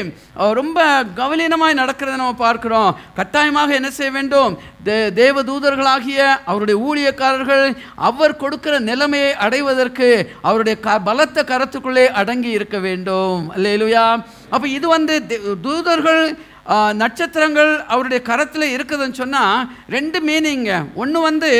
ரொம்ப 0.59 1.03
கவலீனமாய் 1.19 1.79
நடக்கிறத 1.81 2.15
நம்ம 2.23 2.37
பார்க்குறோம். 2.45 2.91
கட்டாயமாக 3.19 3.73
என்ன 3.79 3.89
செய்ய 3.97 4.11
வேண்டும்? 4.11 4.53
தே 4.85 4.95
தேவ 5.13 5.41
தூதர்களாகிய 5.49 6.19
அவருடைய 6.49 6.77
ஊழியக்காரர்கள் 6.87 7.65
அவர் 8.09 8.39
கொடுக்கிற 8.43 8.75
நிலைமையை 8.89 9.31
அடைவதற்கு 9.45 10.09
அவருடைய 10.41 10.75
க 10.85 10.99
பலத்த 11.07 11.43
கரத்துக்குள்ளே 11.51 12.05
அடங்கி 12.21 12.49
இருக்க 12.49 12.77
வேண்டும். 12.87 13.41
அல்லேலூயா 13.67 14.05
அப்போ 14.55 14.67
இது 14.77 14.87
வந்து 14.97 15.15
தூதர்கள் 15.65 16.23
நட்சத்திரங்கள் 17.01 17.69
அவருடைய 17.93 18.19
கரத்தில் 18.29 18.65
இருக்குதுன்னு 18.73 19.19
சொன்னால் 19.19 19.59
ரெண்டு 19.93 20.17
மீனிங்க 20.27 20.71
ஒன்று 21.01 21.19
வந்து 21.27 21.51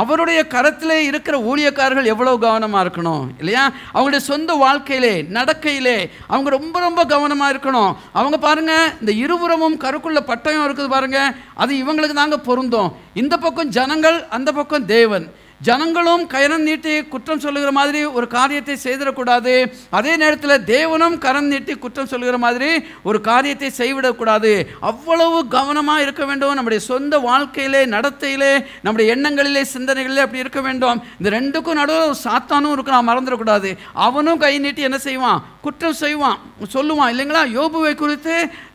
அவருடைய 0.00 0.40
கரத்தில் 0.54 0.94
இருக்கிற 1.08 1.34
ஊழியக்காரர்கள் 1.50 2.10
எவ்வளோ 2.12 2.32
கவனமாக 2.44 2.84
இருக்கணும் 2.84 3.24
இல்லையா? 3.40 3.64
அவங்களுடைய 3.92 4.22
சொந்த 4.30 4.54
வாழ்க்கையிலே 4.62 5.12
நடக்கையிலே 5.36 5.96
அவங்க 6.32 6.50
ரொம்ப 6.56 6.80
ரொம்ப 6.86 7.04
கவனமாக 7.12 7.52
இருக்கணும். 7.54 7.92
அவங்க 8.20 8.38
பாருங்க 8.46 8.72
இந்த 9.02 9.14
இருபுறமும் 9.24 9.78
கருக்குள்ள 9.84 10.22
பட்டயம் 10.30 10.66
இருக்குது 10.66 10.94
பாருங்கள் 10.96 11.34
அது 11.64 11.74
இவங்களுக்கு 11.82 12.20
தாங்க 12.22 12.40
பொருந்தும். 12.50 12.90
இந்த 13.22 13.36
பக்கம் 13.46 13.74
ஜனங்கள் 13.78 14.18
அந்த 14.38 14.52
பக்கம் 14.60 14.90
தேவன். 14.96 15.26
ஜனங்களும் 15.66 16.22
கரம் 16.32 16.64
நீட்டி 16.68 16.94
குற்றம் 17.12 17.42
சொல்லுகிற 17.44 17.70
மாதிரி 17.76 18.00
ஒரு 18.18 18.26
காரியத்தை 18.34 18.74
செய்திடக்கூடாது. 18.82 19.52
அதே 19.98 20.12
நேரத்தில் 20.22 20.64
தேவனும் 20.72 21.16
கரம் 21.24 21.48
நீட்டி 21.52 21.74
குற்றம் 21.84 22.10
சொல்லுகிற 22.12 22.38
மாதிரி 22.44 22.70
ஒரு 23.08 23.18
காரியத்தை 23.28 23.70
செய்விடக்கூடாது. 23.78 24.52
அவ்வளவு 24.90 25.38
கவனமாக 25.56 26.04
இருக்க 26.04 26.24
வேண்டும். 26.24 26.54
நம்முடைய 26.54 26.82
சொந்த 26.90 27.18
வாழ்க்கையிலே 27.28 27.82
நடத்தையிலே 27.94 28.52
நம்முடைய 28.82 29.16
எண்ணங்களிலே 29.16 29.64
சிந்தனைகளிலே 29.74 30.24
அப்படி 30.26 30.44
இருக்க 30.44 30.60
வேண்டும். 30.60 31.02
இந்த 31.18 31.30
ரெண்டுக்கும் 31.38 31.80
நடுவில் 31.80 32.08
ஒரு 32.10 32.20
சாத்தானும் 32.26 32.76
இருக்கான் 32.76 33.10
மறந்துடக்கூடாது. 33.10 33.72
அவனும் 34.08 34.42
கை 34.44 34.54
நீட்டி 34.58 34.82
என்ன 34.82 34.98
செய்வான்? 35.08 35.42
குற்றம் 35.64 36.00
செய்வான். 36.02 36.38
சொல்லுவான் 36.74 37.10
இல்லைங்களா? 37.12 37.42
யோபுவை 37.58 37.92
குறித்து 38.02 38.34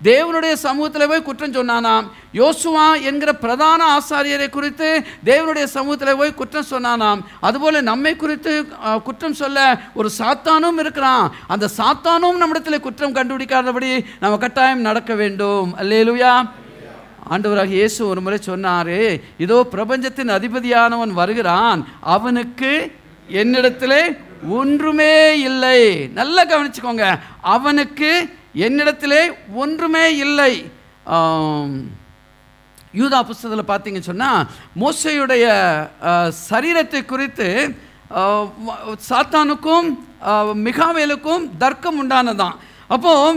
தேவனுடைய 0.09 0.53
சமூகத்தில் 0.65 1.09
போய் 1.11 1.27
குற்றம் 1.27 1.55
சொன்னானாம். 1.57 2.05
யோசுவா 2.39 2.85
என்கிற 3.09 3.31
பிரதான 3.43 3.81
ஆசாரியரை 3.95 4.47
குறித்து 4.57 4.89
தேவனுடைய 5.29 5.65
சமூகத்தில் 5.75 6.19
போய் 6.21 6.37
குற்றம் 6.41 6.69
சொன்னானாம். 6.73 7.21
அதுபோல் 7.47 7.87
நம்மை 7.91 8.13
குறித்து 8.23 8.53
குற்றம் 9.07 9.39
சொல்ல 9.41 9.57
ஒரு 9.99 10.11
சாத்தானும் 10.19 10.79
இருக்கிறான். 10.83 11.25
அந்த 11.53 11.69
சாத்தானும் 11.79 12.41
நம்மிடத்தில் 12.43 12.85
குற்றம் 12.87 13.17
கண்டுபிடிக்காதபடி 13.17 13.91
நம்ம 14.23 14.39
கட்டாயம் 14.45 14.87
நடக்க 14.89 15.13
வேண்டும். 15.23 15.69
அல்லேலுயா. 15.81 16.33
ஆண்டவராக 17.33 17.77
இயேசு 17.79 17.99
ஒரு 18.11 18.19
முறை 18.25 18.37
சொன்னார் 18.45 18.95
இதோ 19.45 19.57
பிரபஞ்சத்தின் 19.73 20.35
அதிபதியானவன் 20.37 21.11
வருகிறான். 21.19 21.81
அவனுக்கு 22.15 22.71
என்னிடத்திலே 23.41 24.01
ஒன்றுமே 24.57 25.13
இல்லை. 25.49 25.79
நல்லா 26.19 26.41
கவனிச்சுக்கோங்க. 26.45 27.05
அவனுக்கு 27.55 28.11
என்னிடத்திலே 28.67 29.21
ஒன்றுமே 29.63 30.05
இல்லை. 30.25 30.53
யூதா 32.99 33.19
புஸ்தகத்தில் 33.29 33.71
பார்த்தீங்க 33.71 33.99
சொன்னால் 34.07 34.47
மோசையுடைய 34.81 35.45
சரீரத்தை 36.49 37.01
குறித்து 37.05 37.49
சாத்தானுக்கும் 39.09 39.87
மிகாவேலுக்கும் 40.67 41.43
தர்க்கம் 41.63 41.99
உண்டானதான் 42.01 42.55
அப்போ 42.89 43.35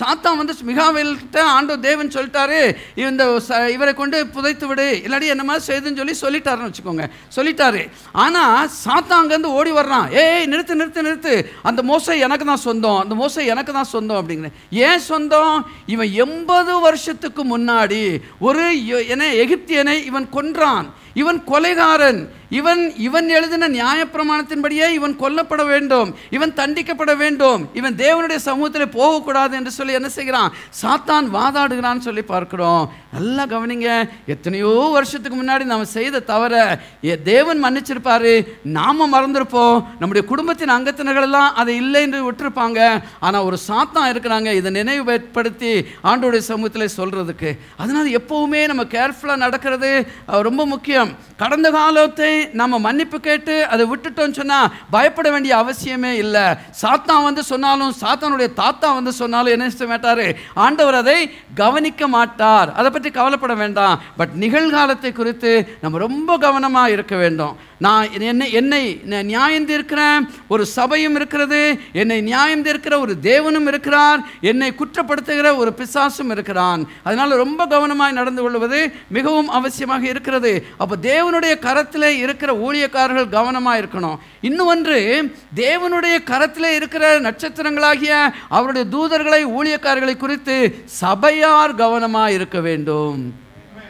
சாத்தான் 0.00 0.36
வந்து 0.36 0.54
மிகாவில்கிட்ட 0.66 1.40
ஆண்டோ 1.60 1.80
தேவன் 1.80 2.08
சொல்லிட்டாரு 2.08 2.76
இந்த 2.94 3.40
ச- 3.48 3.68
இவரை 3.68 3.94
கொண்டு 3.94 4.26
புதைத்து 4.26 4.66
விடு 4.66 5.00
இல்லாட்டி 5.04 5.26
என்ன 5.26 5.44
மாதிரி 5.44 5.64
செய்துன்னு 5.64 6.10
சொல்லி 6.10 6.38
சொல்லிட்டாருன்னு 6.38 6.70
வச்சுக்கோங்க. 6.70 7.04
சொல்லிட்டாரு. 7.36 7.90
ஆனால் 8.12 8.70
சாத்தான் 8.84 9.22
அங்கேருந்து 9.22 9.44
ஓடி 9.44 9.70
வர்றான். 9.70 10.10
ஏய் 10.10 10.44
நிறுத்து 10.44 10.74
நிறுத்து 10.74 11.02
நிறுத்து. 11.02 11.46
அந்த 11.62 11.82
மோசை 11.82 12.18
எனக்கு 12.18 12.44
தான் 12.44 12.56
சொந்தம். 12.56 12.98
அந்த 12.98 13.14
மோசை 13.14 13.46
எனக்கு 13.46 13.72
தான் 13.72 13.84
சொந்தம் 13.84 14.28
அப்படிங்கிற. 14.28 14.50
ஏன் 14.70 14.98
சொந்தம்? 14.98 15.70
இவன் 15.86 16.12
எண்பது 16.12 16.80
வருஷத்துக்கு 16.80 17.58
முன்னாடி 17.58 18.20
ஒரு 18.38 18.86
என 18.86 18.98
என்ன 18.98 19.24
எகிப்தியனை 19.32 20.04
இவன் 20.04 20.28
கொன்றான். 20.30 20.94
இவன் 21.14 21.42
கொலைகாரன். 21.46 22.28
இவன் 22.50 22.96
இவன் 22.96 23.28
எழுதின 23.28 23.68
நியாயப்பிரமாணத்தின்படியே 23.68 24.88
இவன் 24.90 25.16
கொல்லப்பட 25.16 25.64
வேண்டும். 25.64 26.16
இவன் 26.30 26.52
தண்டிக்கப்பட 26.52 27.16
வேண்டும். 27.16 27.68
இவன் 27.74 27.94
தேவனுடைய 27.94 28.36
சமூகத்தில் 28.36 28.88
போகக்கூடாது 28.88 29.56
என்று 29.56 29.70
சொல்லி 29.70 29.92
என்ன 29.92 30.08
செய்கிறான்? 30.08 30.52
சாத்தான் 30.82 31.26
வாதாடுகிறான்னு 31.36 31.98
சொல்லி 31.98 32.22
பார்க்கிறோம். 32.22 32.92
நல்லா 33.12 33.46
கவனிங்க. 33.46 34.08
எத்தனையோ 34.26 34.90
வருஷத்துக்கு 34.92 35.42
முன்னாடி 35.42 35.64
நாம் 35.64 35.84
செய்த 35.84 36.20
தவற. 36.20 36.80
தேவன் 37.24 37.64
மன்னிச்சிருப்பாரு. 37.64 38.46
நாம 38.62 39.08
மறந்துருப்போம். 39.14 39.84
நம்முடைய 39.98 40.28
குடும்பத்தின் 40.28 40.74
அங்கத்தினர்கள் 40.76 41.22
எல்லாம் 41.22 41.54
அதை 41.54 41.76
இல்லை 41.76 42.02
என்று 42.02 42.30
விட்டுருப்பாங்க. 42.30 43.02
ஆனால் 43.20 43.42
ஒரு 43.42 43.58
சாத்தான் 43.68 44.10
இருக்கிறாங்க. 44.12 44.52
இதை 44.54 44.70
நினைவுபடுத்தி 44.70 45.72
ஆண்டோடைய 46.04 46.38
சமூகத்தில் 46.38 46.96
சொல்றதுக்கு. 46.96 47.58
அதனால 47.76 48.08
எப்பவுமே 48.20 48.66
நம்ம 48.66 48.84
கேர்ஃபுல்லாக 48.84 49.36
நடக்கிறது 49.36 50.06
ரொம்ப 50.26 50.66
முக்கியம். 50.66 51.12
கடந்த 51.36 51.70
காலத்தை 51.70 52.32
நம்ம 52.60 52.78
மன்னிப்பு 52.86 53.20
கேட்டு 53.20 53.54
அதை 53.72 53.84
விட்டுட்டோம்னு 53.92 54.38
சொன்னால் 54.40 54.70
பயப்பட 54.90 55.30
வேண்டிய 55.34 55.52
அவசியமே 55.62 56.12
இல்லை. 56.24 56.46
சாத்தான் 56.82 57.26
வந்து 57.28 57.42
சொன்னாலும் 57.52 57.94
சாத்தானுடைய 58.02 58.48
தாத்தா 58.62 58.88
வந்து 58.98 59.12
சொன்னாலும் 59.22 59.54
என்ன 59.56 59.70
செய்ய 59.70 60.34
ஆண்டவர் 60.64 60.98
அதை 61.02 61.18
கவனிக்க 61.54 62.08
மாட்டார். 62.16 62.70
அதை 62.78 62.90
பற்றி 62.90 63.10
கவலைப்பட 63.10 63.54
வேண்டாம். 63.62 63.96
பட் 64.16 64.34
நிகழ்காலத்தை 64.40 65.12
குறித்து 65.12 65.52
நம்ம 65.80 65.98
ரொம்ப 66.06 66.38
கவனமாக 66.46 66.94
இருக்க 66.96 67.14
வேண்டும். 67.22 67.54
நான் 67.78 68.20
என்னை 68.20 68.52
என்னை 68.52 69.00
நான் 69.04 69.26
நியாயம் 69.26 69.66
தீர்க்கிறேன் 69.68 70.22
ஒரு 70.48 70.66
சபையும் 70.66 71.14
இருக்கிறது. 71.14 71.78
என்னை 71.92 72.20
நியாயம் 72.20 72.64
தீர்க்கிற 72.64 72.94
ஒரு 73.00 73.14
தேவனும் 73.22 73.66
இருக்கிறார். 73.66 74.20
என்னை 74.40 74.72
குற்றப்படுத்துகிற 74.78 75.56
ஒரு 75.56 75.72
பிசாசும் 75.80 76.30
இருக்கிறான். 76.30 76.88
அதனால் 77.02 77.30
ரொம்ப 77.30 77.66
கவனமாய் 77.66 78.18
நடந்து 78.20 78.42
கொள்வது 78.42 78.80
மிகவும் 79.08 79.50
அவசியமாக 79.58 80.02
இருக்கிறது. 80.02 80.66
அப்போ 80.78 80.96
தேவனுடைய 81.02 81.58
கரத்தில் 81.58 82.08
இருக்கிற 82.24 82.52
ஊழியக்காரர்கள் 82.66 83.28
கவனமாக 83.28 83.80
இருக்கணும். 83.82 84.18
இன்னும் 84.40 84.66
ஒன்று 84.66 85.32
தேவனுடைய 85.54 86.16
கரத்தில் 86.24 86.70
இருக்கிற 86.78 87.20
நட்சத்திரங்களாகிய 87.20 88.32
அவருடைய 88.48 88.86
தூதர்களை 88.96 89.42
ஊழியக்காரர்களை 89.58 90.16
குறித்து 90.16 90.58
சபையார் 90.84 91.74
கவனமாக 91.74 92.32
இருக்க 92.32 92.60
வேண்டும். 92.60 93.34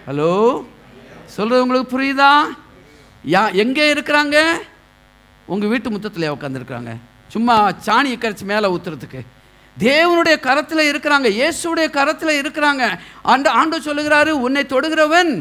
ஹலோ 0.08 0.64
சொல்கிறது 1.24 1.62
உங்களுக்கு 1.62 1.98
புரியுதா? 1.98 2.32
யா 3.34 3.40
எங்கே 3.62 3.84
இருக்கிறாங்க? 3.92 4.36
உங்கள் 5.52 5.70
வீட்டு 5.70 5.88
முத்தத்தில் 5.92 6.32
உட்காந்துருக்குறாங்க 6.34 6.92
சும்மா 7.34 7.56
சாணியை 7.86 8.16
கரைச்சி 8.18 8.44
மேலே 8.50 8.66
ஊற்றுறதுக்கு 8.74 9.20
தேவனுடைய 9.76 10.36
கரத்தில் 10.46 10.88
இருக்கிறாங்க. 10.90 11.28
இயேசுடைய 11.38 11.86
கரத்தில் 11.96 12.38
இருக்கிறாங்க. 12.42 12.84
ஆண்டு 13.32 13.48
ஆண்டு 13.60 13.78
சொல்லுகிறாரு 13.88 14.32
உன்னை 14.46 14.62
தொடுகிறவன் 14.74 15.32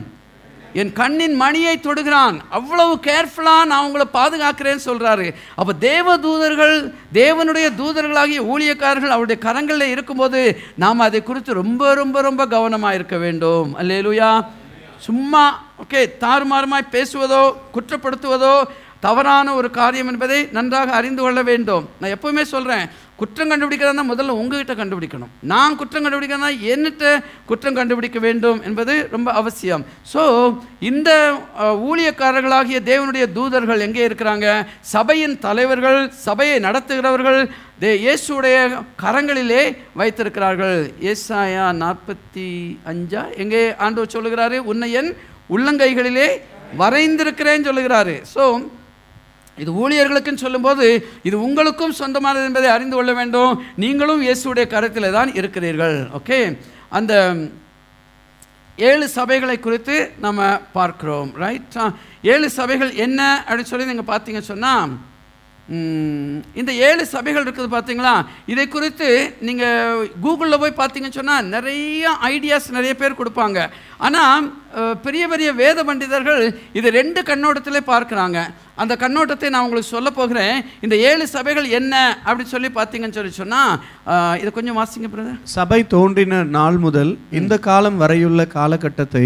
என் 0.82 0.92
கண்ணின் 1.00 1.36
மணியை 1.44 1.76
தொடுகிறான். 1.84 2.38
அவ்வளவு 2.58 2.94
கேர்ஃபுல்லாக 3.08 3.70
நான் 3.72 3.86
உங்களை 3.88 4.08
பாதுகாக்கிறேன்னு 4.18 4.88
சொல்கிறாரு 4.90 5.28
அப்போ 5.60 5.74
தேவ 5.88 6.18
தூதர்கள் 6.26 6.76
தேவனுடைய 7.22 7.68
தூதர்களாகிய 7.82 8.42
ஊழியக்காரர்கள் 8.54 9.16
அவருடைய 9.16 9.40
கரங்களில் 9.48 9.94
இருக்கும்போது 9.96 10.42
நாம் 10.84 11.08
அதை 11.08 11.22
குறித்து 11.24 11.62
ரொம்ப 11.62 11.94
ரொம்ப 12.02 12.22
ரொம்ப 12.30 12.42
கவனமாக 12.58 12.98
இருக்க 13.00 13.18
வேண்டும். 13.26 13.70
அல்லேலுயா. 13.82 14.32
சும்மா 15.06 15.44
ஓகே 15.84 16.02
தாறுமாறுமாய் 16.18 16.92
பேசுவதோ 16.92 17.42
குற்றப்படுத்துவதோ 17.76 18.56
தவறான 19.06 19.48
ஒரு 19.60 19.70
காரியம் 19.80 20.12
என்பதை 20.12 20.38
நன்றாக 20.58 20.94
அறிந்து 21.00 21.22
கொள்ள 21.24 21.40
வேண்டும். 21.50 21.84
நான் 22.00 22.16
எப்பவுமே 22.18 22.44
சொல்கிறேன் 22.54 22.86
குற்றம் 23.20 23.52
கண்டுபிடிக்கிறதா 23.52 24.04
முதல்ல 24.12 24.34
உங்ககிட்ட 24.40 24.74
கண்டுபிடிக்கணும். 24.80 25.30
நான் 25.52 25.78
குற்றம் 25.80 26.06
கண்டுபிடிக்கிறதா 26.06 26.50
என்னிட்ட 26.74 27.04
குற்றம் 27.50 27.78
கண்டுபிடிக்க 27.78 28.20
வேண்டும் 28.26 28.60
என்பது 28.68 28.94
ரொம்ப 29.16 29.30
அவசியம். 29.42 29.84
ஸோ 30.14 30.22
இந்த 30.90 31.10
ஊழியக்காரர்களாகிய 31.90 32.80
தேவனுடைய 32.92 33.26
தூதர்கள் 33.38 33.86
எங்கே 33.88 34.04
இருக்கிறாங்க? 34.08 34.48
சபையின் 34.96 35.36
தலைவர்கள் 35.46 36.00
சபையை 36.28 36.58
நடத்துகிறவர்கள் 36.68 37.40
தே 37.84 37.92
இயேசுடைய 38.06 38.58
கரங்களிலே 39.04 39.64
வைத்திருக்கிறார்கள். 40.02 40.80
ஏசாயா 41.12 41.66
நாற்பத்தி 41.84 42.50
அஞ்சா 42.92 43.24
எங்கே 43.44 43.64
ஆண்டவர் 43.86 44.16
சொல்லுகிறாரு? 44.18 44.60
உன்னை 44.72 44.90
என் 45.02 45.12
உள்ளங்கைகளிலே 45.56 46.30
வரைந்திருக்கிறேன்னு 46.82 47.68
சொல்லுகிறாரு. 47.70 48.16
ஸோ 48.36 48.44
இது 49.64 49.72
ஊழியர்களுக்குன்னு 49.82 50.44
சொல்லும்போது 50.46 50.86
இது 51.28 51.36
உங்களுக்கும் 51.48 51.98
சொந்தமானது 52.02 52.48
என்பதை 52.50 52.70
அறிந்து 52.76 52.96
கொள்ள 52.98 53.12
வேண்டும். 53.20 53.54
நீங்களும் 53.84 54.24
இயேசுடைய 54.28 54.66
கரத்தில் 54.74 55.16
தான் 55.18 55.32
இருக்கிறீர்கள். 55.40 55.98
ஓகே 56.20 56.40
அந்த 56.98 57.14
ஏழு 58.78 59.06
சபைகளை 59.18 59.58
குறித்து 59.66 59.98
நம்ம 60.26 60.48
பார்க்குறோம். 60.78 61.30
ரைட் 61.44 61.76
ஏழு 62.34 62.48
சபைகள் 62.60 62.92
என்ன 63.06 63.22
அப்படின்னு 63.48 63.72
சொல்லி 63.72 63.92
நீங்கள் 63.92 64.12
பார்த்தீங்க 64.14 64.42
சொன்னால் 64.52 64.94
இந்த 66.60 66.72
ஏழு 66.88 67.04
சபைகள் 67.14 67.46
இருக்குது 67.46 67.70
பார்த்தீங்களா? 67.76 68.16
இதை 68.54 68.66
குறித்து 68.74 69.08
நீங்கள் 69.48 70.04
கூகுளில் 70.26 70.62
போய் 70.64 70.80
பார்த்தீங்கன்னு 70.82 71.20
சொன்னால் 71.20 71.48
நிறைய 71.56 72.12
ஐடியாஸ் 72.34 72.68
நிறைய 72.78 72.94
பேர் 73.00 73.20
கொடுப்பாங்க. 73.22 73.62
ஆனால் 74.06 74.46
பெரிய 75.06 75.24
பெரிய 75.32 75.50
வேத 75.64 75.80
பண்டிதர்கள் 75.88 76.44
இதை 76.78 76.90
ரெண்டு 77.00 77.20
கண்ணோட்டத்திலே 77.30 77.82
பார்க்குறாங்க. 77.90 78.40
அந்த 78.82 78.94
கண்ணோட்டத்தை 79.02 79.50
நான் 79.52 79.66
உங்களுக்கு 79.66 79.94
சொல்ல 79.96 80.10
போகிறேன். 80.20 80.56
இந்த 80.86 80.96
ஏழு 81.10 81.26
சபைகள் 81.36 81.68
என்ன 81.80 81.94
அப்படின்னு 82.26 82.54
சொல்லி 82.54 82.70
பார்த்தீங்கன்னு 82.78 83.18
சொல்லி 83.20 83.34
சொன்னால் 83.42 84.40
இதை 84.42 84.50
கொஞ்சம் 84.58 84.80
வாசிங்க 84.80 85.10
பிரதர் 85.14 85.38
சபை 85.58 85.82
தோன்றின 85.96 86.44
நாள் 86.58 86.80
முதல் 86.86 87.12
இந்த 87.42 87.56
காலம் 87.68 88.00
வரையுள்ள 88.04 88.42
காலகட்டத்தை 88.58 89.26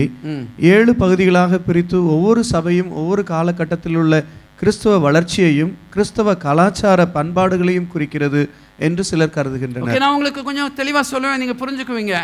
ஏழு 0.74 0.94
பகுதிகளாக 1.04 1.62
பிரித்து 1.70 1.98
ஒவ்வொரு 2.16 2.44
சபையும் 2.54 2.92
ஒவ்வொரு 3.02 3.24
காலகட்டத்தில் 3.34 4.00
உள்ள 4.04 4.24
கிறிஸ்தவ 4.60 4.97
வளர்ச்சியையும் 4.99 5.74
கிறிஸ்தவ 5.89 6.36
கலாச்சார 6.36 7.05
பண்பாடுகளையும் 7.14 7.88
குறிக்கிறது. 7.88 8.41
என்று 8.88 9.03
சிலர் 9.09 9.34
கருதுகின்றனர். 9.36 9.86
ஓகே 9.86 10.01
நான் 10.03 10.15
உங்களுக்கு 10.17 10.41
கொஞ்சம் 10.49 10.73
தெளிவாக 10.80 11.05
சொல்லுவேன் 11.11 11.41
நீங்கள் 11.43 11.59
புரிஞ்சுக்குவீங்க. 11.61 12.15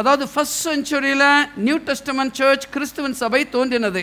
அதாவது 0.00 0.24
ஃபர்ஸ்ட் 0.32 0.60
செஞ்சுரியில் 0.68 1.26
நியூ 1.66 1.76
டெஸ்டமன் 1.88 2.32
சர்ச் 2.38 2.66
கிறிஸ்துவன் 2.76 3.18
சபை 3.22 3.40
தோன்றினது 3.56 4.02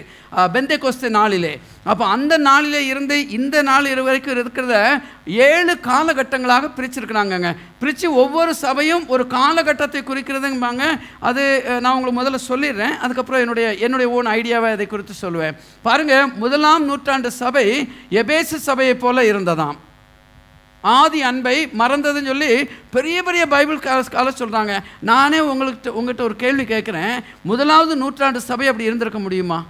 பெந்தே 0.54 0.78
கோஸ்து 0.84 1.10
நாளிலே. 1.20 1.54
அப்போ 1.92 2.04
அந்த 2.16 2.34
நாளிலே 2.50 2.82
இருந்து 2.92 3.16
இந்த 3.38 3.58
நாள் 3.70 3.90
இரு 3.94 4.04
வரைக்கும் 4.08 4.34
இருக்கிறத 4.36 4.76
ஏழு 5.50 5.74
காலகட்டங்களாக 5.90 6.72
பிரிச்சிருக்கிறாங்கங்க. 6.78 7.50
பிரித்து 7.82 8.08
ஒவ்வொரு 8.24 8.52
சபையும் 8.66 9.04
ஒரு 9.14 9.24
காலகட்டத்தை 9.36 10.02
குறிக்கிறதும்பாங்க. 10.10 10.84
அது 11.30 11.44
நான் 11.84 11.96
உங்களுக்கு 11.98 12.20
முதல்ல 12.22 12.40
சொல்லிடுறேன். 12.52 12.96
அதுக்கப்புறம் 13.06 13.44
என்னுடைய 13.46 13.68
என்னுடைய 13.86 14.08
ஓன் 14.18 14.32
ஐடியாவை 14.38 14.70
அதை 14.76 14.88
குறித்து 14.94 15.16
சொல்லுவேன். 15.24 15.58
பாருங்கள் 15.88 16.32
முதலாம் 16.44 16.88
நூற்றாண்டு 16.92 17.32
சபை 17.42 17.66
எபேசு 18.22 18.58
சபையை 18.70 18.96
போல 19.04 19.24
இருந்ததாம். 19.34 19.78
ஆதி 20.86 21.22
அன்பை 21.22 21.68
மறந்ததுன்னு 21.68 22.26
சொல்லி 22.26 22.66
பெரிய 22.92 23.24
பெரிய 23.24 23.48
பைபிள் 23.48 23.78
ஸ்காலர் 23.78 24.40
சொல்கிறாங்க 24.40 24.80
நானே 25.02 25.40
உங்களுக்கு 25.40 25.92
உங்கள்கிட்ட 25.92 26.22
ஒரு 26.22 26.36
கேள்வி 26.36 26.64
கேட்குறேன். 26.64 27.20
முதலாவது 27.42 27.96
நூற்றாண்டு 27.96 28.42
சபை 28.42 28.68
அப்படி 28.68 28.86
இருந்திருக்க 28.86 29.20
முடியுமா? 29.20 29.66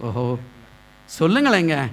ஓஹோ. 0.00 0.36
சொல்லுங்களேங்க. 1.18 1.90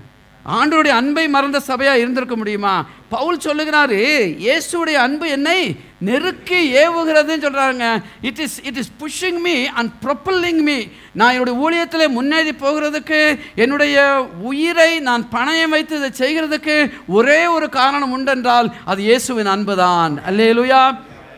ஆண்டருடைய 0.48 0.88
அன்பை 0.88 1.28
மறந்த 1.28 1.60
சபையாக 1.68 1.98
இருந்திருக்க 1.98 2.36
முடியுமா? 2.36 2.86
பவுல் 3.10 3.38
சொல்லுகிறாரு 3.38 4.00
இயேசுடைய 4.45 4.93
அன்பு 4.93 5.30
என்னை 5.30 5.60
நெருக்கி 6.00 6.60
ஏவுகிறதுன்னு 6.84 7.45
சொல்கிறாங்க 7.45 8.04
it 8.22 8.39
is 8.39 8.58
it 8.64 8.78
is 8.78 8.91
pushing 9.00 9.39
me 9.39 9.66
and 9.66 9.91
propelling 10.06 10.62
me 10.62 10.78
நான் 11.12 11.32
என்னுடைய 11.32 11.58
ஊழியத்தில் 11.60 12.10
முன்னேறி 12.10 12.52
போகிறதுக்கு 12.52 13.22
என்னுடைய 13.56 13.98
உயிரை 14.41 15.00
நான் 15.00 15.30
பணயம் 15.32 15.70
வைத்து 15.70 15.95
இதை 15.98 16.12
செய்கிறதுக்கு 16.18 16.78
ஒரே 17.08 17.45
ஒரு 17.48 17.70
காரணம் 17.70 18.16
உண்டென்றால் 18.18 18.70
அது 18.86 19.02
இயேசுவின் 19.02 19.45
அன்பு 19.45 19.76
தான் 19.76 20.16
அல்லேலுயா. 20.26 20.82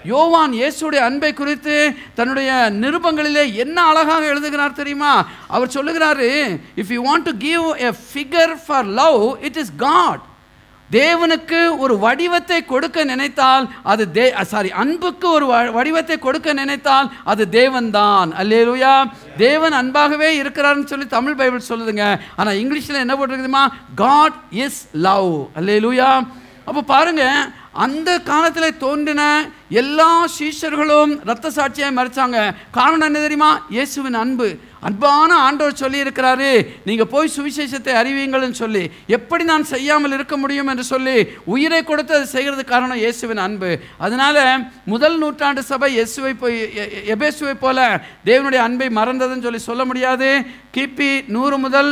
யோவான் 0.09 0.53
இயேசுடைய 0.53 1.01
அன்பை 1.03 1.33
குறித்து 1.33 1.75
தன்னுடைய 2.15 2.49
நிருபங்களிலே 2.75 3.53
என்ன 3.55 3.81
அழகாக 3.83 4.25
எழுதுகிறார் 4.25 4.73
தெரியுமா? 4.73 5.13
அவர் 5.47 5.73
சொல்லுகிறாரு 5.73 6.31
if 6.77 6.91
you 6.91 7.01
want 7.07 7.23
to 7.23 7.35
give 7.39 7.67
a 7.81 7.91
figure 8.07 8.55
for 8.65 8.89
love 8.95 9.21
it 9.41 9.57
is 9.57 9.75
God 9.77 10.23
தேவனுக்கு 10.89 11.77
ஒரு 11.77 11.97
வடிவத்தை 11.97 12.65
கொடுக்க 12.65 13.03
நினைத்தால் 13.03 13.65
அது 13.83 14.03
தே 14.13 14.41
சாரி 14.43 14.71
அன்புக்கு 14.73 15.29
ஒரு 15.29 15.45
வ- 15.45 15.71
வடிவத்தை 15.71 16.19
கொடுக்க 16.19 16.53
நினைத்தால் 16.53 17.11
அது 17.23 17.43
தேவன்தான். 17.51 18.29
அல்லேலூயா 18.41 18.93
தேவன் 19.37 19.73
அன்பாகவே 19.73 20.29
இருக்கிறார்னு 20.41 20.83
சொல்லி 20.85 21.07
தமிழ் 21.07 21.35
பைபிள் 21.35 21.69
சொல்லுதுங்க. 21.69 22.05
ஆனால் 22.35 22.55
இங்கிலீஷில் 22.55 23.03
என்ன 23.03 23.15
போட்டிருக்குதுமா? 23.15 23.63
காட் 23.95 24.39
இஸ் 24.57 24.81
லவ் 25.01 25.29
அல்லேலூயா 25.55 26.09
அப்போ 26.69 26.81
பாருங்க 26.93 27.23
அந்த 27.83 28.09
காலத்தில் 28.29 28.79
தோன்றின 28.83 29.23
எல்லா 29.81 30.07
சீஷர்களும் 30.35 31.11
ரத்த 31.29 31.47
சாட்சியாக 31.57 31.95
மறைச்சாங்க. 31.97 32.37
காரணம் 32.77 33.07
என்ன 33.07 33.19
தெரியுமா? 33.25 33.51
இயேசுவின் 33.75 34.17
அன்பு. 34.21 34.47
அன்பான 34.87 35.29
ஆண்டவர் 35.45 35.79
சொல்லியிருக்கிறாரு 35.81 36.49
நீங்கள் 36.87 37.09
போய் 37.13 37.33
சுவிசேஷத்தை 37.35 37.93
அறிவீங்கள்னு 38.01 38.59
சொல்லி. 38.61 38.83
எப்படி 39.17 39.43
நான் 39.51 39.65
செய்யாமல் 39.73 40.15
இருக்க 40.17 40.37
முடியும் 40.43 40.69
என்று 40.73 40.85
சொல்லி 40.91 41.15
உயிரை 41.53 41.81
கொடுத்து 41.89 42.15
அதை 42.17 42.27
செய்கிறது 42.35 42.65
காரணம் 42.73 43.01
இயேசுவின் 43.03 43.43
அன்பு. 43.47 43.71
அதனால் 44.05 44.41
முதல் 44.93 45.17
நூற்றாண்டு 45.23 45.63
சபை 45.71 45.91
இயேசுவை 45.97 46.33
போய் 46.43 46.57
எபேசுவை 47.15 47.55
போல 47.65 47.89
தேவனுடைய 48.29 48.63
அன்பை 48.67 48.89
மறந்ததுன்னு 48.99 49.47
சொல்லி 49.47 49.63
சொல்ல 49.69 49.85
முடியாது. 49.91 50.31
கிபி 50.77 51.11
நூறு 51.37 51.57
முதல் 51.67 51.91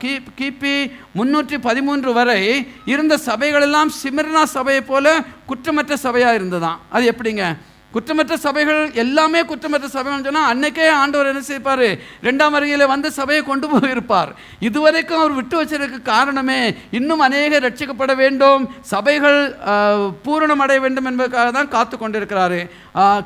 கி- 0.00 0.22
கிபி 0.38 0.90
முன்னூற்றி 1.16 1.58
பதிமூன்று 1.58 2.12
வரை 2.12 2.66
இருந்த 2.84 3.16
சபைகளெல்லாம் 3.26 3.90
சிமிர்னா 4.02 4.42
சபையை 4.42 4.82
போல 4.82 5.24
குற்றமற்ற 5.46 5.96
சபையாக 6.02 6.38
இருந்ததாம். 6.38 6.76
அது 6.90 7.14
எப்படிங்க? 7.14 7.56
குற்றமற்ற 7.92 8.36
சபைகள் 8.36 8.92
எல்லாமே 8.92 9.40
குற்றமற்ற 9.44 9.88
சபைகள்னு 9.92 10.24
சொன்னால் 10.24 10.48
அன்னைக்கே 10.48 10.88
ஆண்டவர் 10.88 11.26
என்ன 11.26 11.40
செய்ப்பார்? 11.40 11.98
ரெண்டாம் 12.22 12.50
வருகையில் 12.50 12.86
வந்து 12.86 13.12
சபையை 13.12 13.44
கொண்டு 13.44 13.68
போயிருப்பார். 13.68 14.30
இதுவரைக்கும் 14.60 15.18
அவர் 15.18 15.32
விட்டு 15.32 15.64
வச்சதுக்கு 15.64 16.02
காரணமே 16.02 16.74
இன்னும் 16.90 17.20
அநேக 17.20 17.60
ரட்சிக்கப்பட 17.60 18.16
வேண்டும் 18.16 18.70
சபைகள் 18.80 19.54
பூரணம் 19.54 20.42
பூரணமடைய 20.42 20.80
வேண்டும் 20.80 21.04
என்பதற்காக 21.04 21.50
தான் 21.50 21.68
காத்து 21.68 21.96
கொண்டிருக்கிறாரு. 21.96 22.60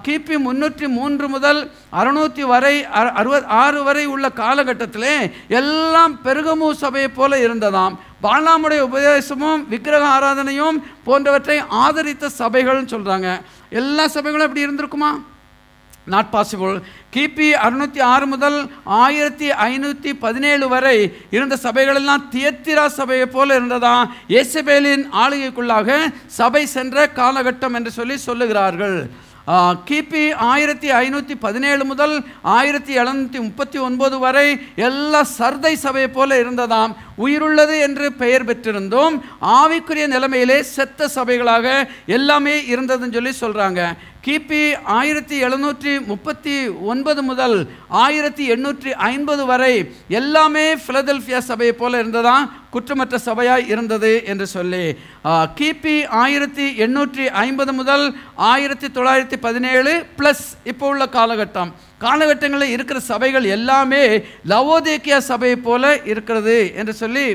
கிபி 0.06 0.34
முன்னூற்றி 0.38 0.88
மூன்று 0.88 1.28
முதல் 1.28 1.70
அறுநூற்றி 1.92 2.40
வரை 2.40 2.84
அறு- 2.84 3.12
அறுபத் 3.12 3.44
ஆறு 3.44 3.82
வரை 3.82 4.04
உள்ள 4.06 4.28
காலகட்டத்திலே 4.28 5.32
எல்லாம் 5.48 6.18
பெருகமு 6.24 6.72
சபையை 6.72 7.10
போல 7.10 7.38
இருந்ததாம். 7.38 7.96
பாலாமுடைய 8.22 8.80
உபதேசமும் 8.80 9.68
விக்கிரக 9.68 10.04
ஆராதனையும் 10.06 10.76
போன்றவற்றை 11.04 11.62
ஆதரித்த 11.68 12.28
சபைகள்னு 12.38 12.92
சொல்கிறாங்க 12.94 13.28
எல்லா 13.70 14.04
சபைகளும் 14.08 14.46
அப்படி 14.46 14.66
இருந்திருக்குமா? 14.66 15.10
நாட் 16.12 16.30
பாசிபிள் 16.32 16.74
கிபி 17.14 17.46
அறுநூற்றி 17.64 18.00
ஆறு 18.00 18.26
முதல் 18.26 18.58
ஆயிரத்தி 18.84 19.48
ஐநூற்றி 19.50 20.10
பதினேழு 20.24 20.68
வரை 20.68 20.96
இருந்த 21.30 21.58
சபைகளெல்லாம் 21.64 22.26
தியத்திரா 22.34 22.86
சபையை 22.86 23.26
போல 23.26 23.56
இருந்ததா? 23.58 23.94
இயேசபேலின் 24.28 25.04
ஆளுகைக்குள்ளாக 25.22 25.98
சபை 26.26 26.66
சென்ற 26.66 27.06
காலகட்டம் 27.18 27.74
என்று 27.74 27.90
சொல்லி 27.90 28.18
சொல்லுகிறார்கள். 28.28 28.98
கிபி 29.46 30.32
ஆயிரத்தி 30.34 30.88
ஐநூற்றி 30.90 31.34
பதினேழு 31.40 31.84
முதல் 31.84 32.14
ஆயிரத்தி 32.42 32.98
எழுநூற்றி 32.98 33.40
முப்பத்தி 33.40 33.78
ஒன்பது 33.78 34.18
வரை 34.18 34.58
எல்லா 34.74 35.20
சர்தை 35.38 35.72
சபையை 35.72 36.08
போல 36.10 36.42
இருந்ததாம். 36.42 36.94
உயிருள்ளது 37.18 37.80
என்று 37.80 38.12
பெயர் 38.12 38.44
பெற்றிருந்தோம். 38.44 39.14
ஆவிக்குரிய 39.40 40.06
நிலைமையிலே 40.06 40.62
செத்த 40.62 41.08
சபைகளாக 41.14 41.88
எல்லாமே 42.06 42.56
இருந்ததுன்னு 42.60 43.12
சொல்லி 43.12 43.32
சொல்கிறாங்க 43.40 43.80
கிபி 44.26 44.60
ஆயிரத்தி 44.98 45.36
எழுநூற்றி 45.46 45.90
முப்பத்தி 46.08 46.54
ஒன்பது 46.92 47.20
முதல் 47.28 47.54
ஆயிரத்தி 48.04 48.44
எண்ணூற்றி 48.54 48.90
ஐம்பது 49.08 49.42
வரை 49.50 49.74
எல்லாமே 50.20 50.64
பிலதெல்பியா 50.86 51.40
சபையை 51.48 51.74
போல 51.80 52.00
இருந்ததா? 52.02 52.34
குற்றமற்ற 52.74 53.16
சபையாக 53.26 53.68
இருந்தது 53.72 54.10
என்று 54.32 54.46
சொல்லி. 54.54 54.84
கிபி 55.58 55.94
ஆயிரத்தி 56.22 56.66
எண்ணூற்றி 56.86 57.26
ஐம்பது 57.44 57.74
முதல் 57.80 58.04
ஆயிரத்தி 58.52 58.88
தொள்ளாயிரத்தி 58.96 59.38
பதினேழு 59.46 59.92
ப்ளஸ் 60.18 60.44
இப்போ 60.72 60.86
உள்ள 60.92 61.06
காலகட்டம். 61.16 61.70
காலகட்டங்களில் 62.06 62.74
இருக்கிற 62.76 63.00
சபைகள் 63.12 63.46
எல்லாமே 63.56 64.04
லவோதேக்கியா 64.52 65.20
சபையை 65.30 65.58
போல 65.68 65.94
இருக்கிறது 66.14 66.58
என்று 66.80 66.96
சொல்லி 67.02 67.28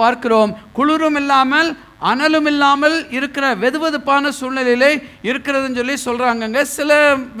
பார்க்கிறோம். 0.00 0.50
குளிரும் 0.78 1.20
இல்லாமல் 1.20 1.70
அனலும் 2.10 2.48
இல்லாமல் 2.50 2.96
இருக்கிற 3.18 3.44
வெதுவெதுப்பான 3.62 4.30
சூழ்நிலையிலே 4.40 4.90
இருக்கிறதுன்னு 5.30 5.78
சொல்லி 5.80 5.96
சொல்கிறாங்கங்க 6.06 6.60
சில 6.76 6.90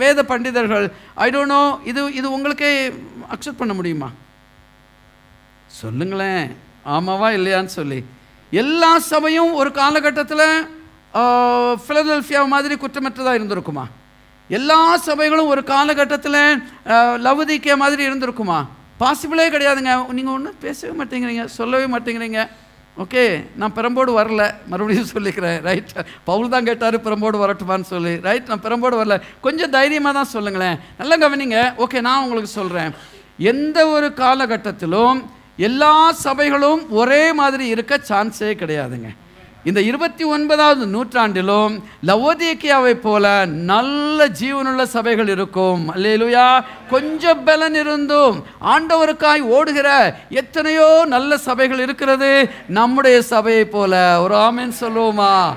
வேத 0.02 0.24
பண்டிதர்கள் 0.30 0.86
ஐ 1.24 1.28
டோன்ட் 1.34 1.54
நோ 1.56 1.62
இது 1.90 2.00
இது 2.20 2.26
உங்களுக்கே 2.36 2.70
அக்செப்ட் 3.34 3.60
பண்ண 3.60 3.74
முடியுமா? 3.78 4.08
சொல்லுங்களேன். 5.80 6.46
ஆமாவா 6.96 7.28
இல்லையான்னு 7.38 7.76
சொல்லி. 7.78 8.00
எல்லா 8.62 8.90
சபையும் 9.12 9.52
ஒரு 9.60 9.70
காலகட்டத்தில் 9.80 10.46
ஃபிலடெல்ஃபியா 11.86 12.42
மாதிரி 12.54 12.74
குற்றமற்றதாக 12.82 13.38
இருந்திருக்குமா? 13.38 13.84
எல்லா 14.58 14.80
சபைகளும் 15.08 15.50
ஒரு 15.54 15.62
காலகட்டத்தில் 15.72 16.42
லவுதிக்கே 17.26 17.74
மாதிரி 17.82 18.02
இருந்திருக்குமா? 18.08 18.58
பாசிபிளே 19.02 19.46
கிடையாதுங்க. 19.54 19.92
நீங்கள் 20.18 20.36
ஒன்றும் 20.36 20.62
பேசவே 20.64 20.92
மாட்டேங்கிறீங்க 21.00 21.44
சொல்லவே 21.58 21.86
மாட்டேங்கிறீங்க. 21.94 22.42
ஓகே 23.02 23.24
நான் 23.60 23.74
பெரம்போடு 23.76 24.12
வரல. 24.20 24.44
மறுபடியும் 24.70 25.10
சொல்லிக்கிறேன் 25.14 25.58
ரைட் 25.68 25.92
பவுல் 26.28 26.52
தான் 26.54 26.66
கேட்டார் 26.68 26.96
பெரம்போடு 27.06 27.36
வரட்டுமான்னு 27.44 27.88
சொல்லி. 27.92 28.14
ரைட் 28.28 28.50
நான் 28.52 28.64
பெரம்போடு 28.66 28.98
வரல. 29.00 29.16
கொஞ்சம் 29.46 29.72
தைரியமாக 29.76 30.14
தான் 30.18 30.32
சொல்லுங்களேன். 30.34 30.76
நல்லா 31.00 31.18
கவனிங்க. 31.24 31.60
ஓகே 31.84 32.00
நான் 32.08 32.22
உங்களுக்கு 32.24 32.50
சொல்கிறேன் 32.58 32.92
எந்த 33.52 33.78
ஒரு 33.94 34.08
காலகட்டத்திலும் 34.22 35.20
எல்லா 35.68 35.92
சபைகளும் 36.26 36.82
ஒரே 37.00 37.22
மாதிரி 37.40 37.64
இருக்க 37.74 37.94
சான்ஸே 38.10 38.52
கிடையாதுங்க. 38.62 39.08
இந்த 39.68 39.80
இருபத்தி 39.80 40.24
ஒன்பதாவது 40.24 40.86
நூற்றாண்டிலும் 40.86 41.72
லவோதியக்கியாவை 42.06 42.94
போல 42.94 43.44
நல்ல 43.44 44.28
ஜீவனுள்ள 44.28 44.82
சபைகள் 44.82 45.28
இருக்கும். 45.28 45.94
அல்லேலுயா. 45.94 46.64
கொஞ்சம் 46.90 47.44
பலன் 47.44 47.74
இருந்தும் 47.74 48.36
ஆண்டவருக்காய் 48.60 49.40
ஓடுகிற 49.40 49.88
எத்தனையோ 50.30 51.04
நல்ல 51.06 51.36
சபைகள் 51.36 51.78
இருக்கிறது. 51.78 52.50
நம்முடைய 52.68 53.22
சபையை 53.22 53.64
போல. 53.64 54.22
ஒரு 54.22 54.34
ஆமீன் 54.34 54.72
சொல்லுவோமா? 54.80 55.54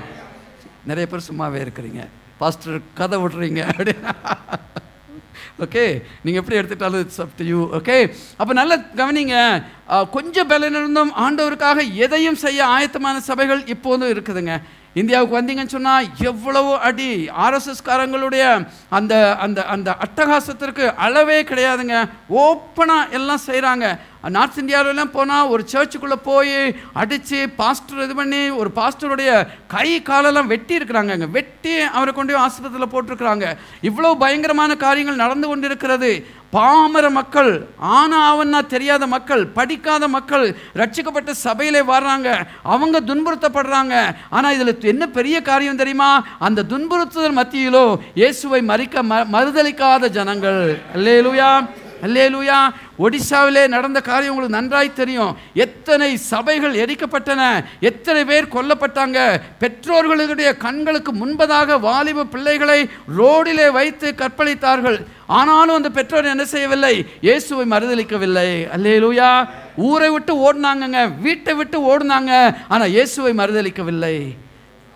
நிறைய 0.86 1.10
பேர் 1.10 1.28
சும்மாவே 1.30 1.60
இருக்கிறீங்க. 1.66 2.08
பாஸ்டர் 2.38 2.80
கதை 2.94 3.18
விடுறீங்க 3.18 3.60
அப்படின்னா. 3.72 4.10
ஓகே 5.64 5.84
நீங்கள் 6.24 6.40
எப்படி 6.42 6.58
எடுத்துட்டாலும் 6.60 7.02
it's 7.04 7.22
up 7.24 7.34
to 7.40 7.44
you 7.52 7.60
okay 7.78 7.96
அப்போ 8.40 8.52
நல்ல 8.60 8.72
கவனிங்க. 9.00 9.36
கொஞ்சம் 10.16 10.50
பலன் 10.52 10.76
இருந்தும் 10.80 11.12
ஆண்டவருக்காக 11.24 11.78
எதையும் 12.04 12.40
செய்ய 12.44 12.60
ஆயத்தமான 12.74 13.16
சபைகள் 13.30 13.62
இப்போதும் 13.74 14.12
இருக்குதுங்க. 14.14 14.54
இந்தியாவுக்கு 15.00 15.38
வந்தீங்கன்னு 15.38 15.74
சொன்னால் 15.74 16.08
எவ்வளவோ 16.30 16.72
அடி 16.88 17.10
ஆர்எஸ்எஸ்காரங்களுடைய 17.44 18.44
அந்த 18.98 19.12
அந்த 19.44 19.60
அந்த 19.74 19.90
அட்டகாசத்திற்கு 20.04 20.86
அளவே 21.06 21.38
கிடையாதுங்க. 21.50 21.96
ஓப்பனாக 22.44 23.14
எல்லாம் 23.18 23.44
செய்கிறாங்க 23.46 23.86
நார்த் 24.34 24.58
இந்தியாவிலலாம் 24.62 25.14
போனால் 25.14 25.48
ஒரு 25.52 25.62
சர்ச்சுக்குள்ளே 25.72 26.18
போய் 26.28 26.56
அடித்து 27.02 27.38
பாஸ்டர் 27.60 28.02
இது 28.04 28.14
பண்ணி 28.20 28.42
ஒரு 28.60 28.70
பாஸ்டருடைய 28.76 29.30
கை 29.74 29.88
காலெல்லாம் 30.10 30.50
வெட்டி 30.52 30.74
இருக்கிறாங்கங்க 30.78 31.28
வெட்டி 31.38 31.74
அவரை 31.96 32.12
கொண்டு 32.12 32.34
போய் 32.34 32.44
ஆஸ்பத்திரியில் 32.44 32.92
போட்டிருக்கிறாங்க. 32.94 33.46
இவ்வளோ 33.88 34.12
பயங்கரமான 34.22 34.76
காரியங்கள் 34.84 35.22
நடந்து 35.24 35.48
கொண்டிருக்கிறது. 35.48 36.12
பாமர 36.54 37.06
மக்கள் 37.10 37.50
ஆனா 37.98 38.18
அவன்னா 38.32 38.60
தெரியாத 38.66 39.04
மக்கள் 39.06 39.42
படிக்காத 39.58 40.08
மக்கள் 40.16 40.44
ரட்சிக்கப்பட்ட 40.80 41.30
சபையிலே 41.30 41.82
வர்றாங்க 41.92 42.28
அவங்க 42.62 43.00
துன்புறுத்தப்படுறாங்க. 43.00 43.94
ஆனால் 44.36 44.54
இதில் 44.56 44.90
என்ன 44.92 45.06
பெரிய 45.18 45.36
காரியம் 45.42 45.80
தெரியுமா? 45.82 46.10
அந்த 46.38 46.66
துன்புறுத்துதல் 46.72 47.38
மத்தியிலோ 47.40 47.84
இயேசுவை 48.14 48.60
மறிக்க 48.72 49.02
ம 49.10 49.22
மறுதளிக்காத 49.34 50.10
ஜனங்கள். 50.18 50.62
அல்லேலூயா. 52.06 52.58
அல்லேலூயா 52.58 52.58
ஒடிசாவிலே 53.04 53.62
நடந்த 53.74 53.98
காரியம் 54.08 54.32
உங்களுக்கு 54.32 54.58
நன்றாய் 54.58 54.98
தெரியும். 55.00 55.32
எத்தனை 55.64 56.10
சபைகள் 56.32 56.74
எரிக்கப்பட்டன. 56.84 57.42
எத்தனை 57.90 58.22
பேர் 58.30 58.52
கொல்லப்பட்டாங்க. 58.56 59.18
பெற்றோர்களுடைய 59.62 60.50
கண்களுக்கு 60.66 61.12
முன்பதாக 61.22 61.78
வாலிப 61.86 62.26
பிள்ளைகளை 62.34 62.80
ரோடிலே 63.18 63.68
வைத்து 63.78 64.10
கற்பழித்தார்கள். 64.22 64.98
ஆனாலும் 65.38 65.78
அந்த 65.78 65.90
பெற்றோர் 65.98 66.32
என்ன 66.34 66.44
செய்யவில்லை? 66.54 66.94
இயேசுவை 67.26 67.66
மறுதளிக்கவில்லை 67.74 68.48
அல்லேலூயா. 68.76 69.30
ஊரை 69.88 70.08
விட்டு 70.14 70.32
ஓடினாங்கங்க. 70.46 71.02
வீட்டை 71.26 71.54
விட்டு 71.60 71.78
ஓடினாங்க. 71.90 72.32
ஆனால் 72.68 72.92
இயேசுவை 72.96 73.34
மறுதளிக்கவில்லை 73.42 74.16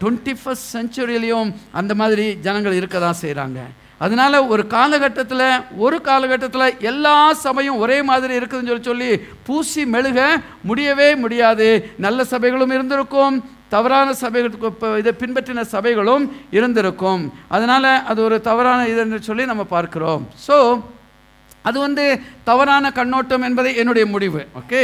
டுவெண்ட்டி 0.01 0.33
ஃபஸ்ட் 0.41 0.71
செஞ்சுரியிலையும் 0.77 1.51
அந்த 1.81 1.93
மாதிரி 2.01 2.25
ஜனங்கள் 2.47 2.79
இருக்க 2.79 2.97
தான் 3.05 3.21
செய்கிறாங்க 3.23 3.61
அதனால 4.05 4.47
ஒரு 4.53 4.63
காலகட்டத்தில் 4.77 5.47
ஒரு 5.85 5.99
காலகட்டத்தில் 6.09 6.79
எல்லா 6.91 7.17
சபையும் 7.45 7.81
ஒரே 7.85 7.99
மாதிரி 8.03 8.33
இருக்குதுன்னு 8.39 8.73
சொல்லி 8.73 8.85
சொல்லி 8.87 9.11
பூசி 9.47 9.83
மெழுக 9.95 10.21
முடியவே 10.69 11.09
முடியாது. 11.23 11.69
நல்ல 12.05 12.25
சபைகளும் 12.33 12.75
இருந்திருக்கும் 12.77 13.37
தவறான 13.75 14.09
சபைகளுக்கு 14.21 14.69
இப்போ 14.73 14.89
இதை 15.03 15.13
பின்பற்றின 15.21 15.65
சபைகளும் 15.75 16.25
இருந்திருக்கும். 16.57 17.23
அதனால் 17.49 17.91
அது 18.11 18.21
ஒரு 18.29 18.37
தவறான 18.41 18.81
இதுன்னு 18.93 19.19
சொல்லி 19.29 19.45
நம்ம 19.53 19.65
பார்க்குறோம். 19.71 20.23
ஸோ 20.47 20.57
அது 21.69 21.79
வந்து 21.87 22.05
தவறான 22.49 22.91
கண்ணோட்டம் 22.99 23.45
என்பது 23.49 23.71
என்னுடைய 23.81 24.05
முடிவு 24.14 24.41
okay 24.61 24.83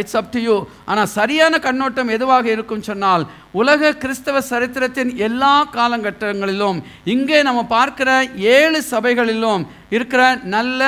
it's 0.00 0.16
up 0.20 0.32
to 0.32 0.40
you 0.46 0.56
ஆனால் 0.90 1.10
சரியான 1.16 1.58
கண்ணோட்டம் 1.66 2.10
எதுவாக 2.16 2.46
இருக்கும் 2.54 2.86
சொன்னால் 2.88 3.22
உலக 3.60 3.92
கிறிஸ்தவ 4.02 4.40
சரித்திரத்தின் 4.50 5.12
எல்லா 5.26 5.52
காலகட்டங்களிலும் 5.76 6.78
இங்கே 7.14 7.38
நம்ம 7.48 7.62
பார்க்கிற 7.76 8.10
ஏழு 8.56 8.80
சபைகளிலும் 8.90 9.62
இருக்கிற 9.96 10.22
நல்ல 10.56 10.82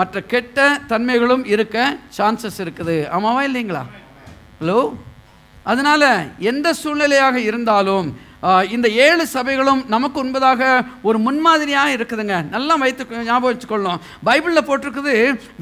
மற்ற 0.00 0.20
கெட்ட 0.32 0.68
தன்மைகளும் 0.92 1.44
இருக்க 1.54 1.76
சான்சஸ் 2.18 2.60
இருக்குது. 2.64 2.96
ஆமாவா 3.16 3.42
இல்லைங்களா? 3.48 3.82
ஹலோ 4.60 4.80
அதனால் 5.70 6.08
எந்த 6.50 6.68
சூழ்நிலையாக 6.82 7.36
இருந்தாலும் 7.48 8.08
இந்த 8.76 8.86
ஏழு 9.06 9.24
சபைகளும் 9.34 9.80
நமக்கு 9.94 10.18
உண்பதாக 10.22 10.62
ஒரு 11.08 11.18
முன்மாதிரியாக 11.26 11.94
இருக்குதுங்க. 11.96 12.36
நல்லா 12.54 12.74
வைத்து 12.82 13.04
ஞாபகம் 13.28 13.50
வச்சுக்கொள்ளும். 13.52 14.00
பைபிளில் 14.26 14.66
போட்டிருக்குது 14.68 15.14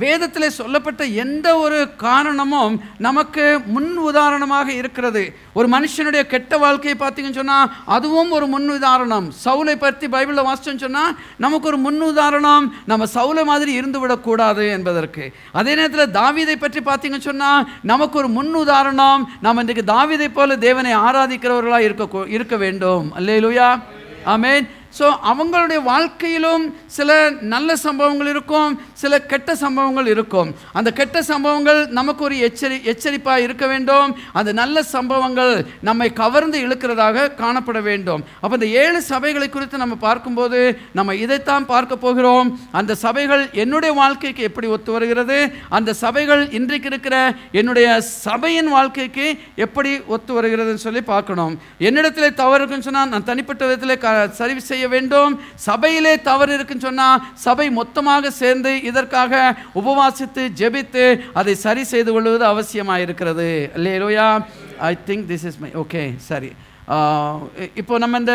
வேதத்தில் 0.05 0.57
சொல்லப்பட்ட 0.59 1.05
எந்த 1.25 1.47
ஒரு 1.65 1.79
காரணமும் 2.07 2.75
நமக்கு 3.07 3.45
முன் 3.75 3.91
உதாரணமாக 4.11 4.69
இருக்கிறது. 4.81 5.23
ஒரு 5.59 5.69
மனுஷனுடைய 5.75 6.23
கெட்ட 6.33 6.59
வாழ்க்கையை 6.65 6.97
பார்த்தீங்கன்னு 7.05 7.41
சொன்னால் 7.41 7.71
அதுவும் 7.97 8.33
ஒரு 8.39 8.49
முன் 8.55 8.69
உதாரணம். 8.77 9.27
சவுலை 9.45 9.77
பற்றி 9.85 10.07
பைபிளில் 10.17 10.47
வாசிச்சோன்னு 10.49 10.85
சொன்னால் 10.87 11.15
நமக்கு 11.47 11.69
ஒரு 11.73 11.81
முன் 11.87 12.03
உதாரணம் 12.11 12.67
நம்ம 12.93 13.09
சவுலை 13.17 13.45
மாதிரி 13.53 13.73
இருந்து 13.81 14.01
விடக்கூடாது 14.05 14.67
என்பதற்கு. 14.77 15.25
அதே 15.61 15.73
நேரத்தில் 15.81 16.15
தாவிதை 16.21 16.59
பற்றி 16.65 16.83
பார்த்தீங்கன்னு 16.91 17.31
சொன்னால் 17.31 17.67
நமக்கு 17.93 18.19
ஒரு 18.23 18.31
முன் 18.39 18.53
உதாரணம் 18.65 19.25
நம்ம 19.47 19.67
இன்றைக்கு 19.67 19.87
தாவிதை 19.95 20.31
போல 20.39 20.57
தேவனை 20.67 20.95
ஆராதிக்கிறவர்களாக 21.07 21.89
இருக்க 21.89 22.03
இருக்க 22.37 22.55
வேண்டும். 22.57 22.73
அல்லேலூயா. 23.17 23.83
ஆமேன். 24.25 24.69
ஸோ 24.99 25.07
அவங்களுடைய 25.31 25.79
வாழ்க்கையிலும் 25.91 26.65
சில 26.97 27.11
நல்ல 27.53 27.77
சம்பவங்கள் 27.85 28.31
இருக்கும் 28.33 28.73
சில 29.03 29.13
கெட்ட 29.31 29.51
சம்பவங்கள் 29.63 30.09
இருக்கும். 30.15 30.51
அந்த 30.79 30.91
கெட்ட 30.99 31.23
சம்பவங்கள் 31.31 31.81
நமக்கு 31.99 32.23
ஒரு 32.29 32.37
எச்சரி 32.49 32.77
எச்சரிப்பாக 32.93 33.45
இருக்க 33.47 33.65
வேண்டும். 33.73 34.11
அந்த 34.39 34.51
நல்ல 34.61 34.77
சம்பவங்கள் 34.95 35.53
நம்மை 35.89 36.09
கவர்ந்து 36.23 36.59
இழுக்கிறதாக 36.67 37.27
காணப்பட 37.43 37.79
வேண்டும். 37.89 38.23
அப்போ 38.43 38.55
இந்த 38.59 38.69
ஏழு 38.83 39.01
சபைகளை 39.13 39.49
குறித்து 39.57 39.83
நம்ம 39.85 39.99
பார்க்கும்போது 40.07 40.61
நம்ம 40.99 41.15
இதைத்தான் 41.25 41.69
பார்க்க 41.73 42.03
போகிறோம். 42.05 42.51
அந்த 42.81 42.93
சபைகள் 43.05 43.43
என்னுடைய 43.65 43.93
வாழ்க்கைக்கு 44.01 44.49
எப்படி 44.51 44.71
ஒத்து 44.77 44.93
வருகிறது? 44.97 45.39
அந்த 45.79 45.91
சபைகள் 46.05 46.45
இன்றைக்கு 46.61 46.91
இருக்கிற 46.93 47.17
என்னுடைய 47.63 47.89
சபையின் 48.27 48.71
வாழ்க்கைக்கு 48.77 49.27
எப்படி 49.67 49.91
ஒத்து 50.15 50.33
வருகிறதுன்னு 50.39 50.87
சொல்லி 50.87 51.05
பார்க்கணும். 51.13 51.55
என்னிடத்தில் 51.89 52.39
தவறு 52.43 52.61
இருக்குன்னு 52.61 52.89
சொன்னால் 52.89 53.13
நான் 53.15 53.29
தனிப்பட்ட 53.33 53.63
விதத்தில் 53.67 54.03
க 54.07 54.09
சரி 54.41 54.55
செய்ய 54.71 54.84
வேண்டும். 54.87 55.33
சபையிலே 55.55 56.21
தவறு 56.21 56.55
இருக்குன்னு 56.55 56.87
சொன்னால் 56.87 57.23
சபை 57.35 57.71
மொத்தமாக 57.71 58.31
சேர்ந்து 58.31 58.83
இதற்காக 58.83 59.55
உபவாசித்து 59.75 60.45
ஜெபித்து 60.61 61.05
அதை 61.33 61.55
சரி 61.55 61.85
செய்து 61.85 62.13
கொள்வது 62.13 62.45
அவசியமாக 62.53 63.05
இருக்கிறது 63.07 63.49
இல்லையா 63.75 64.29
I 64.79 64.95
think 65.09 65.27
this 65.33 65.47
is 65.51 65.59
my 65.59 65.71
okay 65.85 66.05
சரி. 66.17 66.53
இப்போ 67.81 67.95
நம்ம 68.03 68.19
இந்த 68.23 68.35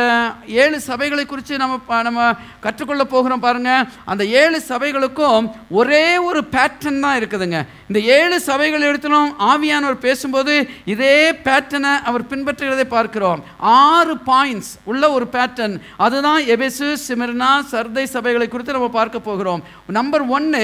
ஏழு 0.62 0.78
சபைகளை 0.88 1.24
குறித்து 1.26 1.60
நம்ம 1.64 1.98
நம்ம 2.08 2.22
கற்றுக்கொள்ள 2.64 3.04
போகிறோம் 3.12 3.44
பாருங்கள் 3.44 3.88
அந்த 4.12 4.24
ஏழு 4.42 4.60
சபைகளுக்கும் 4.70 5.48
ஒரே 5.80 6.06
ஒரு 6.28 6.40
பேட்டர்ன் 6.54 7.04
தான் 7.06 7.18
இருக்குதுங்க. 7.20 7.60
இந்த 7.90 8.00
ஏழு 8.18 8.38
சபைகள் 8.48 8.88
எடுத்தாலும் 8.90 9.34
ஆவியானவர் 9.52 10.06
பேசும்போது 10.06 10.54
இதே 10.94 11.18
பேட்டர்னை 11.48 11.94
அவர் 12.12 12.30
பின்பற்றுகிறதை 12.32 12.86
பார்க்கிறோம். 12.96 13.44
ஆறு 13.82 14.16
பாயிண்ட்ஸ் 14.32 14.72
உள்ள 14.92 15.04
ஒரு 15.18 15.28
பேட்டர்ன் 15.36 15.76
அதுதான் 16.06 16.42
எபெசு 16.56 16.90
சிமிர்னா 17.08 17.52
சர்தை 17.74 18.06
சபைகளை 18.16 18.48
குறித்து 18.48 18.78
நம்ம 18.78 18.90
பார்க்க 18.98 19.28
போகிறோம். 19.30 19.64
நம்பர் 20.00 20.26
ஒன்று 20.38 20.64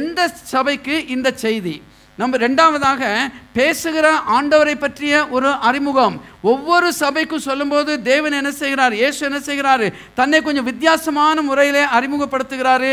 எந்த 0.00 0.28
சபைக்கு 0.52 0.96
இந்த 1.16 1.30
செய்தி? 1.44 1.74
நம்ம 2.20 2.38
ரெண்டாவதாக 2.44 3.02
பேசுகிற 3.56 4.06
ஆண்டவரை 4.36 4.74
பற்றிய 4.80 5.12
ஒரு 5.36 5.50
அறிமுகம். 5.68 6.16
ஒவ்வொரு 6.50 6.88
சபைக்கும் 7.00 7.44
சொல்லும்போது 7.48 7.92
தேவன் 8.10 8.36
என்ன 8.38 8.50
செய்கிறார்? 8.60 8.94
ஏசு 9.06 9.20
என்ன 9.28 9.38
செய்கிறாரு? 9.48 9.86
தன்னை 10.18 10.38
கொஞ்சம் 10.46 10.66
வித்தியாசமான 10.70 11.42
முறையிலே 11.48 11.82
அறிமுகப்படுத்துகிறாரு. 11.96 12.92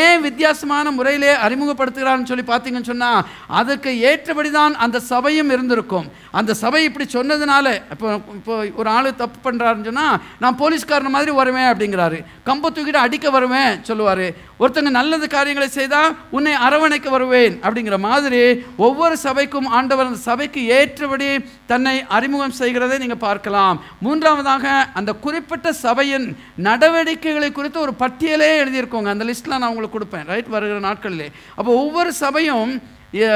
ஏன் 0.00 0.22
வித்தியாசமான 0.26 0.90
முறையிலே 0.98 1.32
அறிமுகப்படுத்துகிறாருன்னு 1.46 2.30
சொல்லி 2.32 2.44
பார்த்தீங்கன்னு 2.52 2.90
சொன்னால் 2.92 3.24
அதுக்கு 3.60 3.92
ஏற்றபடி 4.10 4.52
தான் 4.60 4.74
அந்த 4.86 5.00
சபையும் 5.12 5.52
இருந்திருக்கும். 5.56 6.06
அந்த 6.40 6.54
சபை 6.62 6.82
இப்படி 6.88 7.06
சொன்னதுனால 7.16 7.66
இப்போ 7.94 8.08
இப்போ 8.38 8.54
ஒரு 8.80 8.88
ஆள் 8.96 9.10
தப்பு 9.22 9.38
பண்ணுறாருன்னு 9.46 9.88
சொன்னால் 9.90 10.16
நான் 10.44 10.60
போலீஸ்காரன் 10.62 11.14
மாதிரி 11.16 11.34
வருவேன் 11.40 11.70
அப்படிங்கிறாரு. 11.72 12.20
கம்பை 12.48 12.68
தூக்கிட்டு 12.70 13.04
அடிக்க 13.06 13.26
வருவேன் 13.36 13.72
சொல்லுவார். 13.90 14.26
ஒருத்தங்க 14.62 14.90
நல்லது 15.00 15.26
காரியங்களை 15.36 15.68
செய்தால் 15.78 16.14
உன்னை 16.36 16.52
அரவணைக்க 16.66 17.08
வருவேன் 17.16 17.54
அப்படிங்கிற 17.64 17.96
மாதிரி 18.08 18.42
ஒவ்வொரு 18.86 19.16
சபைக்கும் 19.26 19.68
ஆண்டவர் 19.78 20.08
அந்த 20.10 20.20
சபைக்கு 20.30 20.60
ஏற்றபடி 20.78 21.28
தன்னை 21.72 21.96
அறிமுகம் 22.16 22.56
இருக்கிறதை 22.84 22.98
நீங்கள் 22.98 23.28
பார்க்கலாம். 23.28 23.82
மூன்றாவதாக 24.00 24.88
அந்த 24.94 25.12
குறிப்பிட்ட 25.12 25.72
சபையின் 25.72 26.36
நடவடிக்கைகளை 26.56 27.52
குறித்து 27.52 27.80
ஒரு 27.80 27.94
பட்டியலே 27.98 28.62
எழுதியிருக்கோங்க. 28.62 29.08
அந்த 29.08 29.24
லிஸ்ட்டில் 29.24 29.58
நான் 29.58 29.62
உங்களுக்கு 29.62 29.98
கொடுப்பேன் 29.98 30.26
ரைட் 30.26 30.46
வருகிற 30.46 30.80
நாட்களிலே. 30.80 31.28
அப்போ 31.54 31.72
ஒவ்வொரு 31.72 32.12
சபையும் 32.12 32.82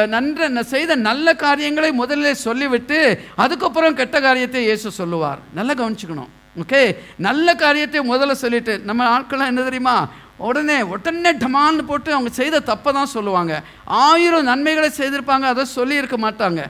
நன்ற 0.07 0.51
ந- 0.51 0.61
செய்த 0.61 0.95
நல்ல 0.95 1.35
காரியங்களை 1.35 1.93
முதலில் 1.93 2.35
சொல்லிவிட்டு 2.35 3.21
அதுக்கப்புறம் 3.37 3.95
கெட்ட 3.95 4.21
காரியத்தை 4.21 4.63
இயேசு 4.63 4.91
சொல்லுவார். 4.91 5.39
நல்லா 5.55 5.73
கவனிச்சுக்கணும் 5.73 6.29
ஓகே 6.57 6.97
நல்ல 7.17 7.55
காரியத்தை 7.55 8.11
முதல்ல 8.11 8.33
சொல்லிட்டு 8.33 8.79
நம்ம 8.79 9.21
ஆட்கள்லாம் 9.21 9.47
என்ன 9.47 9.63
தெரியுமா? 9.63 10.09
உடனே 10.37 10.83
உடனே 10.83 11.33
டமான்னு 11.33 11.83
போட்டு 11.87 12.13
அவங்க 12.13 12.31
செய்த 12.31 12.61
தப்பை 12.61 12.93
தான் 12.93 13.07
சொல்லுவாங்க. 13.07 13.63
ஆயிரம் 13.85 14.43
நன்மைகளை 14.43 14.91
செய்திருப்பாங்க 14.97 15.41
அதை 15.41 15.65
சொல்லியிருக்க 15.65 16.17
மாட்டாங்க. 16.17 16.65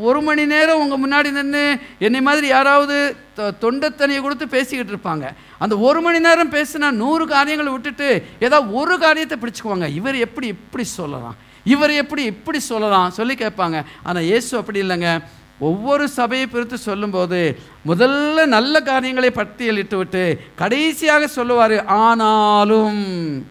ஒரு 0.00 0.20
மணி 0.22 0.46
நேரம் 0.46 0.90
உங்கள் 0.90 1.00
முன்னாடி 1.00 1.30
நின்று 1.30 1.78
என்னை 1.98 2.20
மாதிரி 2.20 2.46
யாராவது 2.46 3.16
தொ- 3.36 4.20
கொடுத்து 4.20 4.48
பேசிக்கிட்டு 4.48 4.92
இருப்பாங்க. 4.92 5.30
அந்த 5.58 5.78
ஒரு 5.78 6.00
மணி 6.00 6.18
நேரம் 6.18 6.50
பேசினா 6.50 6.90
நூறு 6.90 7.26
காரியங்களை 7.26 7.72
விட்டுட்டு 7.72 8.24
ஏதாவது 8.40 8.72
ஒரு 8.72 8.98
காரியத்தை 8.98 9.38
பிடிச்சுக்குவாங்க. 9.38 9.94
இவர் 9.94 10.14
எப்படி 10.14 10.46
இப்படி 10.46 10.84
சொல்லலாம்? 10.84 11.36
இவர் 11.64 11.90
எப்படி 11.90 12.22
இப்படி 12.22 12.58
சொல்லலாம்? 12.58 13.10
சொல்லி 13.10 13.34
கேட்பாங்க. 13.34 13.84
ஆனால் 14.02 14.22
இயேசு 14.22 14.58
அப்படி 14.58 14.82
இல்லைங்க. 14.82 15.22
ஒவ்வொரு 15.58 16.08
சபையை 16.08 16.46
பிரித்து 16.46 16.78
சொல்லும்போது 16.78 17.58
முதல்ல 17.86 18.46
நல்ல 18.46 18.80
காரியங்களை 18.80 19.30
பட்டியலிட்டு 19.30 19.94
விட்டு 19.94 20.40
கடைசியாக 20.54 21.26
சொல்லுவார் 21.26 21.84
ஆனாலும் 21.84 22.96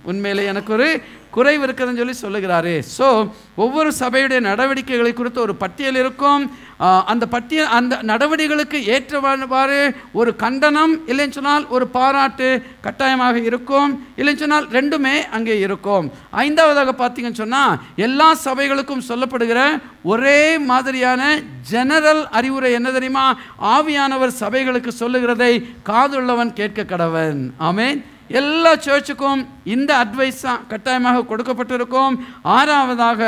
உண்மையிலே 0.04 0.46
எனக்கு 0.46 0.74
ஒரு 0.74 1.02
குறைவு 1.36 1.64
இருக்குதுன்னு 1.68 2.02
சொல்லி 2.02 2.16
சொல்லுகிறாரு. 2.24 2.74
ஸோ 2.98 3.08
ஒவ்வொரு 3.64 3.90
சபையுடைய 4.02 4.40
நடவடிக்கைகளை 4.50 5.14
குறித்து 5.14 5.40
ஒரு 5.48 5.56
பட்டியல் 5.64 6.00
இருக்கும். 6.04 6.44
அந்த 7.12 7.26
பட்டியல் 7.34 7.74
அந்த 7.78 7.94
நடவடிக்கைகளுக்கு 8.10 8.78
ஏற்றவாறு 8.94 9.80
ஒரு 10.20 10.32
கண்டனம் 10.44 10.94
இல்லைன்னு 11.12 11.38
சொன்னால் 11.38 11.66
ஒரு 11.76 11.86
பாராட்டு 11.98 12.48
கட்டாயமாக 12.86 13.38
இருக்கும். 13.50 13.92
இல்லைன்னு 14.20 14.44
சொன்னால் 14.44 14.68
ரெண்டுமே 14.78 15.16
அங்கே 15.38 15.56
இருக்கும். 15.66 16.06
ஐந்தாவதாக 16.46 16.94
பார்த்தீங்கன்னு 17.02 17.42
சொன்னால் 17.44 17.76
எல்லா 18.08 18.30
சபைகளுக்கும் 18.48 19.08
சொல்லப்படுகிற 19.10 19.60
ஒரே 20.14 20.40
மாதிரியான 20.72 21.22
ஜெனரல் 21.72 22.24
அறிவுரை 22.40 22.72
என்ன 22.80 22.92
தெரியுமா? 22.98 23.26
ஆவியானவர் 23.76 24.40
சபைகளுக்கு 24.44 24.94
சொல்லுகிறதை 25.02 25.54
காதுள்ளவன் 25.92 26.58
கேட்க 26.62 26.90
கடவன். 26.94 27.42
ஆமேன் 27.70 28.00
எல்லா 28.32 28.72
சர்ச்சுக்கும் 28.76 29.42
இந்த 29.64 29.92
அட்வைஸ் 30.04 30.42
தான் 30.42 30.62
கட்டாயமாக 30.68 31.26
கொடுக்கப்பட்டிருக்கும். 31.30 32.16
ஆறாவதாக 32.44 33.22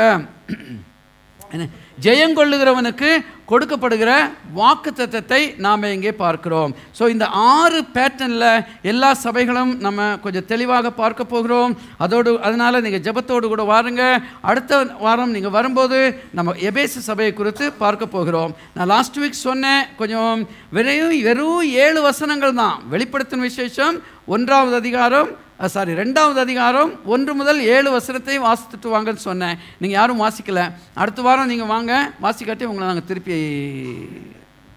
ஜெயங்கொள்ளுகிறவனுக்கு 2.04 3.10
கொடுக்கப்படுகிற 3.50 4.10
வாக்கு 4.58 4.90
தத்தத்தை 4.98 5.40
நாம் 5.64 5.82
இங்கே 5.94 6.12
பார்க்கிறோம். 6.22 6.70
ஸோ 6.98 7.04
இந்த 7.14 7.26
ஆறு 7.54 7.80
பேட்டர்னில் 7.96 8.64
எல்லா 8.90 9.10
சபைகளும் 9.24 9.72
நம்ம 9.86 10.08
கொஞ்சம் 10.24 10.46
தெளிவாக 10.52 10.92
பார்க்க 11.00 11.32
போகிறோம். 11.34 11.74
அதோடு 12.06 12.32
அதனால் 12.48 12.82
நீங்கள் 12.86 13.04
ஜெபத்தோடு 13.08 13.52
கூட 13.52 13.64
வாருங்க. 13.72 14.02
அடுத்த 14.50 14.80
வாரம் 15.06 15.34
நீங்கள் 15.36 15.56
வரும்போது 15.58 16.00
நம்ம 16.38 16.56
எபேசு 16.70 16.98
சபையை 17.10 17.32
குறித்து 17.40 17.66
பார்க்க 17.84 18.14
போகிறோம். 18.16 18.54
நான் 18.76 18.92
லாஸ்ட் 18.94 19.20
வீக் 19.22 19.44
சொன்னேன் 19.46 19.84
கொஞ்சம் 20.00 20.42
வெறும் 20.78 21.16
வெறும் 21.28 21.62
ஏழு 21.84 22.00
வசனங்கள் 22.10 22.58
தான். 22.62 22.76
வெளிப்படுத்தின 22.94 23.46
விசேஷம் 23.50 23.96
ஒன்றாவது 24.34 24.76
அதிகாரம் 24.82 25.30
சாரி 25.72 25.92
ரெண்டாவது 25.92 26.38
அதிகாரம் 26.44 26.90
ஒன்று 27.14 27.32
முதல் 27.34 27.60
ஏழு 27.74 27.88
வசனத்தை 27.90 28.36
வாசித்துட்டு 28.46 28.88
வாங்கன்னு 28.94 29.26
சொன்னேன். 29.28 29.58
நீங்கள் 29.80 29.98
யாரும் 29.98 30.22
வாசிக்கல. 30.24 30.60
அடுத்த 30.94 31.22
வாரம் 31.22 31.50
நீங்கள் 31.52 31.72
வாங்க. 31.74 31.92
வாசிக்காட்டி 32.22 32.70
உங்களை 32.70 32.86
நாங்கள் 32.90 33.08
திருப்பி 33.10 33.36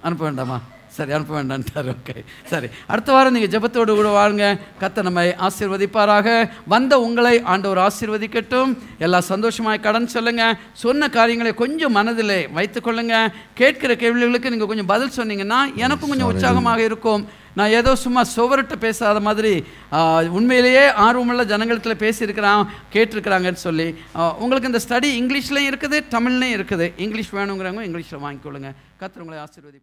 அனுப்ப 0.01 0.23
வேண்டாமா? 0.25 0.57
சரி 0.97 1.11
அனுப்ப 1.15 1.33
வேண்டான்ட்டார் 1.38 1.89
ஓகே. 1.93 2.15
சரி 2.51 2.67
அடுத்த 2.91 3.09
வாரம் 3.15 3.35
நீங்கள் 3.35 3.53
ஜெபத்தோடு 3.55 3.95
கூட 3.99 4.11
வாருங்க 4.17 4.45
கத்த 4.81 5.03
நம்மை 5.07 5.25
ஆசீர்வதிப்பாராக. 5.47 6.27
வந்த 6.73 6.99
உங்களை 7.05 7.33
ஆண்டவர் 7.53 7.81
ஆசீர்வதிக்கட்டும். 7.88 8.71
எல்லாம் 9.05 9.27
சந்தோஷமாய் 9.31 9.83
கடன் 9.88 10.13
சொல்லுங்க. 10.15 10.43
சொன்ன 10.83 11.09
காரியங்களை 11.17 11.53
கொஞ்சம் 11.63 11.95
மனதில் 11.99 12.38
வைத்துக்கொள்ளுங்க 12.59 13.17
கேட்கிற 13.61 13.95
கேள்விகளுக்கு 14.03 14.53
நீங்கள் 14.55 14.71
கொஞ்சம் 14.73 14.91
பதில் 14.93 15.17
சொன்னீங்கன்னா 15.19 15.59
எனக்கும் 15.85 16.09
கொஞ்சம் 16.09 16.31
உற்சாகமாக 16.31 16.81
இருக்கும். 16.89 17.25
நான் 17.58 17.76
ஏதோ 17.80 17.91
சும்மா 18.05 18.22
சுவர்கிட்ட 18.36 18.76
பேசாத 18.86 19.20
மாதிரி 19.28 19.53
உண்மையிலேயே 20.38 20.86
ஆர்வமுள்ள 21.05 21.43
ஜனங்களுக்கு 21.51 21.95
பேசியிருக்கிறான் 22.05 22.64
கேட்டிருக்கிறாங்கன்னு 22.95 23.66
சொல்லி 23.68 23.88
உங்களுக்கு 24.43 24.72
இந்த 24.72 24.82
ஸ்டடி 24.86 25.10
இங்கிலீஷ்லையும் 25.22 25.70
இருக்குது 25.72 25.99
தமிழ்லையும் 26.16 26.58
இருக்குது. 26.60 26.88
இங்கிலீஷ் 27.05 27.36
வேணுங்கிறவங்க 27.39 27.88
இங்கிலீஷில் 27.89 28.24
வாங்கிக்கொள்ளுங்க. 28.26 28.72
கத்துறவங்களை 29.01 29.39
உங்களை 29.45 29.80